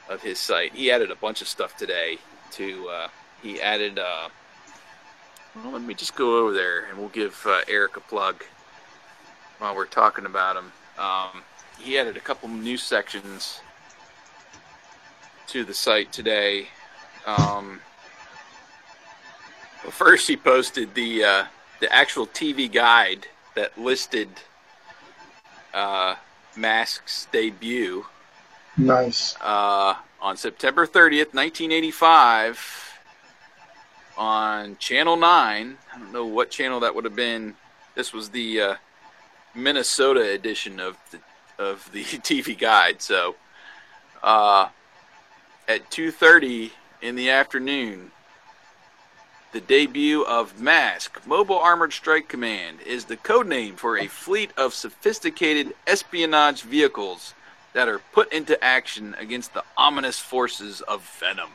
[0.08, 0.72] of his site.
[0.72, 2.18] He added a bunch of stuff today.
[2.52, 3.08] To uh,
[3.42, 3.98] he added.
[3.98, 4.30] Uh,
[5.54, 8.44] well, let me just go over there, and we'll give uh, Eric a plug
[9.58, 10.72] while we're talking about him.
[10.98, 11.42] Um,
[11.78, 13.60] he added a couple new sections
[15.48, 16.68] to the site today.
[17.26, 17.80] Um,
[19.82, 21.44] well, first, he posted the uh,
[21.80, 24.28] the actual TV guide that listed
[25.74, 26.14] uh,
[26.58, 28.04] Mask's debut
[28.76, 29.36] Nice.
[29.40, 32.98] uh, on September 30th, 1985,
[34.16, 35.78] on Channel 9.
[35.94, 37.54] I don't know what channel that would have been.
[37.94, 38.74] This was the uh,
[39.54, 41.20] Minnesota edition of the
[41.58, 43.00] of the TV guide.
[43.02, 43.36] So,
[44.22, 44.68] uh,
[45.68, 46.70] at 2:30
[47.02, 48.10] in the afternoon,
[49.52, 54.50] the debut of Mask Mobile Armored Strike Command is the code name for a fleet
[54.58, 57.34] of sophisticated espionage vehicles
[57.72, 61.50] that are put into action against the ominous forces of Venom.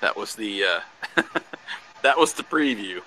[0.00, 1.22] That was the uh,
[2.02, 3.00] that was the preview.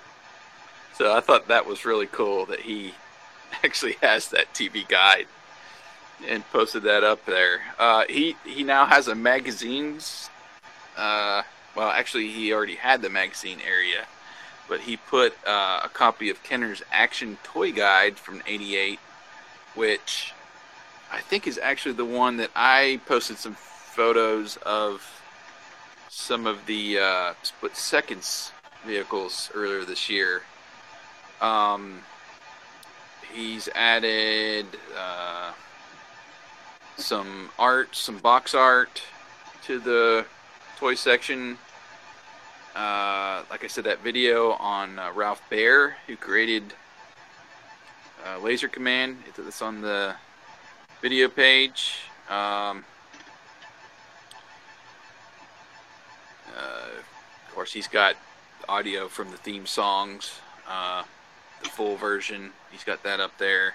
[0.94, 2.92] So I thought that was really cool that he
[3.64, 5.26] actually has that TV guide.
[6.28, 7.62] and posted that up there.
[7.78, 10.28] Uh, he he now has a magazines.
[10.94, 11.42] Uh,
[11.76, 14.06] well, actually, he already had the magazine area,
[14.68, 18.98] but he put uh, a copy of Kenner's Action Toy Guide from '88,
[19.74, 20.32] which
[21.12, 25.02] I think is actually the one that I posted some photos of
[26.08, 28.52] some of the uh, split seconds
[28.84, 30.42] vehicles earlier this year.
[31.40, 32.00] Um,
[33.32, 34.66] he's added
[34.96, 35.52] uh,
[36.96, 39.02] some art, some box art
[39.64, 40.26] to the
[40.80, 41.58] toy section.
[42.74, 46.72] Uh, like I said, that video on uh, Ralph Baer, who created
[48.26, 50.14] uh, Laser Command, it's on the
[51.02, 51.96] video page.
[52.30, 52.86] Um,
[56.56, 58.16] uh, of course, he's got
[58.66, 61.02] audio from the theme songs, uh,
[61.62, 62.52] the full version.
[62.70, 63.74] He's got that up there.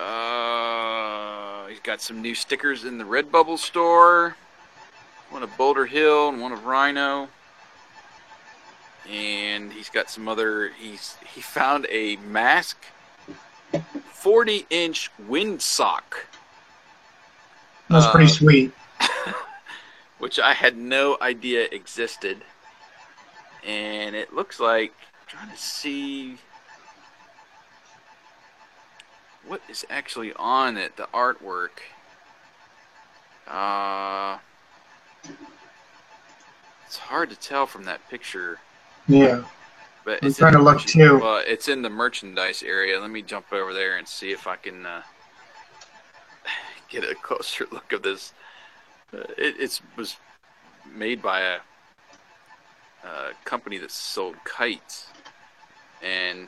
[0.00, 4.34] Uh, he's got some new stickers in the Redbubble store.
[5.30, 7.28] One of Boulder Hill and one of Rhino.
[9.08, 10.70] And he's got some other.
[10.78, 12.78] He's he found a mask,
[14.12, 16.02] 40 inch windsock.
[17.88, 18.72] That's Uh, pretty sweet.
[20.18, 22.42] which I had no idea existed.
[23.66, 26.38] And it looks like I'm trying to see
[29.50, 31.80] what is actually on it, the artwork.
[33.48, 34.38] Uh
[36.86, 38.58] it's hard to tell from that picture,
[39.08, 39.42] Yeah.
[40.04, 41.18] but I'm it's trying in to look too.
[41.18, 43.00] Well, it's in the merchandise area.
[43.00, 45.02] Let me jump over there and see if I can uh,
[46.88, 48.32] get a closer look of this.
[49.12, 50.16] Uh, it it's, was
[50.94, 51.58] made by a,
[53.04, 55.08] a company that sold kites,
[56.02, 56.46] and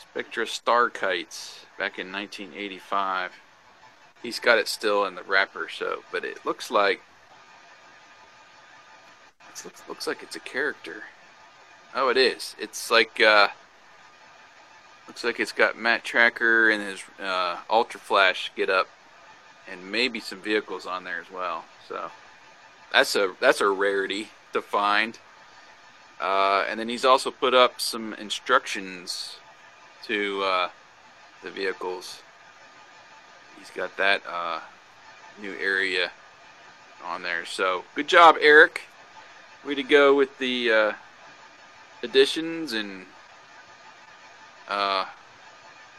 [0.00, 3.32] Spectra Star Kites back in 1985.
[4.22, 7.00] He's got it still in the wrapper, so but it looks like
[9.48, 11.04] it looks, looks like it's a character.
[11.94, 12.54] Oh, it is.
[12.58, 13.48] It's like uh,
[15.06, 18.88] looks like it's got Matt Trakker and his uh, Ultra Flash get up,
[19.70, 21.64] and maybe some vehicles on there as well.
[21.88, 22.10] So
[22.92, 25.18] that's a that's a rarity to find.
[26.20, 29.38] Uh, and then he's also put up some instructions
[30.06, 30.68] to uh,
[31.42, 32.22] the vehicles.
[33.58, 34.60] He's got that uh,
[35.40, 36.10] new area
[37.04, 37.44] on there.
[37.44, 38.82] So good job, Eric.
[39.64, 40.92] Way to go with the uh,
[42.02, 43.06] additions and
[44.68, 45.06] uh,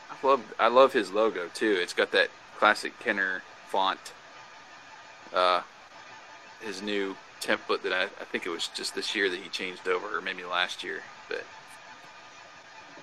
[0.09, 1.77] I love I love his logo too.
[1.81, 4.13] It's got that classic Kenner font.
[5.33, 5.61] Uh,
[6.61, 9.87] his new template that I, I think it was just this year that he changed
[9.87, 11.01] over, or maybe last year.
[11.29, 11.43] But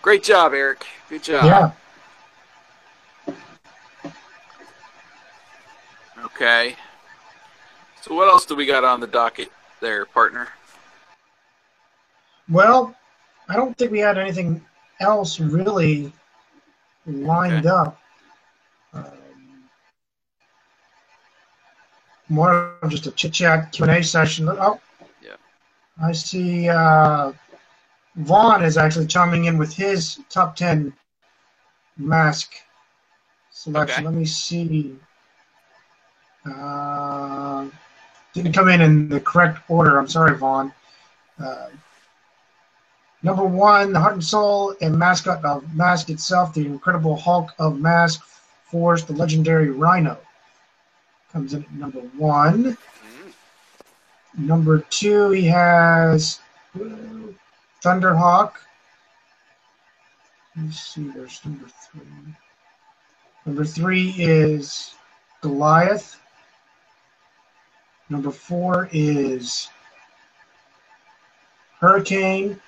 [0.04, 0.84] great job, Eric.
[1.08, 1.44] Good job.
[1.46, 3.34] Yeah.
[6.26, 6.76] Okay.
[8.02, 9.50] So what else do we got on the docket
[9.80, 10.48] there, partner?
[12.50, 12.94] Well,
[13.48, 14.62] I don't think we had anything
[15.00, 16.12] else really
[17.06, 17.68] lined Okay.
[17.74, 17.98] up.
[18.92, 19.04] Um,
[22.28, 24.50] more of just a chit chat Q and A session.
[24.50, 24.78] Oh,
[25.22, 25.36] Yeah.
[26.02, 26.68] I see.
[26.68, 27.32] Uh,
[28.16, 30.92] Vaughn is actually chiming in with his top ten
[31.96, 32.52] mask
[33.50, 33.98] selection.
[33.98, 34.04] Okay.
[34.04, 34.96] Let me see.
[36.44, 37.66] Uh,
[38.32, 39.98] didn't come in in the correct order.
[39.98, 40.72] I'm sorry, Vaughn.
[41.42, 41.68] Uh,
[43.24, 47.80] Number one, the heart and soul and mascot of Mask itself, the Incredible Hulk of
[47.80, 48.22] Mask
[48.66, 50.18] Force, the legendary Rhino,
[51.32, 52.76] comes in at number one.
[52.76, 53.32] Mm,
[54.36, 56.38] Number two, he has
[57.84, 58.52] Thunderhawk.
[60.56, 62.34] Let's see, there's number three.
[63.44, 64.94] Number three is
[65.42, 66.18] Goliath.
[68.08, 69.68] Number four is
[71.78, 72.58] Hurricane.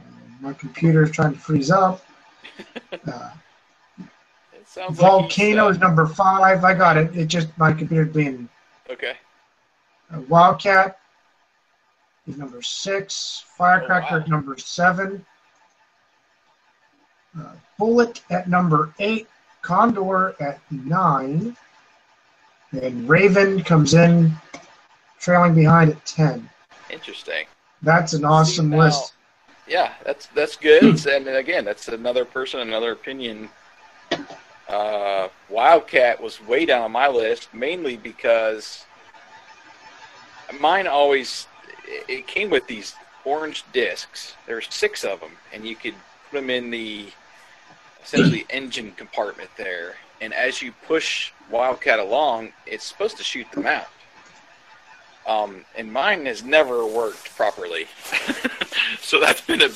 [0.00, 2.04] Um, My computer is trying to freeze up.
[3.06, 3.30] Uh,
[4.52, 6.64] It sounds Volcano like is uh, number five.
[6.64, 7.14] I got it.
[7.16, 8.48] It just my computer's being
[8.90, 9.16] okay.
[10.12, 10.98] Uh, Wildcat
[12.26, 13.44] is number six.
[13.56, 14.24] Firecracker Oh, wow.
[14.26, 15.24] number seven.
[17.38, 19.26] Uh, Bullet at number eight.
[19.62, 21.56] Condor at nine.
[22.72, 24.32] And Raven comes in,
[25.18, 26.48] trailing behind at ten.
[26.90, 27.46] Interesting.
[27.82, 29.14] That's an awesome now- list.
[29.66, 31.06] Yeah, that's that's good.
[31.06, 33.50] and again, that's another person, another opinion.
[34.68, 38.84] Uh, Wildcat was way down on my list, mainly because
[40.60, 41.46] mine always
[42.08, 42.94] it came with these
[43.24, 44.34] orange discs.
[44.46, 45.94] There's six of them, and you could
[46.30, 47.08] put them in the
[48.02, 49.96] essentially engine compartment there.
[50.20, 53.88] And as you push Wildcat along, it's supposed to shoot them out.
[55.26, 57.86] Um, and mine has never worked properly,
[59.00, 59.68] so that's been a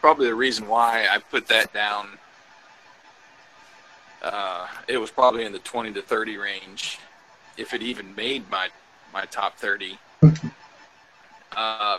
[0.00, 2.08] probably the reason why I put that down.
[4.20, 6.98] Uh, it was probably in the 20 to 30 range,
[7.56, 8.68] if it even made my
[9.12, 9.98] my top 30.
[11.56, 11.98] uh,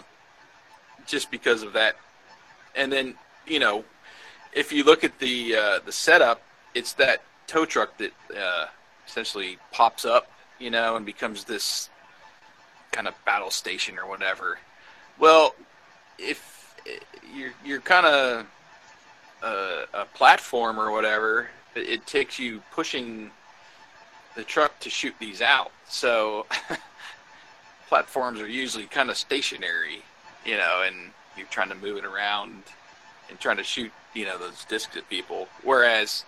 [1.05, 1.95] just because of that,
[2.75, 3.15] and then
[3.47, 3.83] you know,
[4.53, 6.41] if you look at the uh, the setup,
[6.73, 8.67] it's that tow truck that uh,
[9.07, 11.89] essentially pops up, you know, and becomes this
[12.91, 14.59] kind of battle station or whatever.
[15.17, 15.55] Well,
[16.17, 16.75] if
[17.33, 18.45] you're you're kind of
[19.43, 23.31] a, a platform or whatever, it, it takes you pushing
[24.35, 25.71] the truck to shoot these out.
[25.87, 26.45] So
[27.89, 30.03] platforms are usually kind of stationary,
[30.45, 32.63] you know, and you're trying to move it around
[33.29, 35.47] and trying to shoot, you know, those discs at people.
[35.63, 36.23] Whereas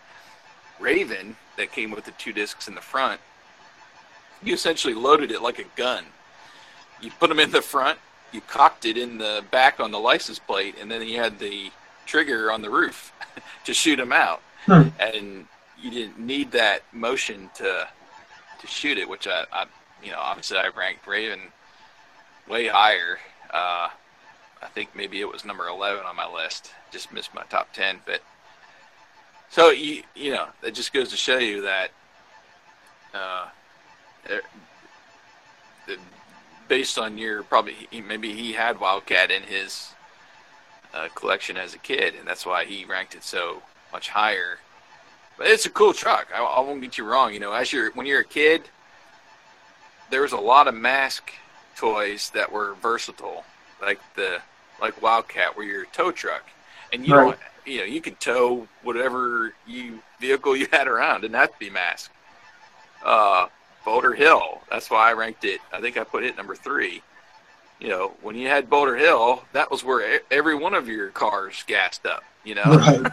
[0.80, 3.22] Raven, that came with the two discs in the front,
[4.44, 6.06] you essentially loaded it like a gun.
[7.00, 8.00] You put them in the front,
[8.32, 11.72] you cocked it in the back on the license plate, and then you had the
[12.08, 13.14] trigger on the roof
[13.66, 14.42] to shoot them out.
[14.66, 14.90] Hmm.
[15.00, 15.46] And
[15.80, 17.88] you didn't need that motion to
[18.60, 19.66] to shoot it, which I, I
[20.04, 21.40] you know, obviously I ranked Raven
[22.48, 23.20] way higher.
[23.50, 23.90] Uh,
[24.62, 26.72] I think maybe it was number 11 on my list.
[26.92, 28.22] Just missed my top 10, but
[29.50, 31.92] so you you know it just goes to show you that
[33.14, 33.48] uh,
[35.88, 35.98] the,
[36.68, 37.76] based on your probably
[38.08, 39.90] maybe he had Wildcat in his
[40.94, 43.62] uh, collection as a kid, and that's why he ranked it so
[43.92, 44.60] much higher.
[45.38, 46.28] But it's a cool truck.
[46.34, 47.34] I, I won't get you wrong.
[47.34, 48.70] You know, as you're when you're a kid,
[50.12, 51.32] there was a lot of mask
[51.76, 53.44] toys that were versatile,
[53.82, 54.40] like the
[54.80, 56.44] like Wildcat, where you're tow truck,
[56.94, 57.24] and you Right.
[57.26, 61.70] don't you know you could tow whatever you vehicle you had around, and that be
[61.70, 62.14] masked.
[63.04, 63.48] Uh,
[63.84, 64.62] Boulder Hill.
[64.70, 65.60] That's why I ranked it.
[65.74, 67.02] I think I put it number three.
[67.80, 71.64] You know, when you had Boulder Hill, that was where every one of your cars
[71.66, 72.24] gassed up.
[72.44, 73.12] You know, Right.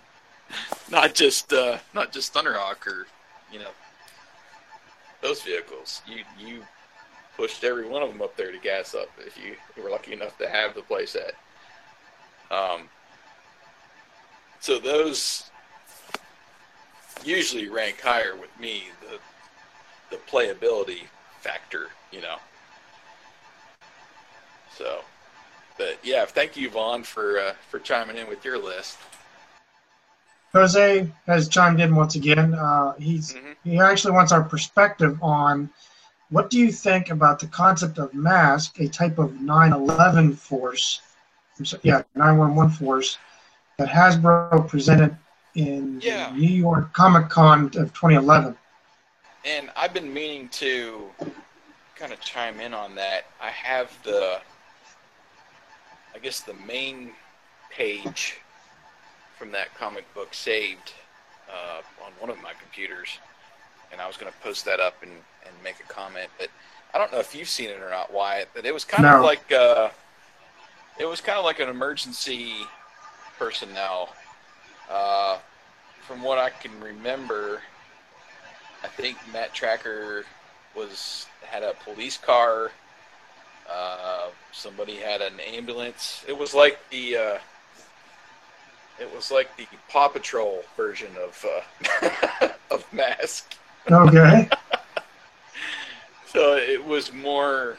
[0.90, 3.06] not just uh, not just Thunderhawk or
[3.52, 3.68] you know
[5.26, 6.02] those vehicles.
[6.06, 6.62] You you
[7.36, 10.38] pushed every one of them up there to gas up if you were lucky enough
[10.38, 11.32] to have the playset.
[12.50, 12.88] Um,
[14.60, 15.50] so those
[17.24, 18.84] usually rank higher with me.
[19.00, 19.18] The
[20.10, 21.08] the playability
[21.40, 22.36] factor, you know.
[24.76, 25.00] So,
[25.76, 28.98] but yeah, thank you, Vaughn, for uh, for chiming in with your list.
[30.52, 32.54] Jose has chimed in once again.
[32.54, 33.56] Uh, he's Mhm.
[33.64, 35.68] he actually wants our perspective on
[36.30, 41.00] what do you think about the concept of mask, a type of 9/11 force,
[41.82, 43.18] yeah, 911 force
[43.76, 45.16] that Hasbro presented
[45.54, 46.30] in Yeah.
[46.32, 48.56] New York Comic Con of 2011.
[49.44, 51.12] And I've been meaning to
[51.94, 53.26] kind of chime in on that.
[53.40, 54.40] I have the,
[56.14, 57.14] I guess, the main
[57.70, 58.40] page
[59.38, 60.92] from that comic book saved
[61.50, 63.18] uh, on one of my computers.
[63.92, 66.28] And I was going to post that up and, and make a comment.
[66.38, 66.48] But
[66.92, 69.22] I don't know if you've seen it or not, Wyatt, but it was kind of
[69.22, 69.90] like, uh,
[70.98, 72.54] it was kind of like an emergency
[73.38, 74.14] personnel.
[74.90, 75.38] Uh,
[76.06, 77.60] from what I can remember,
[78.82, 80.24] I think Matt Trakker
[80.74, 82.70] was had a police car.
[83.70, 86.24] Uh, somebody had an ambulance.
[86.28, 87.38] It was like the uh,
[88.98, 91.44] it was like the Paw Patrol version of
[92.42, 93.54] uh, of Mask.
[93.90, 94.48] Okay.
[96.36, 97.78] So it was more,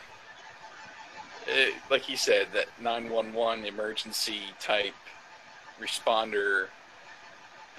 [1.45, 4.95] it, like you said, that 911 emergency type
[5.79, 6.67] responder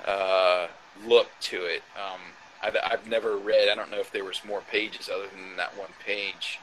[0.06, 0.68] uh,
[1.04, 1.82] look to it.
[1.96, 2.20] Um,
[2.62, 5.76] I've, I've never read, I don't know if there was more pages other than that
[5.76, 6.60] one page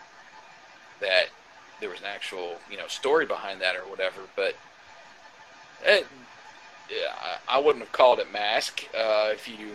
[1.01, 1.25] that
[1.81, 4.55] there was an actual, you know, story behind that or whatever, but
[5.83, 6.07] it, yeah,
[7.47, 9.71] I, wouldn't have called it mask uh, if you,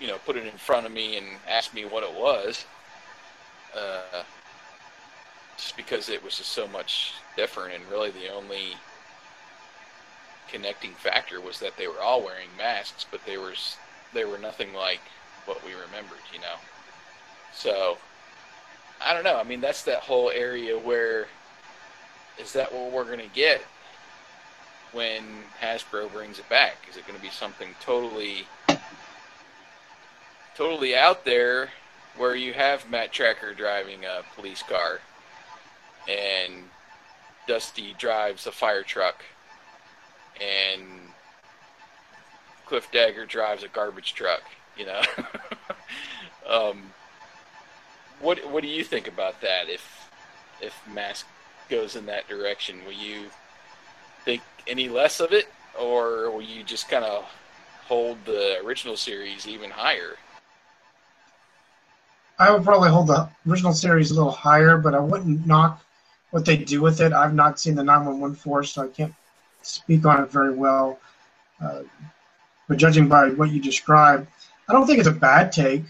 [0.00, 2.64] you know, put it in front of me and asked me what it was
[3.76, 4.22] uh,
[5.56, 8.76] just because it was just so much different, and really the only
[10.48, 13.54] connecting factor was that they were all wearing masks, but they were
[14.14, 15.00] they were nothing like
[15.44, 16.56] what we remembered, you know.
[17.52, 17.98] So
[19.00, 19.36] I don't know.
[19.36, 21.26] I mean, that's that whole area where
[22.38, 23.62] is that what we're gonna get
[24.92, 25.22] when
[25.60, 26.86] Hasbro brings it back?
[26.90, 28.46] Is it going to be something totally
[30.56, 31.70] totally out there
[32.16, 35.00] where you have Matt Trakker driving a police car
[36.08, 36.64] and
[37.46, 39.24] Dusty drives a fire truck,
[40.40, 40.82] and
[42.66, 44.42] Cliff Dagger drives a garbage truck.
[44.76, 45.00] You know,
[46.48, 46.92] um,
[48.20, 49.68] what what do you think about that?
[49.68, 50.10] If
[50.60, 51.26] if Mask
[51.70, 53.30] goes in that direction, will you
[54.28, 55.46] think any less of it,
[55.80, 57.24] or will you just kind of
[57.86, 60.16] hold the original series even higher?
[62.38, 65.82] I would probably hold the original series a little higher, but I wouldn't knock
[66.30, 67.14] what they do with it.
[67.14, 69.14] I've not seen the 911 Force, so I can't
[69.62, 71.00] speak on it very well.
[71.58, 71.84] Uh,
[72.68, 74.28] but judging by what you described,
[74.68, 75.84] I don't think it's a bad take.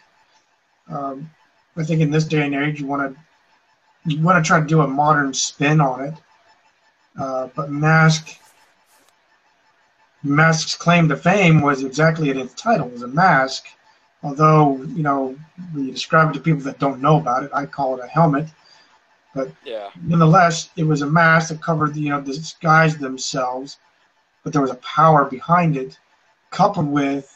[0.88, 1.28] Um,
[1.76, 3.20] I think in this day and age, you want to
[4.08, 6.14] you want to try to do a modern spin on it.
[7.18, 8.38] Uh, but Mask
[10.22, 13.66] Mask's claim to fame was exactly in its title, it was a mask.
[14.22, 15.36] Although, you know,
[15.72, 18.08] when you describe it to people that don't know about it, I call it a
[18.08, 18.48] helmet.
[19.34, 23.78] But Yeah, nonetheless, it was a mask that covered, the, you know, disguised themselves,
[24.42, 25.98] but there was a power behind it,
[26.50, 27.32] coupled with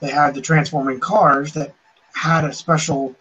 [0.00, 1.74] they had the transforming cars that
[2.14, 3.14] had a special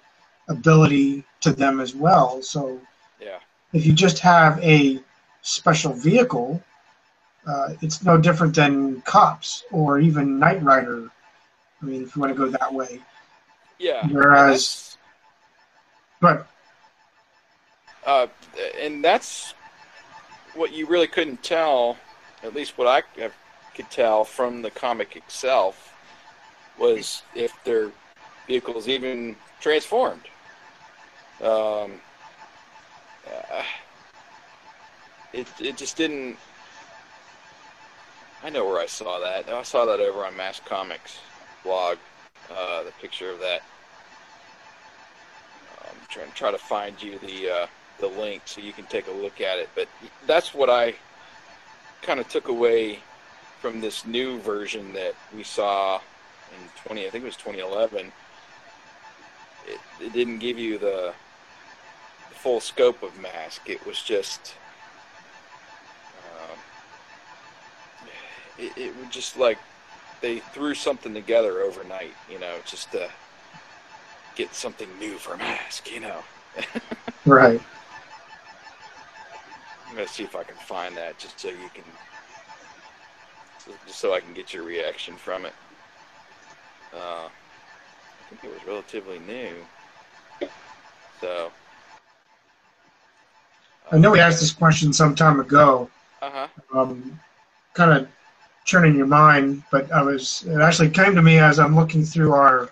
[0.48, 2.42] ability to them as well.
[2.42, 2.80] So
[3.20, 3.40] yeah,
[3.74, 5.00] if you just have a
[5.44, 6.62] special vehicle,
[7.46, 11.10] uh, it's no different than cops or even Knight Rider.
[11.82, 13.00] I mean, if you want to go that way.
[13.78, 14.08] yeah.
[14.08, 14.98] Whereas-
[16.22, 16.48] But
[18.06, 18.28] uh,
[18.82, 19.54] and that's
[20.56, 21.98] what you really couldn't tell,
[22.44, 23.02] at least what I
[23.76, 25.94] could tell from the comic itself,
[26.80, 27.92] was if their
[28.48, 30.24] vehicles even transformed.
[31.42, 31.94] Um,
[33.28, 33.64] uh,
[35.34, 36.38] it it just didn't.
[38.44, 39.50] I know where I saw that.
[39.50, 41.20] I saw that over on Mass Comics
[41.64, 41.98] blog.
[42.52, 43.62] Uh, the picture of that.
[45.82, 47.68] I'm trying to try to find you the uh,
[48.00, 49.70] the link so you can take a look at it.
[49.76, 49.88] But
[50.28, 50.94] that's what I
[52.02, 53.00] kind of took away
[53.62, 55.96] from this new version that we saw
[56.52, 57.08] in 20.
[57.08, 58.12] I think it was 2011.
[59.66, 61.14] It, it didn't give you the,
[62.30, 63.70] the full scope of Mask.
[63.70, 64.56] It was just.
[68.58, 69.58] It, it was just like
[70.22, 73.10] they threw something together overnight, you know, just to
[74.36, 76.20] get something new for Mask, you know.
[77.26, 77.62] right,
[79.90, 81.84] I'm gonna see if I can find that just so you can,
[83.86, 85.54] just so I can get your reaction from it.
[86.94, 90.48] Uh, I think it was relatively new,
[91.22, 91.52] so.
[93.92, 95.90] I know we asked this question some time ago.
[96.22, 96.80] Uh huh.
[96.80, 97.20] um,
[97.74, 98.08] kind of
[98.66, 102.34] churning your mind, but I was it actually came to me as I'm looking through
[102.34, 102.72] our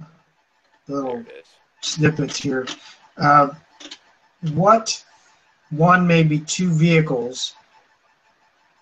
[0.00, 0.04] uh,
[0.88, 1.24] little
[1.80, 2.66] snippets here.
[3.16, 3.50] Uh,
[4.54, 5.04] what
[5.70, 7.54] one, maybe two vehicles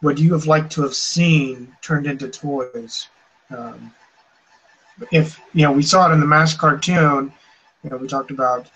[0.02, 3.08] would you have liked to have seen turned into toys?
[3.50, 3.92] Um,
[5.12, 7.32] if you know, we saw it in the mask cartoon.
[7.84, 8.68] You know, we talked about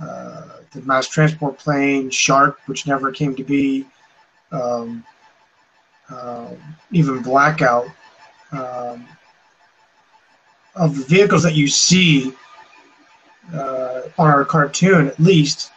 [0.00, 0.42] uh,
[0.72, 3.86] the mask transport plane, Shark, which never came to be.
[4.50, 5.04] Um,
[6.12, 6.48] uh,
[6.90, 7.88] even Blackout.
[8.52, 9.08] Um,
[10.74, 12.32] of the vehicles that you see
[13.52, 15.70] uh, on our cartoon, at least,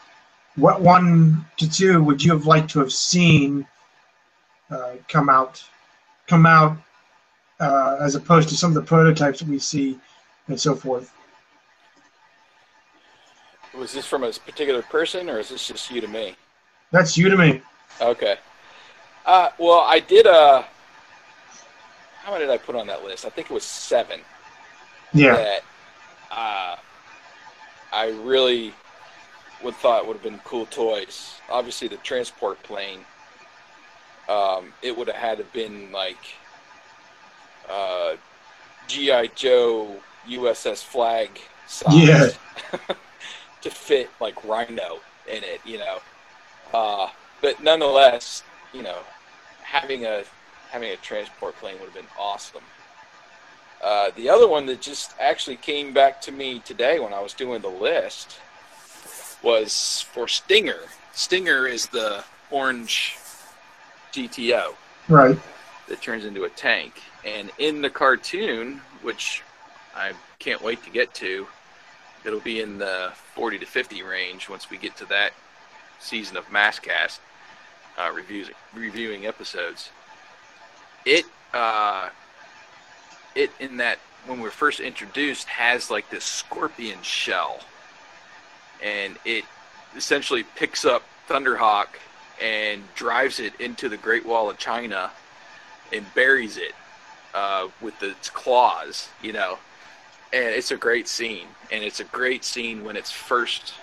[0.56, 3.68] what one to two would you have liked to have seen
[4.70, 5.64] uh, come out,
[6.28, 6.78] come out,
[7.60, 9.99] uh, as opposed to some of the prototypes that we see
[10.48, 11.12] and so forth?
[13.78, 16.36] Was this from a particular person, or is this just you to me?
[16.91, 17.62] That's you to me.
[17.99, 18.38] Okay.
[19.26, 20.28] Uh, well, I did.
[20.28, 20.64] Uh,
[22.24, 23.26] how many did I put on that list?
[23.26, 24.20] I think it was seven.
[25.14, 25.62] Yeah, that
[26.32, 26.76] uh,
[27.92, 28.74] I really
[29.64, 31.36] would thought would have been cool toys.
[31.50, 33.00] Obviously, the transport plane.
[34.28, 36.18] Um, it would have had to been like
[37.70, 38.16] uh,
[38.88, 39.96] GI Joe
[40.28, 41.30] USS Flag
[41.68, 42.30] size Yeah.
[43.62, 46.00] to fit like Rhino in it, you know.
[46.74, 47.10] Uh,
[47.42, 48.44] but nonetheless,
[48.74, 48.98] you know,
[49.76, 50.24] having a
[50.72, 52.64] having a transport plane would have been awesome.
[53.84, 57.34] Uh, the other one that just actually came back to me today when I was
[57.34, 58.40] doing the list
[59.44, 60.80] was for Stinger.
[61.14, 63.18] Stinger is the orange
[64.12, 64.74] GTO
[65.08, 65.38] right.
[65.88, 67.02] that turns into a tank.
[67.26, 69.44] And in the cartoon, which
[69.96, 71.48] I can't wait to get to,
[72.26, 75.34] it'll be in the 40 to 50 range once we get to that
[76.00, 77.20] season of Maskcast
[77.98, 79.90] uh, reviews, reviewing episodes.
[81.06, 82.10] It uh,
[83.36, 87.60] it in that when we're first introduced has like this scorpion shell,
[88.84, 89.46] and it
[89.96, 91.88] essentially picks up Thunderhawk
[92.42, 95.12] and drives it into the Great Wall of China
[95.94, 96.74] and buries it
[97.34, 99.58] uh, with its claws, you know.
[100.34, 103.74] And it's a great scene, and it's a great scene when it's first,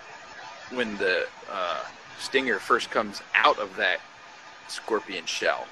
[0.70, 1.80] when the uh,
[2.22, 4.00] stinger first comes out of that
[4.68, 5.66] scorpion shell.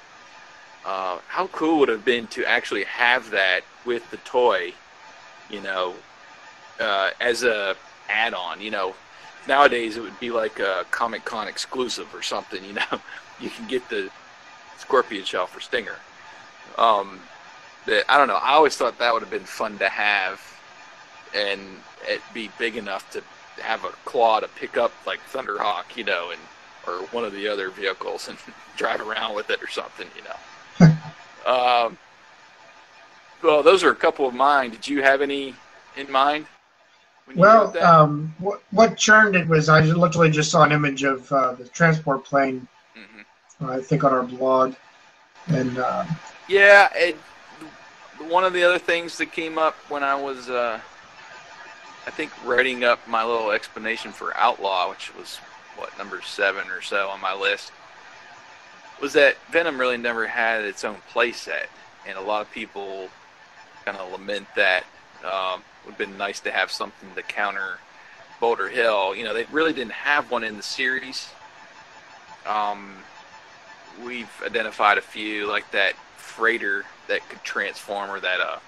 [0.85, 4.73] Uh, how cool would it have been to actually have that with the toy,
[5.49, 5.93] you know,
[6.79, 7.75] uh, as a
[8.09, 8.95] add-on, you know,
[9.47, 12.63] nowadays it would be like a Comic Con exclusive or something.
[12.63, 13.01] You know,
[13.39, 14.09] you can get the
[14.77, 15.95] Scorpion shell for Stinger.
[16.77, 17.19] Um,
[17.85, 18.35] that I don't know.
[18.35, 20.41] I always thought that would have been fun to have,
[21.35, 21.61] and
[22.03, 23.23] it be big enough to
[23.61, 26.39] have a claw to pick up like Thunderhawk, you know, and
[26.87, 28.37] or one of the other vehicles and
[28.77, 30.95] drive around with it or something, you know.
[31.85, 31.97] um,
[33.43, 34.71] well, those are a couple of mine.
[34.71, 35.55] Did you have any
[35.97, 36.45] in mind?
[37.35, 41.53] Well, um, what, what churned it was I literally just saw an image of uh,
[41.53, 42.67] the transport plane.
[42.97, 43.69] Mm-hmm.
[43.69, 44.75] I think on our blog,
[45.47, 46.05] and uh,
[46.47, 47.15] yeah, it,
[48.27, 50.79] one of the other things that came up when I was, uh,
[52.07, 55.37] I think, writing up my little explanation for Outlaw, which was
[55.77, 57.71] what number seven or so on my list,
[59.01, 61.67] was that Venom really never had its own playset,
[62.07, 63.09] and a lot of people
[63.85, 64.85] kind of lament that.
[65.23, 67.79] Um, would have been nice to have something to counter
[68.39, 69.15] Boulder Hill.
[69.15, 71.29] You know, they really didn't have one in the series.
[72.45, 72.95] Um,
[74.03, 78.59] we've identified a few, like that freighter that could transform, or that uh,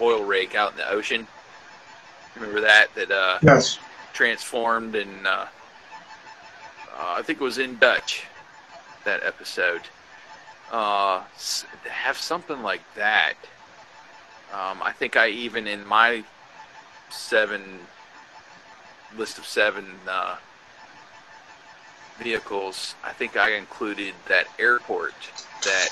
[0.00, 1.26] oil rig out in the ocean.
[2.36, 2.94] Remember that?
[2.94, 3.78] That uh, yes.
[4.12, 5.46] transformed, and uh,
[6.94, 8.24] uh, I think it was in Dutch
[9.04, 9.82] that episode.
[10.70, 11.22] Uh,
[11.88, 13.34] have something like that.
[14.52, 16.24] Um, I think I even in my
[17.08, 17.62] seven
[19.16, 20.36] list of seven uh,
[22.18, 25.14] vehicles, I think I included that airport,
[25.62, 25.88] that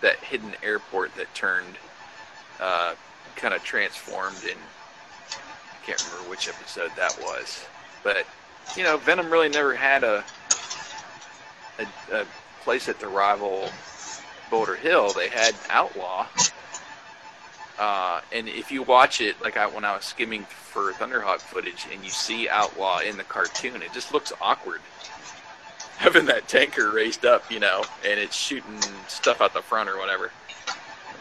[0.00, 1.78] that hidden airport that turned,
[2.60, 2.94] uh,
[3.36, 4.58] kind of transformed in.
[5.86, 7.64] Can't remember which episode that was,
[8.02, 8.26] but
[8.76, 10.24] you know, Venom really never had a
[11.78, 12.26] a, a
[12.62, 13.68] place at the rival
[14.50, 15.12] Boulder Hill.
[15.12, 16.26] They had Outlaw,
[17.78, 21.86] uh, and if you watch it, like I, when I was skimming for Thunderhawk footage,
[21.92, 24.80] and you see Outlaw in the cartoon, it just looks awkward
[25.96, 29.98] having that tanker raised up, you know, and it's shooting stuff out the front or
[29.98, 30.30] whatever.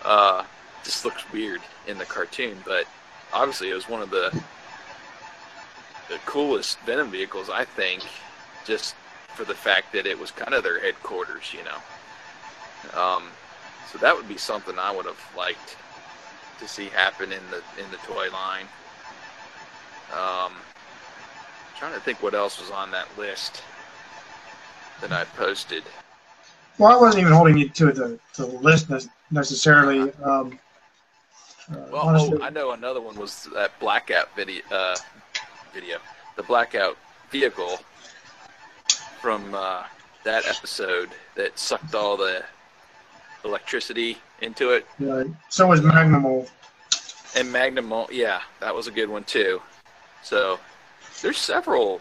[0.04, 0.44] Uh,
[0.84, 2.86] just looks weird in the cartoon, but
[3.34, 4.32] obviously it was one of the
[6.10, 8.04] the coolest Venom vehicles, I think,
[8.66, 8.96] just
[9.36, 13.00] for the fact that it was kind of their headquarters, you know.
[13.00, 13.24] Um,
[13.92, 15.78] so that would be something I would have liked
[16.60, 18.66] to see happen in the in the toy line.
[20.12, 20.54] Um,
[21.78, 23.64] trying to think what else was on that list
[25.02, 25.84] that I posted.
[26.78, 28.92] Well, I wasn't even holding you to the to the list
[29.32, 30.12] necessarily.
[30.24, 30.60] Um,
[31.70, 34.62] well, oh, I know another one was that blackout video.
[34.72, 34.96] Uh,
[35.74, 35.98] video,
[36.36, 36.98] the blackout
[37.32, 37.80] vehicle
[39.20, 39.84] from uh,
[40.24, 42.44] that episode that sucked all the
[43.44, 44.86] electricity into it.
[45.00, 45.24] Yeah.
[45.50, 46.46] So was Magnum.
[47.36, 49.62] And Magnum, yeah, that was a good one too.
[50.22, 50.60] So
[51.22, 52.00] there's several,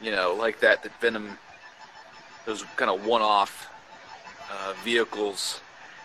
[0.00, 1.36] you know, like that that Venom,
[2.46, 3.68] those kind of one-off
[4.50, 5.60] uh, vehicles.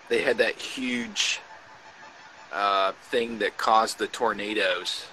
[0.09, 1.39] They had that huge
[2.55, 5.05] uh, thing that caused the tornadoes.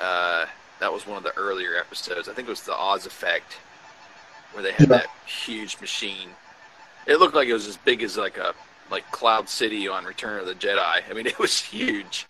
[0.00, 0.46] Uh,
[0.80, 2.28] that was one of the earlier episodes.
[2.28, 3.58] I think it was the Oz effect,
[4.52, 4.98] where they had yeah.
[4.98, 6.30] that huge machine
[7.06, 8.54] it looked like it was as big as like a
[8.90, 11.02] like Cloud City on Return of the Jedi.
[11.08, 12.26] I mean, it was huge,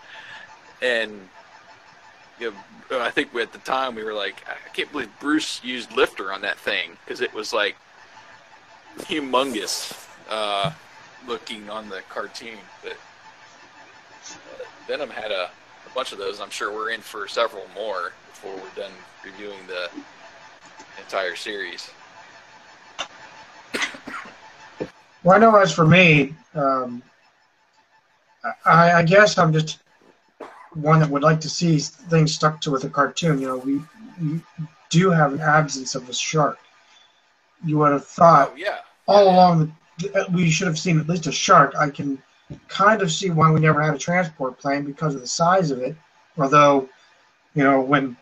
[0.81, 1.29] and
[2.41, 2.55] you
[2.91, 6.33] know, I think at the time we were like, I can't believe Bruce used lifter
[6.33, 7.77] on that thing because it was like
[8.99, 10.73] humongous uh,
[11.27, 12.59] looking on the cartoon.
[12.83, 12.97] But
[14.87, 16.41] Venom had a, a bunch of those.
[16.41, 18.93] I'm sure we're in for several more before we're done
[19.25, 19.89] reviewing the
[20.99, 21.91] entire series.
[25.25, 27.01] Well, I know as for me, um,
[28.65, 29.79] I, I, guess I'm just
[30.75, 33.41] one that would like to see things stuck to with a cartoon.
[33.41, 33.81] You know, we,
[34.21, 34.41] we
[34.91, 36.59] do have an absence of a shark.
[37.65, 38.79] You would have thought oh, yeah.
[39.07, 39.77] all along
[40.13, 41.75] that we should have seen at least a shark.
[41.79, 42.21] I can
[42.69, 45.79] kind of see why we never had a transport plane because of the size of
[45.79, 45.97] it.
[46.39, 46.89] Although,
[47.55, 48.17] you know, when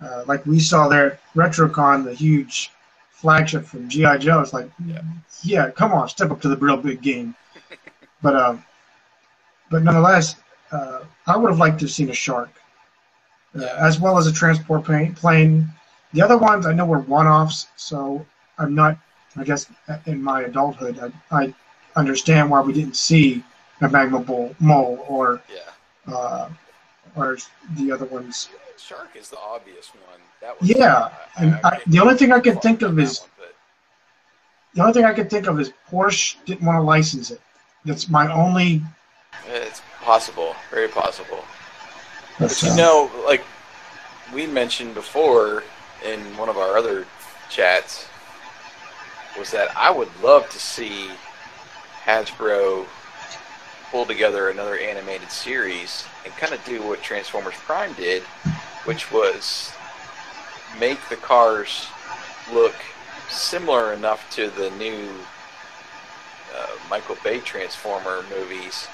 [0.00, 2.70] uh, like we saw there at RetroCon, the huge
[3.16, 4.40] flagship from GI Joe.
[4.40, 5.00] It's like, yeah.
[5.42, 7.34] yeah, come on, step up to the real big game.
[8.22, 8.56] but uh,
[9.70, 10.36] but nonetheless,
[10.70, 12.50] uh, I would have liked to have seen a shark,
[13.58, 15.14] uh, as well as a transport plane.
[15.14, 15.68] plane.
[16.12, 18.24] The other ones I know were one-offs, so
[18.58, 18.98] I'm not.
[19.36, 19.66] I guess
[20.06, 21.54] in my adulthood, I, I
[21.94, 23.44] understand why we didn't see
[23.80, 26.12] a magma bull, mole or Yeah.
[26.14, 26.48] uh,
[27.14, 27.36] or
[27.76, 28.48] the other ones.
[28.78, 30.20] Shark is the obvious one.
[30.40, 31.08] That was Yeah,
[31.38, 33.54] and I, the only thing I can think of is one, but-
[34.74, 37.40] the only thing I can think of is Porsche didn't want to license it.
[37.84, 38.82] That's my only.
[39.48, 41.44] It's possible, very possible.
[42.38, 43.42] But, You uh, know, like
[44.34, 45.62] we mentioned before
[46.04, 47.06] in one of our other
[47.48, 48.06] chats,
[49.38, 51.10] was that I would love to see
[52.04, 52.86] Hasbro
[53.90, 58.22] pull together another animated series and kind of do what Transformers Prime did,
[58.84, 59.72] which was
[60.78, 61.86] make the cars
[62.52, 62.74] look
[63.28, 65.08] similar enough to the new
[66.54, 68.86] uh, Michael Bay Transformer movies,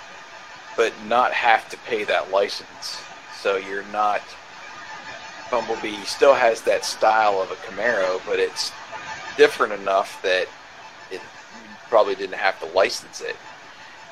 [0.77, 3.01] but not have to pay that license.
[3.41, 4.23] So you're not.
[5.51, 8.73] Bumblebee still has that style of a Camaro, but it's
[9.37, 10.47] different enough that
[11.11, 11.21] it
[11.91, 13.37] probably didn't have to license it.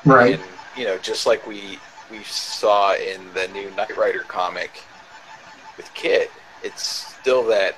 [0.05, 0.35] right.
[0.35, 0.43] And
[0.77, 1.79] you know, just like we
[2.09, 4.83] we saw in the new Knight Rider comic
[5.77, 6.29] with Kit,
[6.63, 7.75] it's still that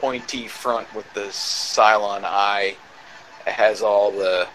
[0.00, 2.76] pointy front with the Cylon eye.
[3.46, 4.46] It has all the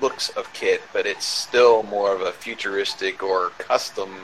[0.00, 4.14] looks of Kit, but it's still more of a futuristic or custom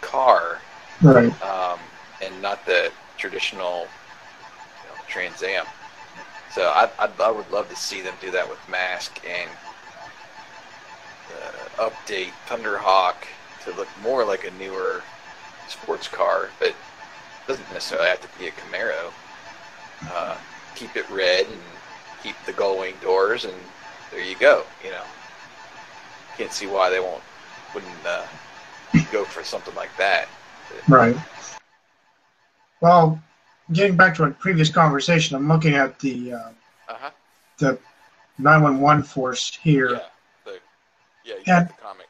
[0.00, 0.58] car,
[1.02, 1.32] Right.
[1.42, 1.78] um,
[2.22, 5.64] and not the traditional you know, Trans Am.
[6.52, 9.50] So I, I, I would love to see them do that with Mask and
[11.34, 13.14] uh, update Thunderhawk
[13.64, 15.02] to look more like a newer
[15.68, 16.74] sports car, but
[17.46, 19.12] doesn't necessarily have to be a Camaro.
[20.10, 20.36] Uh,
[20.74, 21.60] keep it red and
[22.22, 23.54] keep the gull wing doors, and
[24.10, 24.64] there you go.
[24.84, 25.02] You know,
[26.36, 27.22] can't see why they won't
[27.74, 28.24] wouldn't uh,
[29.12, 30.28] go for something like that.
[30.88, 31.16] Right.
[32.80, 33.20] Well,
[33.72, 36.36] getting back to a previous conversation, I'm looking at the uh,
[36.88, 37.10] Uh huh.
[37.58, 37.78] the
[38.38, 39.92] 911 force here.
[39.94, 40.00] Yeah.
[41.28, 41.34] Yeah.
[41.36, 42.06] You got the comic.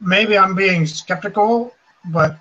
[0.00, 1.74] Maybe I'm being skeptical,
[2.06, 2.36] but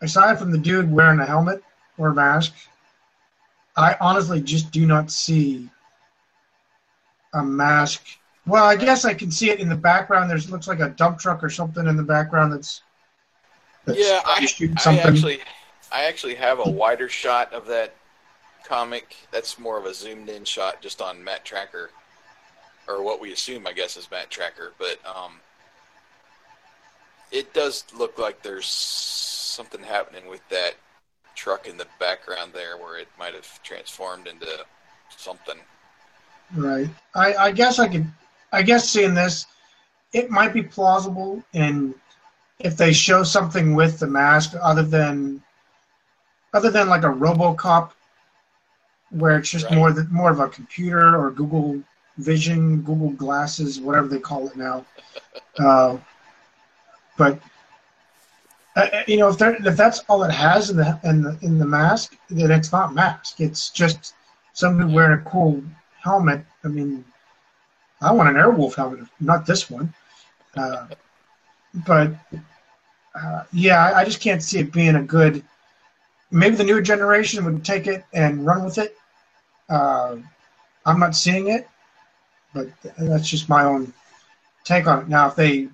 [0.00, 1.62] aside from the dude wearing a helmet
[1.98, 2.52] or a mask,
[3.76, 5.68] I honestly just do not see
[7.34, 8.04] a mask.
[8.46, 10.30] Well, I guess I can see it in the background.
[10.30, 12.82] There's looks like a dump truck or something in the background that's,
[13.84, 14.98] that's Yeah, I, I something.
[14.98, 15.40] actually,
[15.90, 17.94] I actually have a wider shot of that
[18.64, 19.16] comic.
[19.30, 21.88] That's more of a zoomed in shot, just on Matt Trakker,
[22.88, 24.70] or what we assume, I guess, is Matt Trakker.
[24.78, 25.32] But um,
[27.30, 30.74] it does look like there's something happening with that
[31.34, 34.46] truck in the background there, where it might have transformed into
[35.16, 35.56] something.
[36.54, 36.88] Right.
[37.14, 38.06] I, I guess I could.
[38.54, 39.46] I guess seeing this,
[40.12, 41.94] it might be plausible and
[42.58, 45.42] if they show something with the mask other than
[46.52, 47.92] other than like a RoboCop,
[49.08, 49.74] where it's just Right.
[49.74, 51.82] more than, more of a computer or Google
[52.18, 54.84] Vision, Google Glasses, whatever they call it now.
[55.58, 55.96] uh,
[57.18, 57.40] but
[58.76, 61.58] uh, uh, you know, if if that's all it has in the in the in
[61.58, 63.40] the mask, then it's not mask.
[63.40, 64.14] It's just
[64.54, 65.62] somebody wearing a cool
[66.02, 66.44] helmet.
[66.64, 67.04] I mean,
[68.00, 69.92] I want an Airwolf helmet, not this one.
[70.56, 70.86] Uh,
[71.86, 72.12] but
[73.14, 75.42] uh, yeah, I, I just can't see it being a good.
[76.30, 78.96] Maybe the newer generation would take it and run with it.
[79.68, 80.16] Uh,
[80.86, 81.68] I'm not seeing it,
[82.54, 82.68] but
[82.98, 83.92] that's just my own
[84.64, 85.08] take on it.
[85.08, 85.68] Now, if they,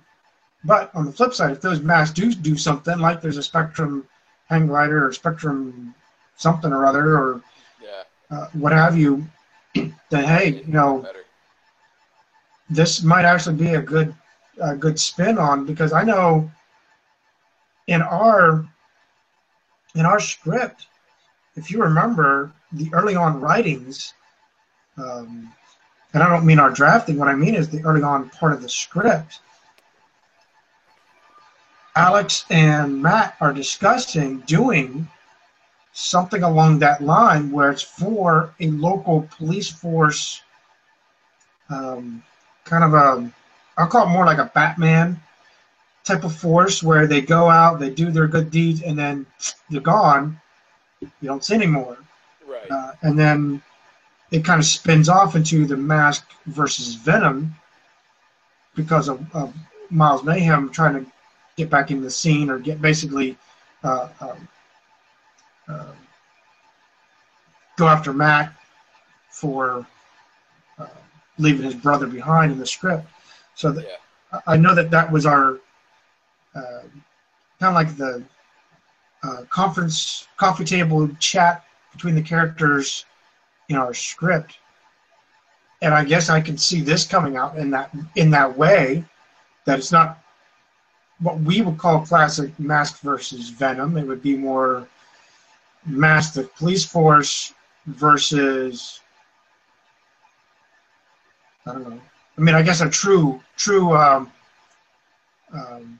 [0.63, 4.07] but on the flip side, if those masks do do something like there's a Spectrum
[4.49, 5.93] hang glider or Spectrum
[6.37, 7.41] something or other or
[7.81, 8.03] Yeah.
[8.31, 9.27] uh, what have you,
[9.75, 11.25] then hey, you know, Better.
[12.69, 14.13] this might actually be a good
[14.61, 16.49] a good spin on because I know
[17.87, 18.65] in our
[19.95, 20.87] in our script,
[21.55, 24.13] if you remember the early on writings,
[24.97, 25.51] um,
[26.13, 27.17] and I don't mean our drafting.
[27.17, 29.39] What I mean is the early on part of the script.
[31.95, 35.07] Alex and Matt are discussing doing
[35.91, 40.41] something along that line where it's for a local police force
[41.69, 42.23] um,
[42.63, 43.31] kind of a
[43.77, 45.21] I'll call it more like a Batman
[46.03, 49.25] type of force where they go out, they do their good deeds, and then
[49.69, 50.39] they're gone.
[51.01, 51.97] You don't see anymore.
[52.45, 52.69] Right.
[52.69, 53.61] Uh, and then
[54.31, 57.53] it kind of spins off into the Mask versus Venom
[58.75, 59.53] because of, of
[59.89, 61.11] Miles Mayhem trying to
[61.57, 63.37] get back in the scene or get basically
[63.83, 64.47] uh, um,
[65.67, 65.91] uh,
[67.77, 68.53] go after Matt
[69.29, 69.85] for
[70.77, 70.87] uh,
[71.37, 73.07] leaving his brother behind in the script.
[73.55, 73.95] So that, yeah.
[74.45, 75.59] I- I know that that was our
[76.55, 76.81] uh,
[77.59, 78.23] kind of like the
[79.23, 83.05] uh, conference coffee table chat between the characters
[83.69, 84.57] in our script.
[85.81, 89.05] And I guess I can see this coming out in that in that way,
[89.65, 90.21] that it's not
[91.19, 93.97] what we would call classic Mask versus Venom.
[93.97, 94.87] It would be more
[95.85, 97.53] Mask the police force
[97.85, 98.99] versus
[101.65, 102.01] I don't know.
[102.37, 104.31] I mean, I guess a true true um,
[105.53, 105.99] um,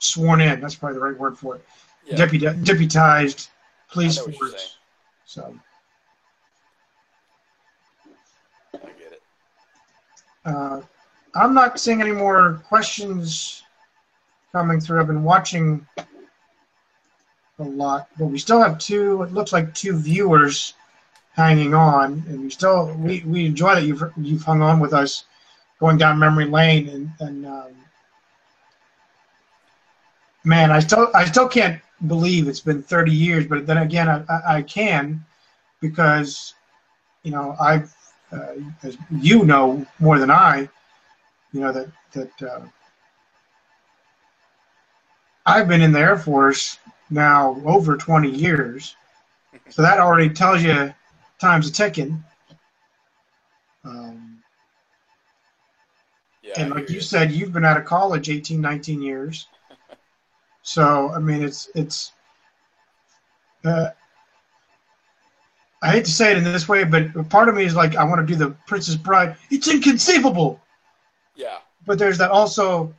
[0.00, 0.60] sworn in.
[0.60, 1.64] That's probably the right word for it.
[2.06, 2.16] Yeah.
[2.16, 3.48] Deputi- deputized
[3.90, 4.76] police I know what you're force.
[5.26, 5.54] So,
[8.74, 9.22] I get it.
[10.44, 10.80] uh,
[11.34, 13.62] I'm not seeing any more questions
[14.52, 15.00] coming through.
[15.00, 15.86] I've been watching
[17.58, 19.22] a lot, but we still have two.
[19.22, 20.74] It looks like two viewers
[21.34, 25.24] hanging on, and we still we, we enjoy that you've you've hung on with us
[25.78, 27.72] going down memory lane, and and um,
[30.44, 34.40] man, I still I still can't believe it's been 30 years, but then again, I,
[34.46, 35.24] I, can
[35.80, 36.54] because
[37.22, 37.94] you know I've
[38.32, 40.68] uh, as you know more than I,
[41.52, 42.60] you know that that uh,
[45.46, 46.78] I've been in the Air Force
[47.10, 48.96] now over 20 years,
[49.68, 50.94] so that already tells you
[51.38, 52.22] time's a ticking.
[53.84, 54.42] Um,
[56.42, 56.62] Yeah.
[56.62, 59.46] and like you said, you've been out of college 18, 19 years.
[60.62, 62.12] So I mean, it's it's.
[63.64, 63.88] Uh,
[65.82, 68.04] I hate to say it in this way, but part of me is like, I
[68.04, 69.36] want to do the Princess Bride.
[69.50, 70.60] It's inconceivable,
[71.36, 71.58] Yeah.
[71.86, 72.94] but there's that also.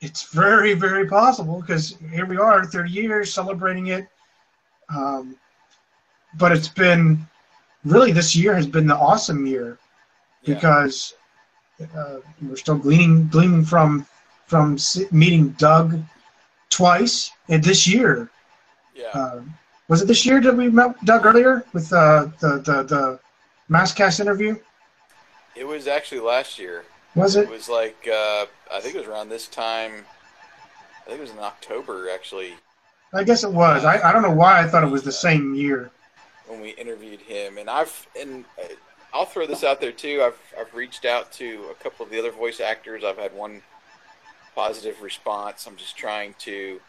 [0.00, 4.08] It's very, very possible because here we are, 30 years celebrating it.
[4.88, 5.36] Um,
[6.38, 7.18] but it's been
[7.84, 9.78] really this year has been the awesome year
[10.42, 10.54] Yeah.
[10.54, 11.14] because
[11.94, 14.06] uh, we're still gleaning gleaming from
[14.46, 14.78] from
[15.10, 16.00] meeting Doug
[16.70, 18.30] twice and this year.
[18.94, 19.08] yeah.
[19.14, 19.42] Uh,
[19.88, 23.20] was it this year that we met Doug earlier with uh, the the the
[23.70, 24.56] Maskcast interview?
[25.54, 26.84] it was actually last year.
[27.14, 27.48] Was It it?
[27.48, 30.06] was like uh, I think it was around this time.
[31.02, 32.60] I think it was in October actually
[33.12, 33.84] I guess it was.
[33.84, 35.90] I, I don't know why I thought it was the same year.
[36.46, 38.68] when we interviewed him, and I've and uh,
[39.12, 40.22] I'll throw this out there too.
[40.24, 43.04] I've I've reached out to a couple of the other voice actors.
[43.04, 43.62] I've had one
[44.54, 45.66] positive response.
[45.66, 46.80] I'm just trying to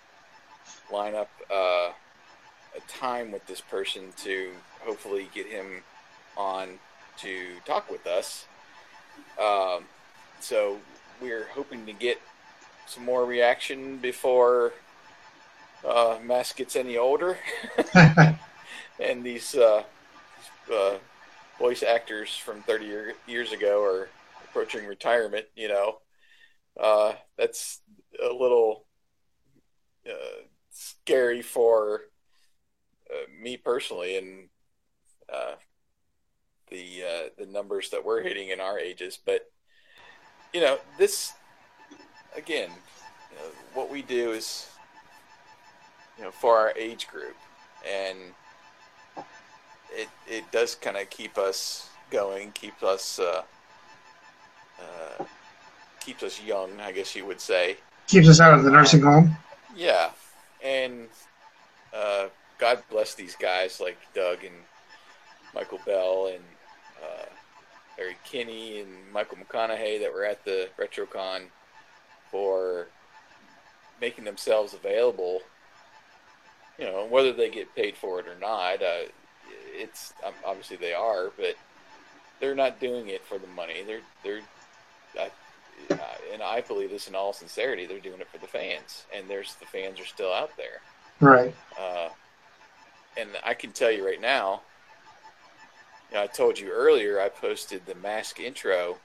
[0.91, 1.91] line up uh,
[2.75, 5.83] a time with this person to hopefully get him
[6.37, 6.79] on
[7.17, 8.45] to talk with us.
[9.39, 9.85] Um,
[10.39, 10.79] so
[11.21, 12.19] we're hoping to get
[12.87, 14.73] some more reaction before
[15.87, 17.37] uh, Mask gets any older.
[18.99, 19.83] and these uh,
[20.73, 20.97] uh,
[21.57, 24.09] voice actors from 30 year, years ago are
[24.45, 25.99] approaching retirement, you know,
[26.79, 27.81] uh, that's
[28.23, 28.85] a little
[30.07, 32.01] uh, scary for
[33.11, 34.49] uh, me personally and
[35.31, 35.55] uh,
[36.69, 39.17] the uh, the numbers that we're hitting in our ages.
[39.23, 39.51] But
[40.53, 41.33] you know, this
[42.35, 42.69] again,
[43.31, 44.67] you know, what we do is
[46.17, 47.35] you know for our age group,
[47.87, 48.17] and
[49.91, 53.43] it it does kind of keep us going, keep us uh,
[54.79, 55.23] uh,
[56.01, 57.77] keeps us young, I guess you would say.
[58.07, 59.37] Keeps us out of the nursing home.
[59.75, 60.09] Yeah,
[60.63, 61.07] and
[61.93, 64.55] uh, God bless these guys like Doug and
[65.55, 66.43] Michael Bell and
[67.01, 67.25] uh,
[67.97, 71.43] Harry Kinney and Michael McConaughey that were at the RetroCon
[72.29, 72.87] for
[73.99, 75.41] making themselves available.
[76.79, 79.07] You know, whether they get paid for it or not, uh,
[79.73, 81.55] it's um, obviously they are, but
[82.39, 83.83] they're not doing it for the money.
[83.85, 84.41] They're they're
[85.19, 85.29] uh,
[85.89, 85.97] uh,
[86.31, 89.55] and I believe this in all sincerity, they're doing it for the fans, and there's
[89.55, 90.81] the fans are still out there.
[91.19, 91.53] Right.
[91.79, 92.09] Uh,
[93.17, 94.61] and I can tell you right now,
[96.09, 98.97] you know, I told you earlier, I posted the mask intro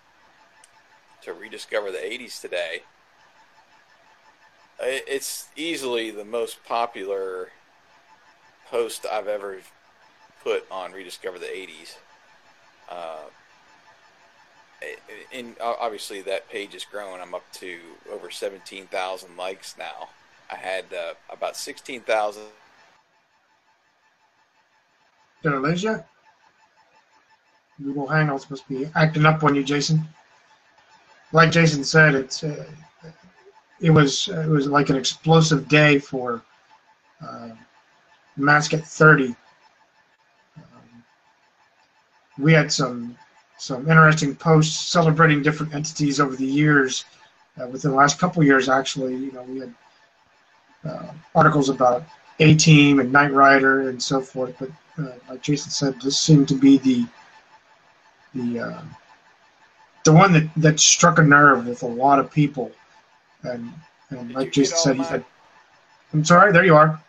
[1.22, 2.82] to rediscover the '80s today.
[4.78, 7.48] It's easily the most popular
[8.70, 9.58] post I've ever
[10.42, 11.96] put on rediscover the '80s.
[12.88, 13.24] Uh,
[15.32, 17.20] and obviously that page is growing.
[17.20, 17.78] I'm up to
[18.12, 20.08] over 17,000 likes now.
[20.50, 22.42] I had uh, about 16,000.
[25.42, 26.04] Did I?
[27.82, 30.02] Google Hangouts must be acting up on you, Jason.
[31.32, 32.64] Like Jason said, it's uh,
[33.80, 36.42] it was it was like an explosive day for
[37.20, 37.50] uh,
[38.36, 39.36] Mask at 30.
[40.56, 41.04] Um,
[42.38, 43.18] we had some
[43.58, 47.04] some interesting posts celebrating different entities over the years
[47.60, 49.74] uh, within the last couple of years, actually, you know, we had
[50.84, 52.04] uh, articles about
[52.40, 54.54] A Team and Knight Rider and so forth.
[54.58, 57.06] But uh, like Jason said, this seemed to be the
[58.34, 58.82] the uh,
[60.04, 62.70] the one that, that struck a nerve with a lot of people.
[63.42, 63.72] And
[64.10, 65.24] and Did like Jason said, he said,
[66.12, 67.00] "I'm sorry, there you are."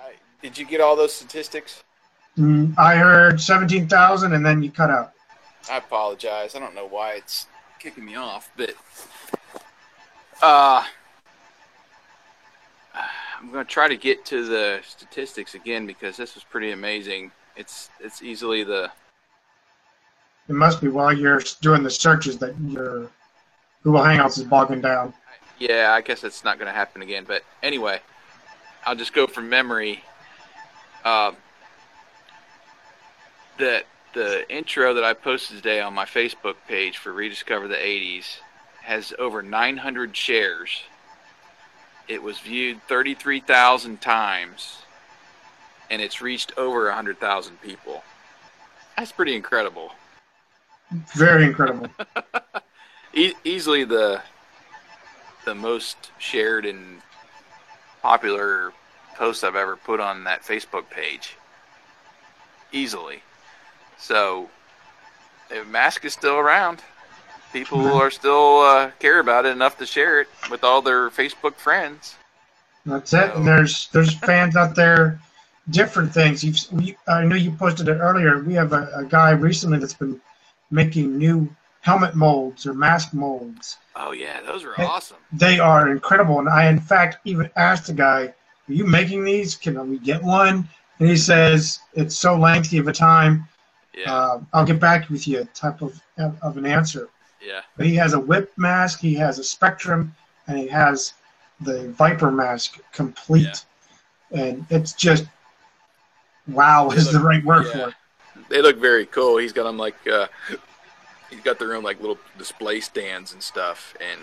[0.00, 1.82] I, did you get all those statistics?
[2.38, 5.12] Mm, I heard seventeen thousand, and then you cut out.
[5.70, 6.54] I apologize.
[6.54, 7.46] I don't know why it's
[7.78, 8.74] kicking me off, but
[10.42, 10.84] uh,
[13.40, 17.30] I'm going to try to get to the statistics again because this was pretty amazing.
[17.56, 18.90] It's it's easily the
[20.48, 23.10] It must be while you're doing the searches that your
[23.82, 25.12] Google Hangouts is bogging down.
[25.58, 25.92] yeah.
[25.92, 27.24] I guess it's not going to happen again.
[27.26, 28.00] But anyway,
[28.86, 30.02] I'll just go from memory.
[31.04, 31.36] Um,
[33.58, 33.82] the
[34.12, 38.38] the intro that I posted today on my Facebook page for Rediscover the 80s
[38.82, 40.82] has over 900 shares.
[42.08, 44.82] It was viewed 33,000 times,
[45.90, 48.02] and it's reached over 100,000 people.
[48.96, 49.92] That's pretty incredible.
[51.14, 51.88] Very incredible.
[53.14, 54.22] E- easily the
[55.44, 57.02] the most shared and
[58.00, 58.72] popular
[59.16, 61.36] post I've ever put on that Facebook page.
[62.72, 63.22] Easily.
[64.06, 64.50] So,
[65.48, 66.82] if Mask is still around.
[67.52, 68.00] People Mhm.
[68.00, 72.16] are still uh, care about it enough to share it with all their Facebook friends.
[72.84, 73.34] That's it.
[73.36, 75.20] And there's there's fans out there,
[75.70, 76.42] different things.
[76.42, 78.42] You've we, I know you posted it earlier.
[78.42, 80.20] We have a, a guy recently that's been
[80.70, 83.76] making new helmet molds or mask molds.
[83.94, 85.18] Oh yeah, those are awesome.
[85.32, 86.38] They are incredible.
[86.40, 88.22] And I in fact even asked the guy,
[88.68, 89.54] "Are you making these?
[89.56, 90.68] Can we get one?"
[90.98, 93.46] And he says it's so lengthy of a time.
[93.96, 95.46] Yeah, Uh, I'll get back with you.
[95.54, 96.00] Type of
[96.42, 97.08] of an answer.
[97.40, 100.14] yeah, But he has a whip mask, he has a spectrum,
[100.46, 101.14] and he has
[101.60, 103.64] the Viper mask complete.
[104.30, 104.40] Yeah.
[104.44, 105.26] And it's just
[106.48, 107.72] wow They is the right word yeah.
[107.72, 107.94] for it.
[108.48, 109.36] they look very cool.
[109.38, 110.26] He's got them like uh,
[111.30, 114.20] he's got their own like little display stands and stuff, and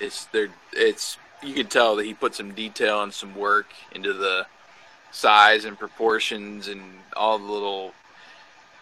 [0.00, 4.12] it's they're it's you can tell that he put some detail and some work into
[4.12, 4.46] the
[5.10, 6.82] size and proportions and
[7.16, 7.92] all the little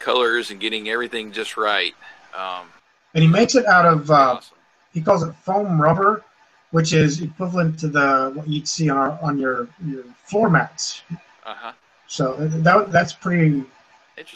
[0.03, 1.95] colors and getting everything just right.
[2.35, 2.67] Um,
[3.15, 4.57] And he makes it out of uh, awesome.
[4.93, 6.25] he calls it foam rubber,
[6.71, 11.03] which is equivalent to the what you'd see on our on your your floor mats.
[11.47, 11.73] Uh huh.
[12.09, 13.65] So that that's pretty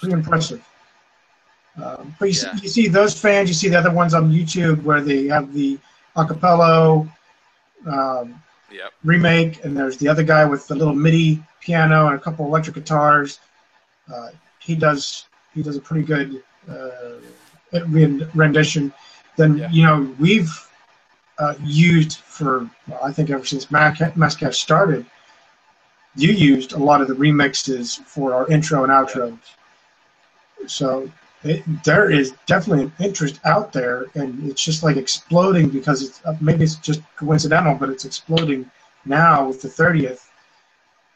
[0.01, 0.63] pretty impressive.
[1.83, 2.55] Um, but you, Yeah.
[2.57, 5.53] see, you see those fans, you see the other ones on YouTube where they have
[5.53, 5.79] the
[6.17, 7.09] acapello
[7.87, 8.93] um, Yep.
[9.05, 12.75] remake, and there's the other guy with the little MIDI piano and a couple electric
[12.75, 13.39] guitars.
[14.13, 15.27] Uh, he does
[15.57, 17.81] he does a pretty good uh,
[18.35, 18.93] rendition.
[19.37, 19.71] Then Yeah.
[19.71, 20.55] you know we've
[21.39, 25.05] uh, used for well, I think ever since Mac Maskcast started,
[26.15, 29.39] you used a lot of the remixes for our intro and outros.
[30.67, 31.11] So
[31.43, 36.21] it, there is definitely an interest out there, and it's just like exploding because it's
[36.25, 38.71] uh, maybe it's just coincidental, but it's exploding
[39.05, 40.23] now with the 30th,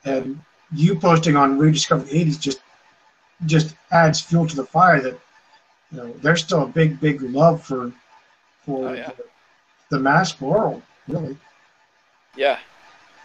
[0.04, 0.40] and
[0.72, 2.60] you posting on Rediscover the 80s just
[3.46, 5.00] just adds fuel to the fire.
[5.00, 5.18] That
[5.92, 7.92] you know there's still a big big love for
[8.64, 9.10] for Oh, yeah.
[9.16, 9.24] the,
[9.96, 11.36] the mask world, really.
[12.36, 12.58] Yeah,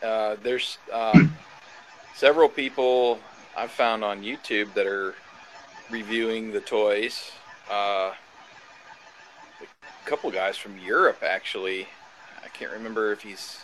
[0.03, 1.33] uh, there's um,
[2.15, 3.19] several people
[3.55, 5.13] I've found on YouTube that are
[5.89, 7.31] reviewing the toys.
[7.69, 8.13] Uh,
[9.61, 11.87] a couple guys from Europe, actually.
[12.43, 13.59] I can't remember if he's.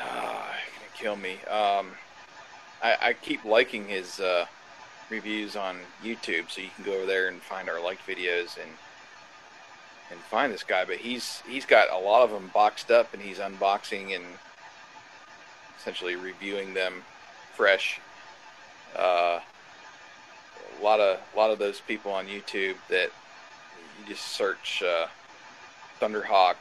[0.00, 1.36] Ah, gonna kill me.
[1.44, 1.92] Um,
[2.82, 4.46] I, I keep liking his uh,
[5.08, 8.70] reviews on YouTube, so you can go over there and find our liked videos and
[10.10, 13.22] and find this guy, but he's he's got a lot of them boxed up, and
[13.22, 14.24] he's unboxing and
[15.78, 17.02] essentially reviewing them
[17.54, 18.00] fresh.
[18.94, 19.40] Uh,
[20.78, 23.10] a lot of a lot of those people on YouTube that
[23.98, 25.06] you just search uh,
[26.00, 26.56] Thunderhawk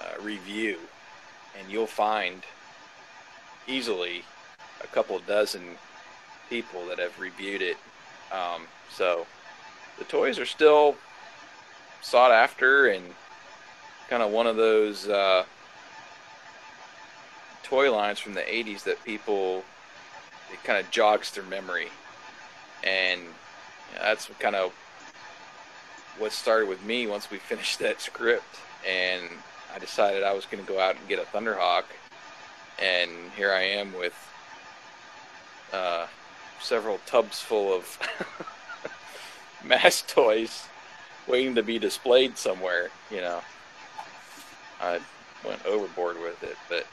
[0.00, 0.78] uh, review,
[1.58, 2.42] and you'll find
[3.68, 4.24] easily
[4.82, 5.62] a couple dozen
[6.48, 7.76] people that have reviewed it.
[8.32, 9.26] Um, so
[9.98, 10.96] the toys are still
[12.00, 13.04] sought after and
[14.08, 15.44] kind of one of those uh,
[17.62, 19.64] toy lines from the 80s that people
[20.50, 21.88] it kind of jogs their memory.
[22.82, 23.20] And
[23.98, 24.72] that's kind of
[26.18, 28.60] what started with me once we finished that script.
[28.88, 29.24] And
[29.74, 31.84] i decided i was going to go out and get a thunderhawk.
[32.80, 34.14] And here i am with
[35.72, 36.06] uh,
[36.60, 37.98] several tubs full of
[39.64, 40.66] mask toys
[41.26, 43.40] waiting to be displayed somewhere, you know.
[44.80, 45.00] I
[45.44, 46.86] went overboard with it, but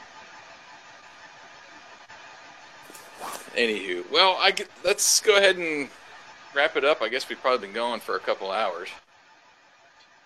[3.55, 5.89] anywho, well, I get, let's go ahead and
[6.53, 7.01] wrap it up.
[7.01, 8.89] I guess we've probably been going for a couple hours.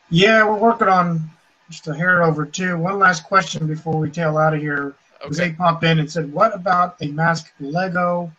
[0.09, 1.30] Yeah, we're working on
[1.69, 2.77] just a hair over two.
[2.77, 4.95] One last question before we tail out of here.
[5.23, 5.35] Okay.
[5.35, 8.31] They popped in and said, "What about a mask Lego,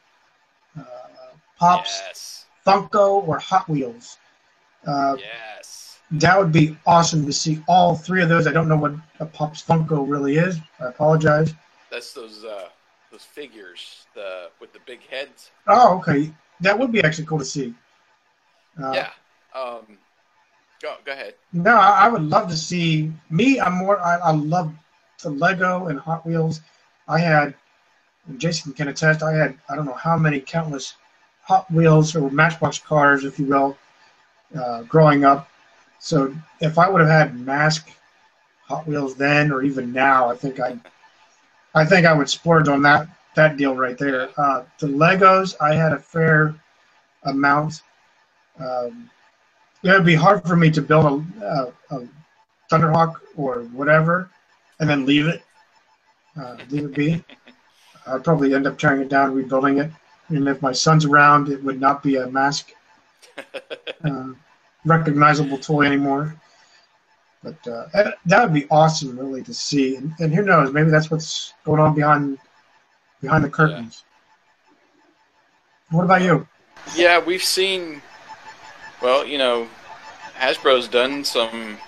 [1.61, 2.47] Pops, Yes.
[2.67, 4.19] Funko, or Hot Wheels?"
[4.87, 5.99] Uh, Yes.
[6.13, 8.49] That would be awesome to see all three of those.
[8.49, 10.59] I don't know what a Pops Funko really is.
[10.81, 11.55] I apologize.
[11.89, 12.69] That's those uh,
[13.13, 15.53] those figures the with the big heads.
[15.69, 16.33] Oh, okay.
[16.61, 17.75] That would be actually cool to see.
[18.83, 19.11] Uh, yeah.
[19.55, 19.99] Um,
[20.83, 21.35] go go ahead.
[21.53, 23.61] No, I, I would love to see me.
[23.61, 24.01] I'm more.
[24.01, 24.73] I, I love
[25.23, 26.61] the Lego and Hot Wheels.
[27.07, 27.55] I had,
[28.27, 29.23] and Jason can attest.
[29.23, 30.95] I had I don't know how many countless
[31.51, 33.77] Hot Wheels or Matchbox cars, if you will,
[34.57, 35.51] uh, growing up.
[35.99, 37.91] So if I would have had Mask
[38.69, 40.79] Hot Wheels then, or even now, I think I,
[41.75, 44.29] I think I would splurge on that that deal right there.
[44.37, 46.55] Uh, the Legos, I had a fair
[47.25, 47.83] amount.
[48.61, 49.11] Um,
[49.83, 51.05] it would be hard for me to build
[51.43, 52.09] a, a, a
[52.71, 54.31] Thunderhawk or whatever,
[54.79, 55.43] and then leave it,
[56.41, 57.25] uh, leave it be.
[58.07, 59.91] I'd probably end up tearing it down, rebuilding it.
[60.31, 62.73] And if my son's around, it would not be a mask
[64.05, 64.29] uh,
[64.85, 66.35] recognizable toy anymore.
[67.43, 67.87] But uh,
[68.27, 69.97] that- would be awesome, really, to see.
[69.97, 70.73] And, and who knows?
[70.73, 72.39] Maybe that's what's going on behind
[73.21, 74.05] behind the curtains.
[75.91, 76.47] What about you?
[76.95, 78.03] Yeah, we've seen.
[79.03, 79.69] Well, you know,
[80.39, 81.79] Hasbro's done some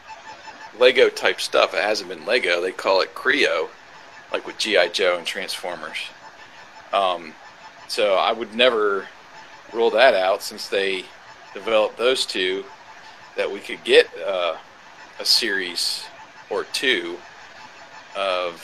[0.79, 1.75] Lego type stuff.
[1.75, 2.61] It hasn't been Lego.
[2.61, 3.71] They call it Kre-O,
[4.33, 5.99] like with GI Joe and Transformers.
[6.93, 7.35] Um,
[7.93, 9.07] so I would never
[9.71, 11.05] rule that out since they
[11.53, 12.65] developed those two.
[13.37, 14.57] That we could get uh,
[15.21, 16.03] a series
[16.49, 17.19] or two
[18.17, 18.63] of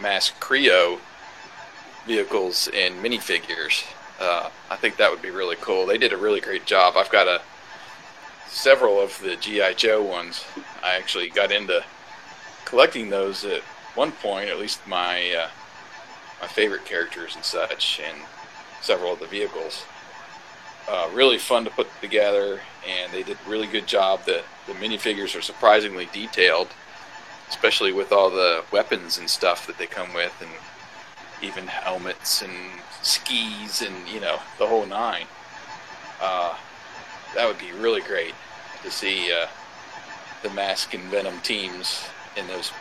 [0.00, 0.98] mask Kre-O
[2.04, 3.84] vehicles and minifigures.
[4.18, 5.86] Uh, I think that would be really cool.
[5.86, 6.94] They did a really great job.
[6.96, 7.40] I've got a
[8.48, 10.44] several of the GI Joe ones.
[10.82, 11.84] I actually got into
[12.64, 13.60] collecting those at
[13.94, 15.48] one point, at least my uh,
[16.40, 18.18] my favorite characters and such, and
[18.80, 19.84] several of the vehicles.
[20.88, 24.24] Uh, really fun to put together, and they did a really good job.
[24.24, 26.68] The the minifigures are surprisingly detailed,
[27.48, 30.50] especially with all the weapons and stuff that they come with, and
[31.42, 32.52] even helmets and
[33.02, 35.26] skis and you know the whole nine.
[36.20, 36.56] Uh,
[37.34, 38.34] that would be really great
[38.82, 39.46] to see uh,
[40.42, 42.04] the Mask and Venom teams
[42.36, 42.72] in those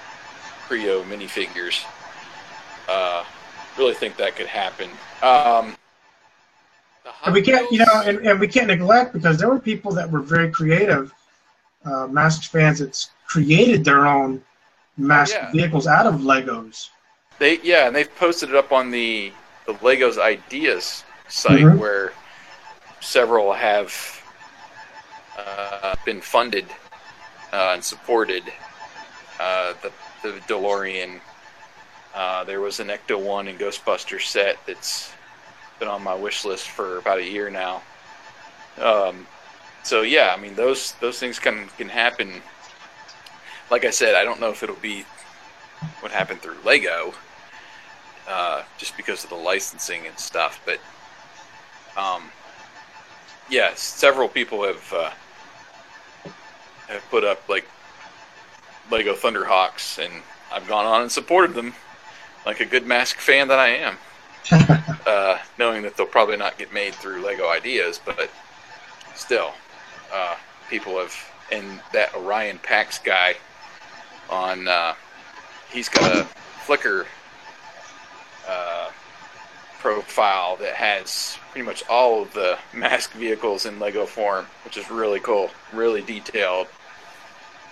[0.68, 1.84] Kre-O minifigures.
[2.88, 3.24] Uh,
[3.78, 4.90] really think that could happen.
[5.22, 5.76] Um,
[7.25, 10.09] And we can't, you know, and, and we can't neglect because there were people that
[10.09, 11.13] were very creative,
[11.85, 14.41] uh, fans that created their own
[14.97, 15.51] mask Yeah.
[15.51, 16.89] vehicles out of Legos.
[17.39, 19.31] They yeah, and they've posted it up on the
[19.65, 21.77] the Legos Ideas site Mhm.
[21.77, 22.13] where
[22.99, 23.93] several have
[25.38, 26.65] uh, been funded
[27.53, 28.43] uh, and supported.
[29.39, 29.91] Uh, the
[30.23, 31.19] the DeLorean.
[32.15, 35.11] Uh, there was an Ecto One and Ghostbuster set that's
[35.80, 37.82] been on my wish list for about a year now.
[38.80, 39.28] Um,
[39.84, 42.41] so yeah, I mean those those things can can happen.
[43.70, 45.06] Like I said, I don't know if it'll be
[45.99, 47.14] what happened through Lego,
[48.28, 50.62] uh, just because of the licensing and stuff.
[50.66, 50.80] But
[51.99, 52.24] um,
[53.49, 55.12] yeah, several people have uh,
[56.88, 57.68] have put up like
[58.91, 60.14] Lego Thunderhawks, and
[60.52, 61.74] I've gone on and supported them
[62.45, 63.98] like a good Mask fan that I am,
[65.07, 68.29] uh, knowing that they'll probably not get made through Lego Ideas, but
[69.15, 69.53] still,
[70.13, 70.35] uh,
[70.69, 71.15] people have.
[71.49, 73.35] And that Orion Pax guy
[74.29, 74.95] on uh,
[75.71, 76.27] he's got a
[76.65, 77.05] Flickr
[78.47, 78.89] uh,
[79.79, 84.89] profile that has pretty much all of the mask vehicles in Lego form, which is
[84.91, 86.67] really cool, really detailed.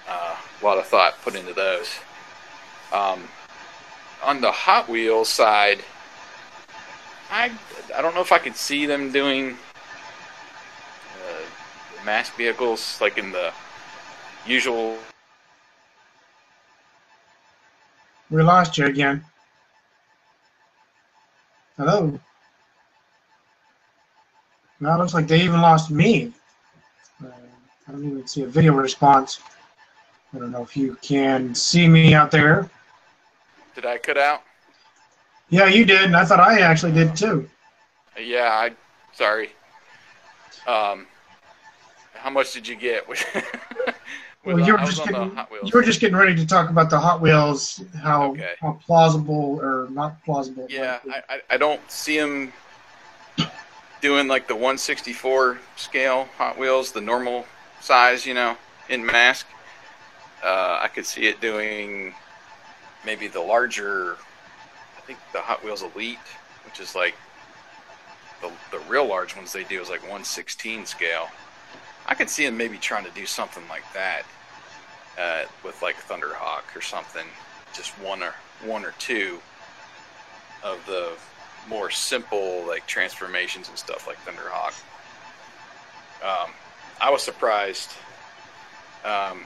[0.07, 1.89] Uh, a lot of thought put into those.
[2.93, 3.23] Um,
[4.23, 5.83] on the Hot Wheels side,
[7.35, 7.51] I
[7.93, 9.57] I don't know if I could see them doing
[11.19, 13.51] uh, mask vehicles like in the
[14.47, 14.97] usual
[18.31, 19.23] We lost you again.
[21.77, 22.19] Hello.
[24.79, 26.31] Now it looks like they even lost me.
[27.23, 27.27] Uh,
[27.87, 29.39] I don't even see a video response.
[30.33, 32.69] I don't know if you can see me out there.
[33.75, 34.41] Did I cut out?
[35.49, 37.49] Yeah, you did, and I thought I actually did too.
[38.19, 38.72] Yeah, I
[39.13, 39.49] sorry.
[40.67, 41.05] Um,
[42.13, 43.05] how much did you get?
[44.45, 47.19] Well, you were just getting you were just getting ready to talk about the Hot
[47.19, 48.53] Wheels, how Okay.
[48.61, 50.67] how plausible or not plausible.
[50.69, 50.99] Yeah.
[51.11, 52.53] I, I, I don't see him
[54.01, 57.47] doing like the 164 scale Hot Wheels, the normal
[57.81, 58.55] size, you know,
[58.88, 59.47] in mask.
[60.43, 62.13] Uh, I could see it doing
[63.03, 64.17] maybe the larger,
[65.06, 66.18] think the Hot Wheels Elite,
[66.65, 67.15] which is like
[68.41, 71.27] the, the real large ones they do is like 116 scale.
[72.06, 74.23] I could see him maybe trying to do something like that
[75.18, 77.26] uh, with like Thunderhawk or something,
[77.73, 78.34] just one or
[78.64, 79.40] one or two
[80.64, 81.11] of the
[81.68, 84.73] more simple like transformations and stuff like Thunderhawk.
[86.23, 86.52] Um,
[87.02, 87.91] I was surprised
[89.03, 89.44] um,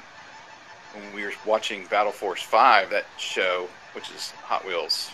[0.93, 5.11] when we were watching Battle Force Five, that show, which is Hot Wheels,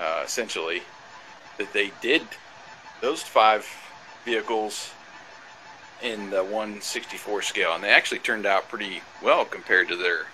[0.00, 0.82] uh, essentially,
[1.58, 2.22] that they did
[3.00, 3.66] those five
[4.24, 4.90] vehicles
[6.02, 10.26] in the 164 scale, and they actually turned out pretty well compared to their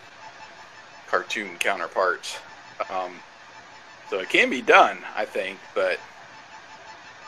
[1.08, 2.38] cartoon counterparts.
[2.90, 3.14] Um,
[4.10, 5.98] so it can be done, I think, but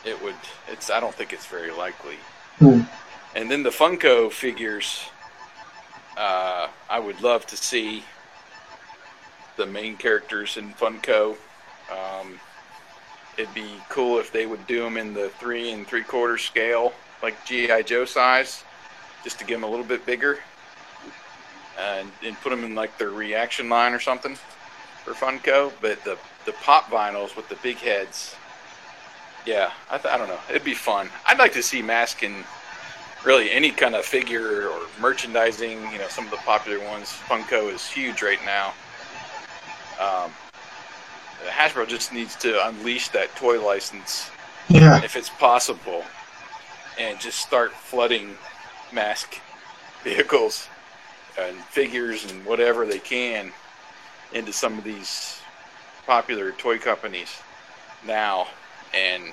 [0.05, 0.35] it would.
[0.67, 0.89] It's.
[0.89, 2.15] I don't think it's very likely.
[2.59, 2.81] Hmm.
[3.35, 5.09] And then the Funko figures.
[6.17, 8.03] Uh, I would love to see
[9.55, 11.37] the main characters in Funko.
[11.91, 12.39] Um,
[13.37, 16.93] it'd be cool if they would do them in the three and three quarter scale,
[17.23, 18.63] like GI Joe size,
[19.23, 20.39] just to give them a little bit bigger,
[21.79, 24.35] and, and put them in like their reaction line or something
[25.03, 25.71] for Funko.
[25.81, 28.35] But the the pop vinyls with the big heads,
[29.45, 31.09] yeah, I, th- I don't know, it'd be fun.
[31.25, 32.43] I'd like to see Mask in
[33.25, 35.91] really any kind of figure or merchandising.
[35.91, 37.09] You know, some of the popular ones.
[37.09, 38.73] Funko is huge right now.
[39.99, 40.31] Um,
[41.45, 44.29] Hasbro just needs to unleash that toy license
[44.69, 46.03] yeah, if it's possible,
[46.99, 48.35] and just start flooding
[48.93, 49.39] mask
[50.03, 50.67] vehicles
[51.39, 53.51] and figures and whatever they can
[54.33, 55.41] into some of these
[56.05, 57.39] popular toy companies
[58.05, 58.47] now,
[58.93, 59.23] and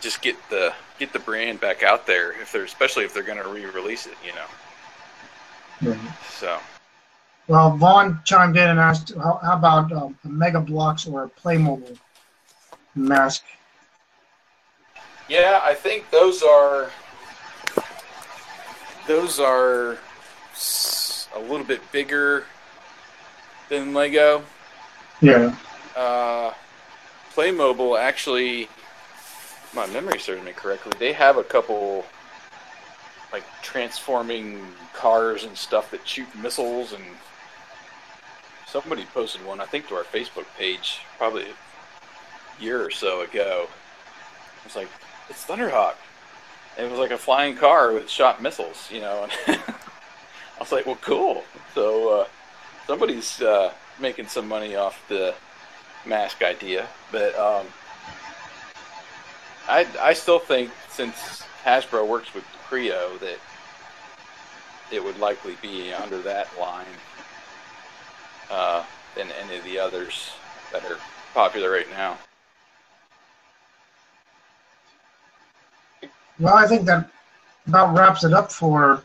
[0.00, 3.42] just get the get the brand back out there if they're especially if they're going
[3.42, 4.46] to re-release it, you know.
[6.38, 6.58] So
[7.52, 11.28] Well, Vaughn chimed in and asked, how, how about um, a Mega Bloks or a
[11.28, 11.98] Playmobil
[12.94, 13.44] mask?
[15.28, 16.90] Yeah, I think those are
[19.06, 19.98] those are
[21.36, 22.46] a little bit bigger
[23.68, 24.42] than Lego.
[25.20, 25.54] Yeah,
[25.94, 26.54] Uh,
[27.34, 28.66] Playmobil actually,
[29.74, 32.06] my memory serves me correctly, they have a couple
[33.30, 34.58] like transforming
[34.94, 37.04] cars and stuff that shoot missiles and
[38.72, 43.68] somebody posted one I think to our Facebook page probably a year or so ago.
[44.60, 44.88] It was like
[45.28, 45.94] it's Thunderhawk.
[46.78, 49.28] And it was like a flying car with shot missiles, you know.
[49.46, 51.44] And I was like, well, cool.
[51.74, 52.26] So uh,
[52.86, 55.34] somebody's uh, making some money off the
[56.06, 57.66] mask idea, but um,
[59.68, 63.38] I I still think since Hasbro works with Kre-O that
[64.90, 66.86] it would likely be under that line
[68.52, 68.84] uh,
[69.16, 70.32] than any of the others
[70.72, 70.98] that are
[71.34, 72.18] popular right now.
[76.38, 77.10] well, I think that
[77.66, 79.02] about wraps it up for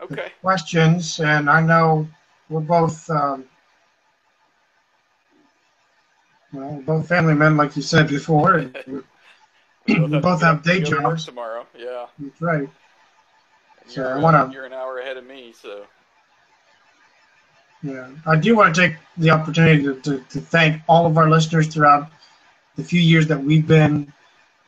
[0.00, 0.32] Okay.
[0.40, 2.08] questions, and I know
[2.48, 3.44] we're both, um,
[6.52, 8.54] well, both family men, like you said before.
[8.54, 8.76] And
[9.86, 11.24] We both to have day to jobs.
[11.24, 11.66] tomorrow.
[11.76, 12.06] Yeah.
[12.18, 12.68] that's right.
[13.82, 15.86] And So I wanna- uh, you're an hour ahead of me, so
[17.82, 21.28] Yeah, I do want to take the opportunity to, to, to thank all of our
[21.28, 22.08] listeners throughout
[22.76, 24.12] the few years that we've been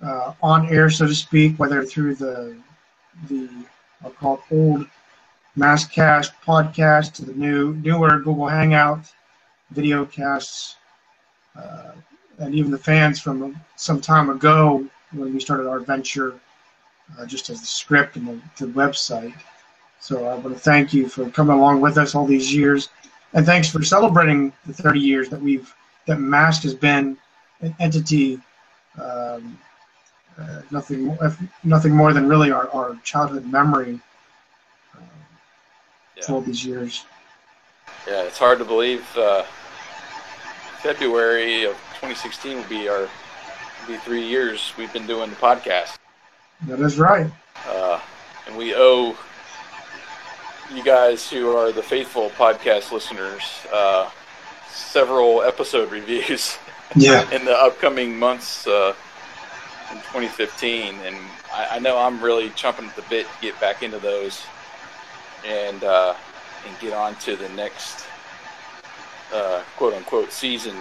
[0.02, 2.56] uh, on air, so to speak, whether through the
[3.28, 3.48] the
[4.04, 4.86] I'll call it old
[5.56, 9.12] Maskcast podcast to the new newer Google Hangout
[9.70, 10.76] video casts,
[11.56, 11.92] uh,
[12.38, 16.34] and even the fans from some time ago when we started our venture,
[17.18, 19.34] uh, just as the script and the, the website.
[20.00, 22.88] So I want to thank you for coming along with us all these years,
[23.34, 25.74] and thanks for celebrating the 30 years that we've
[26.06, 27.16] that Mask has been
[27.60, 28.40] an entity.
[29.00, 29.58] Um,
[30.38, 31.16] uh, nothing,
[31.62, 34.00] nothing more than really our, our childhood memory
[34.94, 35.00] uh,
[36.16, 36.22] yeah.
[36.24, 37.04] for all these years.
[38.06, 39.06] Yeah, it's hard to believe.
[39.16, 39.44] Uh,
[40.82, 43.08] February of 2016 will be our will
[43.88, 45.96] be three years we've been doing the podcast,
[46.66, 47.30] That is right.
[47.66, 48.00] uh,
[48.46, 49.16] and we owe
[50.72, 53.42] you guys who are the faithful podcast listeners
[53.72, 54.08] uh,
[54.68, 56.56] several episode reviews
[56.96, 57.28] Yeah.
[57.32, 58.94] in the upcoming months uh,
[59.90, 61.16] in 2015, and
[61.52, 64.42] I, I know I'm really chomping at the bit to get back into those.
[65.44, 66.14] and uh,
[66.66, 68.06] and get on to the next
[69.32, 70.74] uh, quote unquote season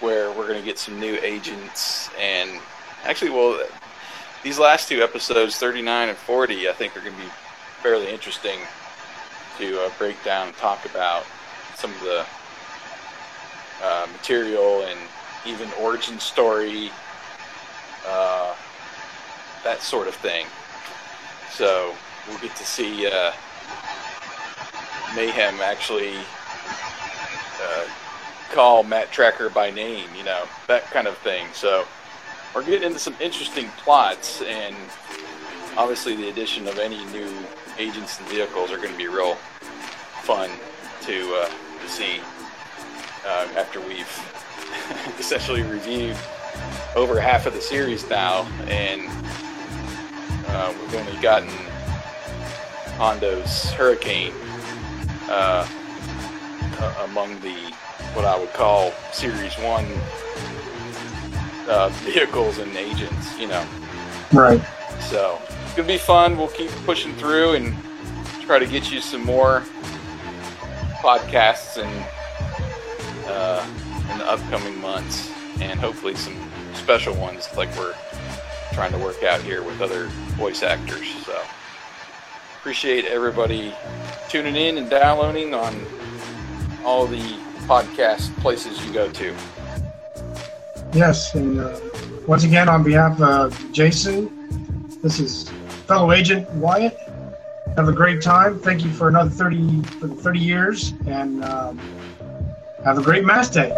[0.00, 2.50] where we're going to get some new agents and
[3.04, 3.62] actually well
[4.42, 7.28] these last two episodes 39 and 40 i think are going to be
[7.84, 8.58] fairly interesting
[9.58, 11.22] to uh, break down and talk about
[11.74, 12.24] some of the
[13.82, 14.98] uh, material and
[15.44, 16.90] even origin story
[18.08, 18.54] uh,
[19.64, 20.46] that sort of thing
[21.52, 21.94] so
[22.26, 23.32] we'll get to see uh,
[25.14, 26.16] mayhem actually
[27.60, 27.84] uh,
[28.50, 31.48] call Matt Trakker by name, you know, that kind of thing.
[31.52, 31.84] So
[32.54, 34.76] we're getting into some interesting plots, and
[35.76, 37.28] obviously the addition of any new
[37.78, 39.34] agents and vehicles are going to be real
[40.22, 40.50] fun
[41.02, 41.48] to, uh,
[41.82, 42.20] to see
[43.26, 44.08] uh, after we've
[45.18, 46.16] essentially reviewed
[46.96, 49.02] over half of the series now, and
[50.48, 51.48] uh, we've only gotten
[52.96, 54.32] Hondo's Hurricane
[55.28, 55.66] uh,
[57.04, 57.72] among the
[58.14, 59.86] what I would call Series One
[61.68, 63.36] uh, vehicles and agents.
[63.38, 63.66] You know,
[64.32, 64.60] Right.
[65.00, 65.40] so
[65.74, 66.38] it's gonna be fun.
[66.38, 67.74] We'll keep pushing through and
[68.42, 69.64] try to get you some more
[71.02, 72.06] podcasts and
[73.26, 73.66] uh,
[74.12, 76.36] in the upcoming months, and hopefully some
[76.74, 77.96] special ones like we're
[78.72, 80.04] trying to work out here with other
[80.36, 81.12] voice actors.
[81.24, 81.36] So
[82.60, 83.74] appreciate everybody
[84.28, 85.84] tuning in and downloading on
[86.84, 87.36] all the
[87.66, 89.34] podcast places you go to.
[90.92, 91.80] Yes, and uh,
[92.28, 94.30] once again, on behalf of Jason,
[95.02, 95.50] this is
[95.86, 96.98] fellow agent Wyatt.
[97.76, 98.58] Have a great time.
[98.58, 101.78] Thank you for another 30 for 30 years, and um,
[102.84, 103.72] have a great Mask Day.